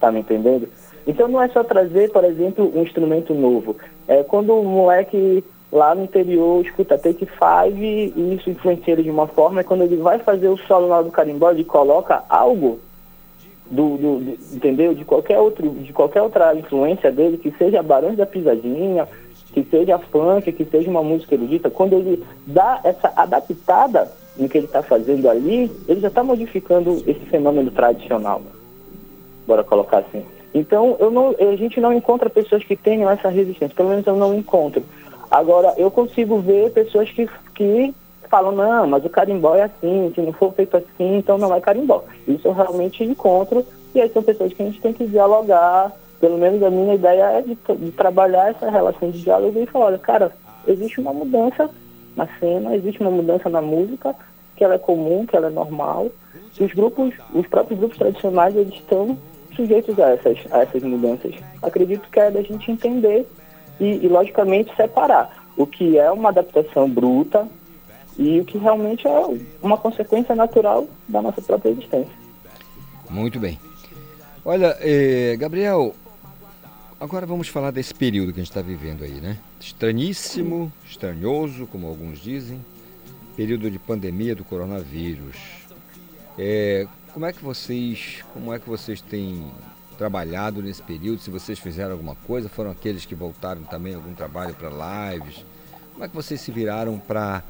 [0.00, 0.68] Tá me entendendo?
[1.06, 3.76] Então não é só trazer, por exemplo, um instrumento novo.
[4.08, 9.10] É quando o moleque lá no interior escuta Take Five e isso influencia ele de
[9.10, 12.80] uma forma, é quando ele vai fazer o solo hora do carimbó, ele coloca algo
[13.70, 14.94] do, do, do, entendeu?
[14.94, 19.08] De qualquer outro, de qualquer outra influência dele, que seja Barões da Pisadinha,
[19.52, 24.58] que seja funk, que seja uma música erudita, quando ele dá essa adaptada no que
[24.58, 28.42] ele está fazendo ali, ele já está modificando esse fenômeno tradicional.
[29.46, 30.24] Bora colocar assim.
[30.52, 34.16] Então, eu não, a gente não encontra pessoas que tenham essa resistência, pelo menos eu
[34.16, 34.82] não encontro.
[35.30, 37.94] Agora, eu consigo ver pessoas que, que
[38.28, 41.60] falam, não, mas o carimbó é assim, se não for feito assim, então não é
[41.60, 42.04] carimbó.
[42.26, 46.38] Isso eu realmente encontro, e aí são pessoas que a gente tem que dialogar, pelo
[46.38, 49.98] menos a minha ideia é de, de trabalhar essa relação de diálogo e falar, olha,
[49.98, 50.32] cara,
[50.66, 51.70] existe uma mudança
[52.16, 54.14] na cena, existe uma mudança na música,
[54.56, 56.08] que ela é comum, que ela é normal.
[56.58, 59.16] E os grupos, os próprios grupos tradicionais, eles estão
[59.54, 61.34] sujeitos a essas, a essas mudanças.
[61.62, 63.26] Acredito que é da gente entender
[63.78, 67.46] e, e, logicamente, separar o que é uma adaptação bruta
[68.18, 72.12] e o que realmente é uma consequência natural da nossa própria existência.
[73.10, 73.58] Muito bem.
[74.44, 75.94] Olha, eh, Gabriel,
[77.00, 79.38] agora vamos falar desse período que a gente está vivendo aí, né?
[79.60, 82.64] Estranhíssimo, estranhoso, como alguns dizem,
[83.36, 85.36] período de pandemia do coronavírus.
[86.38, 89.46] É, como é que vocês, como é que vocês têm
[89.96, 91.20] trabalhado nesse período?
[91.20, 94.68] Se vocês fizeram alguma coisa, foram aqueles que voltaram também algum trabalho para
[95.12, 95.44] lives?
[95.92, 97.42] Como é que vocês se viraram para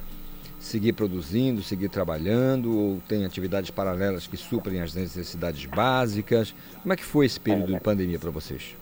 [0.58, 6.54] seguir produzindo, seguir trabalhando, ou tem atividades paralelas que suprem as necessidades básicas?
[6.82, 8.74] Como é que foi esse período de pandemia para vocês?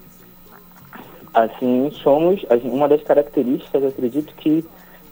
[1.32, 4.64] Assim, somos, uma das características, acredito que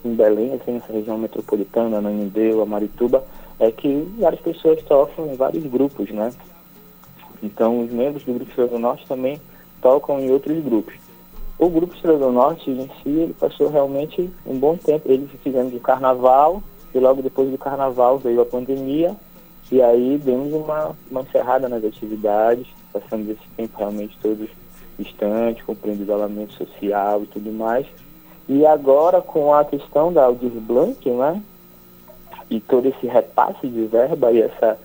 [0.04, 3.24] em Belém, assim, nessa região metropolitana, na Nindeu, Marituba,
[3.58, 6.32] é que várias pessoas tocam em vários grupos, né?
[7.42, 9.40] Então, os membros do Grupo Estrela do Norte também
[9.80, 10.94] tocam em outros grupos.
[11.62, 15.08] O Grupo Estrela do Norte, em si, ele passou realmente um bom tempo.
[15.08, 16.60] Eles fizeram de carnaval,
[16.92, 19.14] e logo depois do carnaval veio a pandemia,
[19.70, 24.48] e aí demos uma, uma encerrada nas atividades, passamos esse tempo realmente todos
[24.98, 27.86] distantes, cumprindo isolamento social e tudo mais.
[28.48, 31.40] E agora, com a questão da Aldir Blanc, né,
[32.50, 34.76] e todo esse repasse de verba e essa,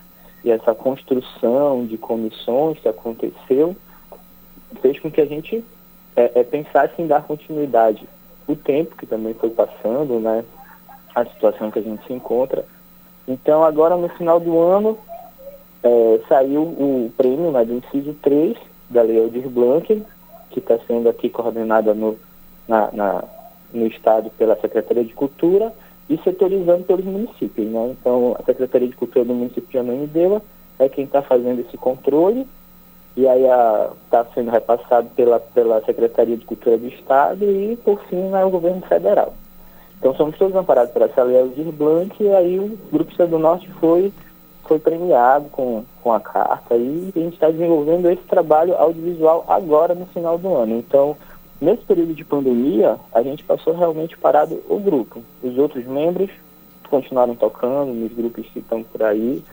[0.43, 3.75] e essa construção de comissões que aconteceu,
[4.79, 5.65] fez com que a gente
[6.17, 8.09] é, é, pensasse em dar continuidade.
[8.47, 10.43] O tempo que também foi passando, né,
[11.13, 12.65] a situação que a gente se encontra.
[13.27, 14.97] Então, agora no final do ano,
[15.83, 18.57] é, saiu o prêmio né, do inciso 3
[18.89, 20.03] da Lei Aldir Blanc,
[20.49, 22.17] que está sendo aqui coordenada no,
[22.67, 23.23] na, na,
[23.71, 25.71] no Estado pela Secretaria de Cultura
[26.09, 27.67] e setorizando pelos municípios.
[27.67, 27.95] Né?
[27.99, 30.41] Então, a Secretaria de Cultura do município de Ananindeua
[30.79, 32.47] é quem está fazendo esse controle
[33.17, 33.43] e aí
[34.05, 38.49] está sendo repassado pela, pela Secretaria de Cultura do Estado e, por fim, é o
[38.49, 39.33] governo federal.
[39.99, 43.39] Então, somos todos amparados pela essa lei Aldir Blanc e aí o Grupo Estado do
[43.39, 44.13] Norte foi,
[44.63, 49.95] foi premiado com, com a carta e a gente está desenvolvendo esse trabalho audiovisual agora,
[49.95, 50.77] no final do ano.
[50.77, 51.17] Então,
[51.59, 55.23] Nesse período de pandemia, a gente passou realmente parado o grupo.
[55.41, 56.29] Os outros membros
[56.87, 59.43] continuaram tocando nos grupos que estão por aí,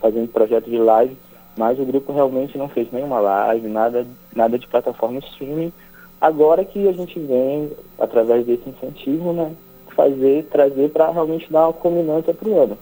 [0.00, 1.16] fazendo projetos de live,
[1.56, 5.72] mas o grupo realmente não fez nenhuma live, nada, nada de plataforma streaming.
[6.20, 9.52] Agora que a gente vem, através desse incentivo, né,
[9.94, 12.78] fazer, trazer para realmente dar uma culminância para o ano.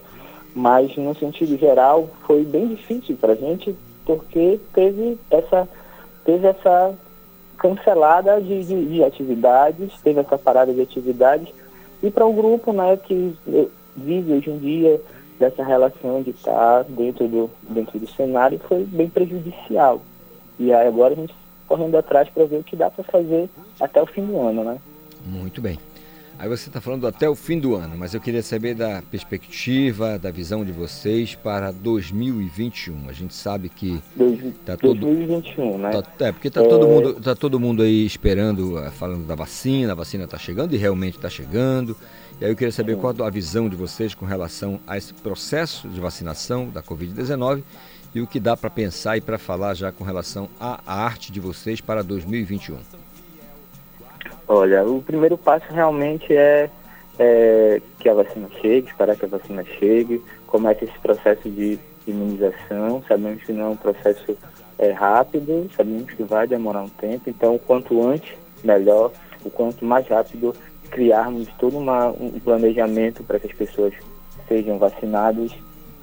[0.55, 3.75] Mas, no sentido geral, foi bem difícil para a gente,
[4.05, 5.67] porque teve essa,
[6.25, 6.93] teve essa
[7.57, 11.47] cancelada de, de, de, atividades, teve essa parada de atividades,
[12.03, 13.35] e para um grupo né, que
[13.95, 15.01] vive hoje em dia
[15.41, 20.01] dessa relação de estar dentro do, dentro do cenário foi bem prejudicial.
[20.59, 21.33] E aí agora a gente
[21.67, 23.49] correndo atrás para ver o que dá para fazer
[23.79, 24.77] até o fim do ano, né?
[25.25, 25.79] Muito bem.
[26.37, 30.17] Aí você está falando até o fim do ano, mas eu queria saber da perspectiva,
[30.17, 33.09] da visão de vocês para 2021.
[33.09, 34.01] A gente sabe que
[34.65, 36.01] tá todo 2021, né?
[36.17, 36.67] Tá, é porque está é...
[36.67, 39.91] todo mundo tá todo mundo aí esperando, eh, falando da vacina.
[39.91, 41.95] A vacina está chegando e realmente está chegando.
[42.41, 45.87] E aí eu queria saber qual a visão de vocês com relação a esse processo
[45.87, 47.61] de vacinação da Covid-19
[48.15, 51.39] e o que dá para pensar e para falar já com relação à arte de
[51.39, 52.79] vocês para 2021.
[54.47, 56.67] Olha, o primeiro passo realmente é,
[57.19, 61.77] é, que a vacina chegue, esperar que a vacina chegue, comece esse processo de
[62.07, 63.03] imunização.
[63.07, 64.35] Sabemos que não é um processo
[64.79, 69.11] é, rápido, sabemos que vai demorar um tempo, então quanto antes, melhor,
[69.45, 70.55] o quanto mais rápido
[70.91, 73.93] criarmos todo uma, um planejamento para que as pessoas
[74.47, 75.51] sejam vacinadas,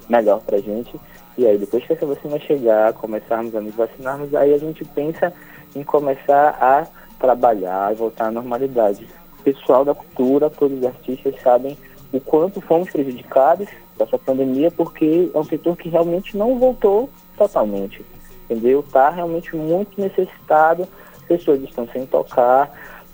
[0.08, 0.98] melhor para a gente.
[1.36, 5.32] E aí, depois que essa vacina chegar, começarmos a nos vacinarmos, aí a gente pensa
[5.76, 6.86] em começar a
[7.20, 9.06] trabalhar e voltar à normalidade.
[9.38, 11.76] O pessoal da cultura, todos os artistas sabem
[12.12, 17.08] o quanto fomos prejudicados com essa pandemia, porque é um setor que realmente não voltou
[17.36, 18.04] totalmente,
[18.44, 18.80] entendeu?
[18.80, 20.88] Está realmente muito necessitado,
[21.28, 22.70] pessoas estão sem tocar,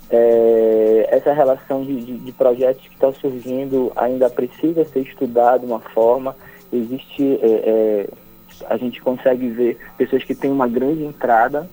[0.09, 5.65] é, essa relação de, de, de projetos que estão surgindo ainda precisa ser estudada de
[5.65, 6.35] uma forma,
[6.71, 8.09] existe, é, é,
[8.69, 11.67] a gente consegue ver pessoas que têm uma grande entrada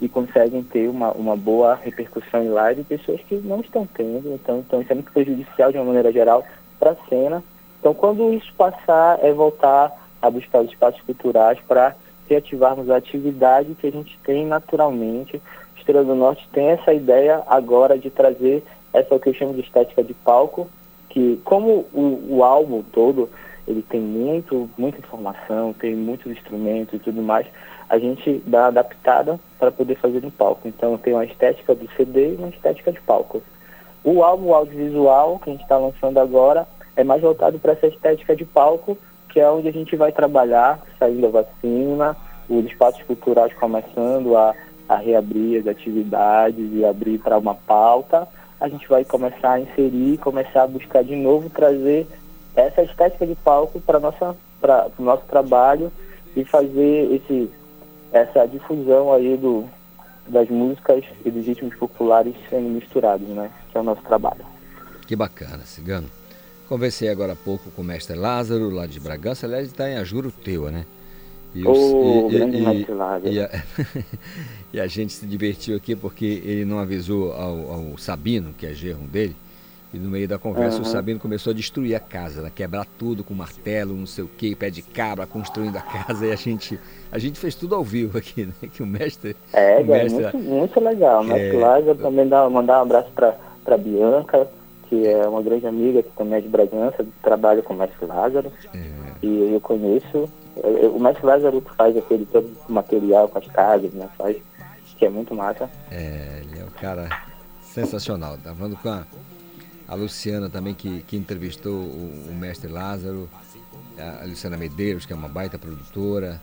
[0.00, 4.32] e conseguem ter uma, uma boa repercussão em live e pessoas que não estão tendo.
[4.32, 6.44] Então, então isso é muito prejudicial de uma maneira geral
[6.78, 7.42] para a cena.
[7.80, 11.94] Então, quando isso passar, é voltar a buscar os espaços culturais para
[12.28, 15.40] reativarmos a atividade que a gente tem naturalmente.
[15.88, 18.62] Estrela do Norte tem essa ideia agora de trazer
[18.92, 20.68] essa que eu chamo de estética de palco,
[21.08, 23.30] que como o, o álbum todo
[23.66, 27.46] ele tem muito, muita informação, tem muitos instrumentos e tudo mais,
[27.88, 30.68] a gente dá adaptada para poder fazer no palco.
[30.68, 33.42] Então tem uma estética do CD e uma estética de palco.
[34.04, 36.66] O álbum audiovisual que a gente está lançando agora
[36.96, 38.96] é mais voltado para essa estética de palco,
[39.30, 42.14] que é onde a gente vai trabalhar, saindo a vacina,
[42.46, 44.54] os espaços culturais começando a,
[44.88, 48.26] a reabrir as atividades e abrir para uma pauta,
[48.60, 52.06] a gente vai começar a inserir, começar a buscar de novo trazer
[52.56, 55.92] essa estética de palco para nossa para o nosso trabalho
[56.34, 57.50] e fazer esse
[58.12, 59.64] essa difusão aí do
[60.26, 63.50] das músicas e dos ritmos populares sendo misturados, né?
[63.70, 64.44] Que é o nosso trabalho.
[65.06, 66.08] Que bacana, Cigano.
[66.68, 70.30] Conversei agora há pouco com o mestre Lázaro, lá de Bragança, aliás, está em Ajuro
[70.30, 70.84] Teua, né?
[71.54, 73.50] E, oh, e, e, e, a,
[74.74, 78.74] e, a, gente se divertiu aqui porque ele não avisou ao, ao Sabino, que é
[78.74, 79.34] gerro dele,
[79.92, 80.82] e no meio da conversa uhum.
[80.82, 82.52] o Sabino começou a destruir a casa, né?
[82.54, 86.32] quebrar tudo com martelo, não sei o que, pé de cabra, construindo a casa e
[86.32, 86.78] a gente,
[87.10, 88.52] a gente fez tudo ao vivo aqui, né?
[88.70, 89.34] Que o mestre.
[89.52, 91.22] É, o mestre, muito, muito legal.
[91.22, 91.60] O mestre é...
[91.60, 94.46] Lázaro também dá, mandar um abraço para Bianca,
[94.88, 98.52] que é uma grande amiga que também é de Bragança, trabalha com o mestre Lázaro.
[98.74, 98.78] É.
[99.22, 100.28] E eu conheço.
[100.94, 104.08] O mestre Lázaro faz aquele todo material com as casas, né?
[104.16, 104.36] Faz,
[104.96, 105.70] que é muito massa.
[105.90, 107.08] É, ele é um cara
[107.60, 108.36] sensacional.
[108.38, 109.04] Tá falando com a
[109.88, 113.26] a Luciana também que, que entrevistou o, o mestre Lázaro,
[113.98, 116.40] a Luciana Medeiros, que é uma baita produtora,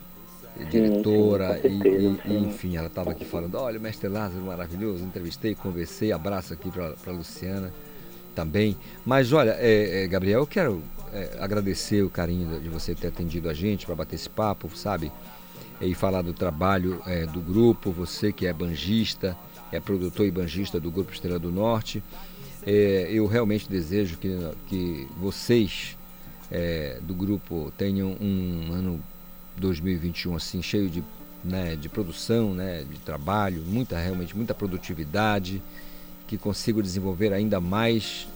[0.72, 5.04] diretora, sim, sim, e, e, enfim, ela estava aqui falando, olha, o mestre Lázaro maravilhoso,
[5.04, 7.72] entrevistei, conversei, abraço aqui para a Luciana
[8.34, 8.76] também.
[9.06, 10.82] Mas olha, é, é, Gabriel, eu quero
[11.14, 15.12] é, agradecer o carinho de você ter atendido a gente para bater esse papo, sabe?
[15.80, 19.38] E falar do trabalho é, do grupo, você que é banjista,
[19.72, 22.04] é produtor e banjista do Grupo Estrela do Norte.
[22.66, 24.30] É, eu realmente desejo que,
[24.68, 25.98] que vocês
[26.52, 29.04] é, do grupo tenham um ano
[29.58, 31.04] 2021 assim cheio de,
[31.44, 35.62] né, de produção, né, de trabalho, muita realmente muita produtividade,
[36.28, 38.28] que consigam desenvolver ainda mais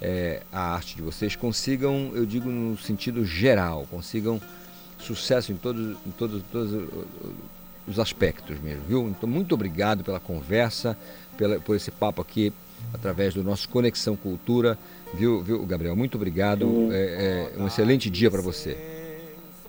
[0.00, 4.40] é, a arte de vocês, consigam, eu digo no sentido geral, consigam
[4.98, 6.88] sucesso em todos, em todos, todos
[7.86, 9.08] os aspectos mesmo, viu?
[9.08, 10.96] Então muito obrigado pela conversa,
[11.36, 12.52] pela, por esse papo aqui
[12.92, 14.78] através do nosso Conexão Cultura.
[15.12, 15.96] Viu, viu Gabriel?
[15.96, 16.88] Muito obrigado.
[16.92, 18.76] É, é, um excelente dia para você.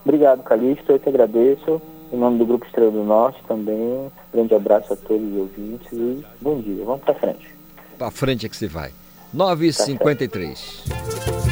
[0.04, 0.92] Obrigado, Calixto.
[0.92, 1.82] Eu que agradeço.
[2.12, 4.12] Em nome do Grupo Estrela do Norte também.
[4.32, 6.86] Grande abraço a todos os ouvintes e bom dia.
[6.86, 7.54] Vamos para frente.
[7.98, 8.92] Para frente é que se vai.
[9.36, 10.58] 9h53.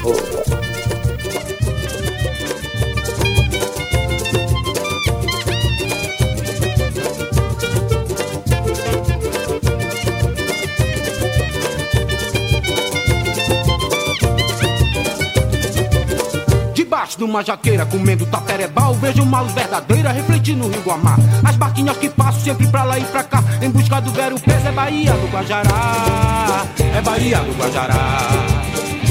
[0.03, 0.92] Tá
[17.03, 21.17] Debaixo de uma jaqueira, comendo taterebal, vejo uma luz verdadeira refletindo no rio Guamá.
[21.43, 24.65] As barquinhas que passam sempre pra lá e pra cá, em busca do vero peso,
[24.65, 26.65] é Bahia do Guajará.
[26.79, 27.97] É Bahia do Guajará.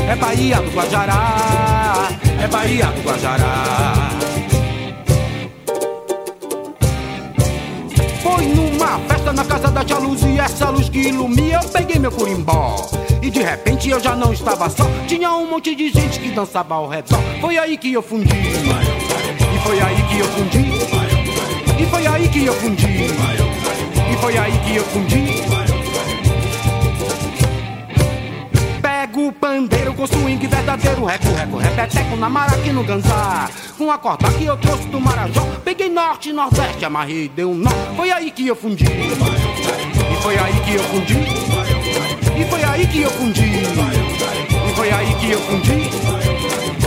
[0.08, 2.08] É Bahia do Guajará.
[2.42, 4.11] É Bahia do Guajará.
[8.82, 12.10] Numa festa na casa da tia Luz e essa luz que ilumina, eu peguei meu
[12.10, 12.90] curimbó.
[13.22, 16.74] E de repente eu já não estava só Tinha um monte de gente que dançava
[16.74, 17.20] ao redor.
[17.40, 18.34] Foi aí que eu fundi.
[18.34, 20.64] E foi aí que eu fundi.
[21.80, 23.06] E foi aí que eu fundi.
[24.12, 25.61] E foi aí que eu fundi
[29.22, 34.28] O pandeiro com swing verdadeiro Reco, reco, repeteco na maraca no ganzá Com a corda
[34.32, 38.32] que eu trouxe do Marajó Peguei norte e nordeste, amarrei, deu um nó Foi aí
[38.32, 41.62] que eu fundi E foi aí que eu fundi
[42.34, 43.42] e foi aí que eu fundi.
[43.42, 46.81] E foi aí que eu fundi.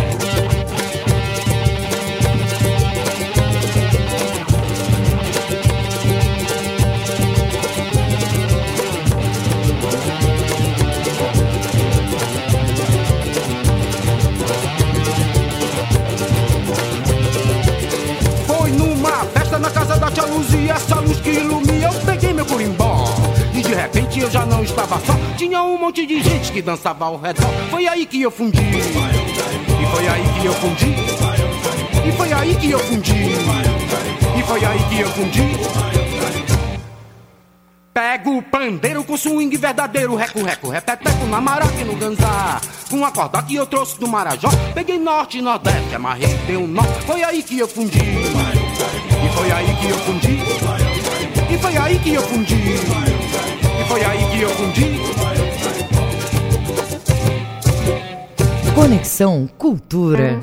[20.65, 23.05] E essa luz que ilumina eu peguei meu curimbó.
[23.53, 27.05] E de repente eu já não estava só Tinha um monte de gente que dançava
[27.05, 30.93] ao redor Foi aí que eu fundi E foi aí que eu fundi
[32.05, 33.13] E foi aí que eu fundi
[34.37, 35.41] E foi aí que eu fundi
[37.93, 42.59] Pego o pandeiro com swing verdadeiro, reco, reco, repeteco na maraca e no ganzá.
[42.89, 46.67] Com a corda que eu trouxe do Marajó, peguei norte e nordeste, amarrei, dei um
[46.67, 46.83] nó.
[47.07, 48.34] Foi aí que eu fundi.
[49.35, 50.39] Foi aí que eu fundi.
[51.49, 52.55] E foi aí que eu fundi.
[52.55, 54.99] E foi aí que eu fundi.
[58.73, 60.39] Conexão Cultura.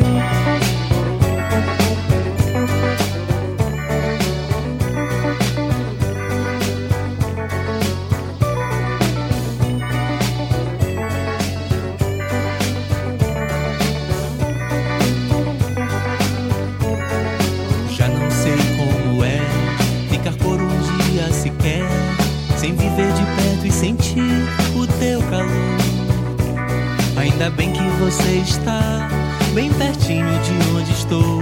[28.13, 29.09] Você está
[29.55, 31.41] bem pertinho de onde estou,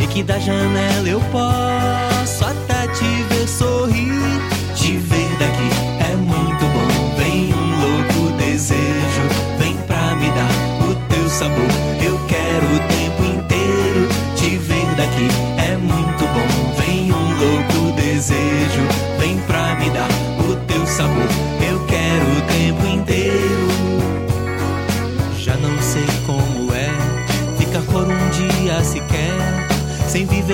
[0.00, 2.44] e que da janela eu posso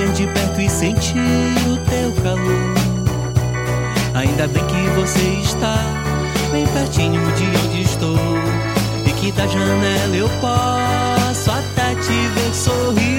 [0.06, 1.18] de perto e sentir
[1.66, 2.74] o teu calor.
[4.14, 5.76] Ainda bem que você está
[6.52, 8.16] bem pertinho de onde estou
[9.06, 13.17] e que da janela eu posso até te ver sorrir.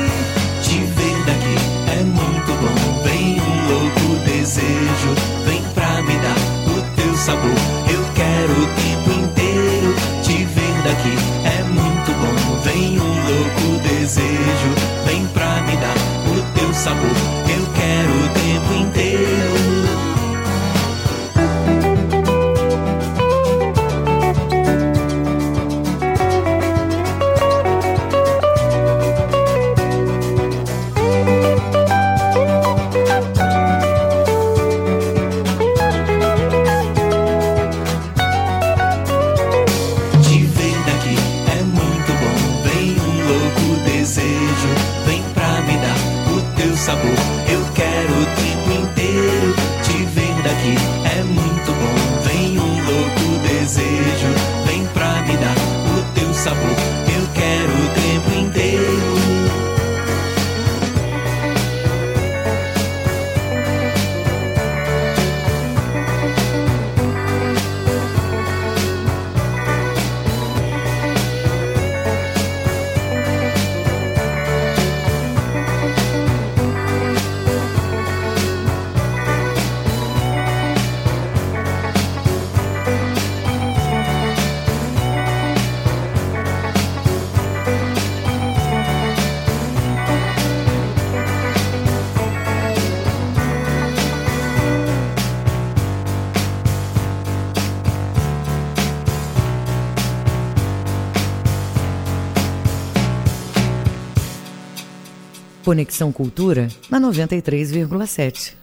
[105.69, 108.55] Conexão Cultura na 93,7.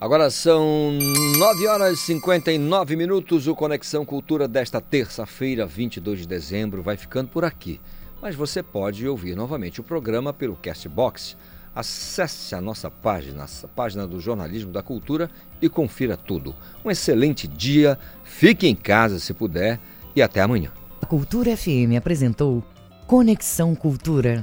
[0.00, 0.92] Agora são
[1.36, 3.48] 9 horas e 59 minutos.
[3.48, 7.80] O Conexão Cultura desta terça-feira, 22 de dezembro, vai ficando por aqui.
[8.22, 11.36] Mas você pode ouvir novamente o programa pelo Castbox.
[11.74, 15.28] Acesse a nossa página, a página do Jornalismo da Cultura
[15.60, 16.54] e confira tudo.
[16.84, 19.80] Um excelente dia, fique em casa se puder
[20.14, 20.70] e até amanhã.
[21.02, 22.62] A Cultura FM apresentou
[23.08, 24.40] Conexão Cultura.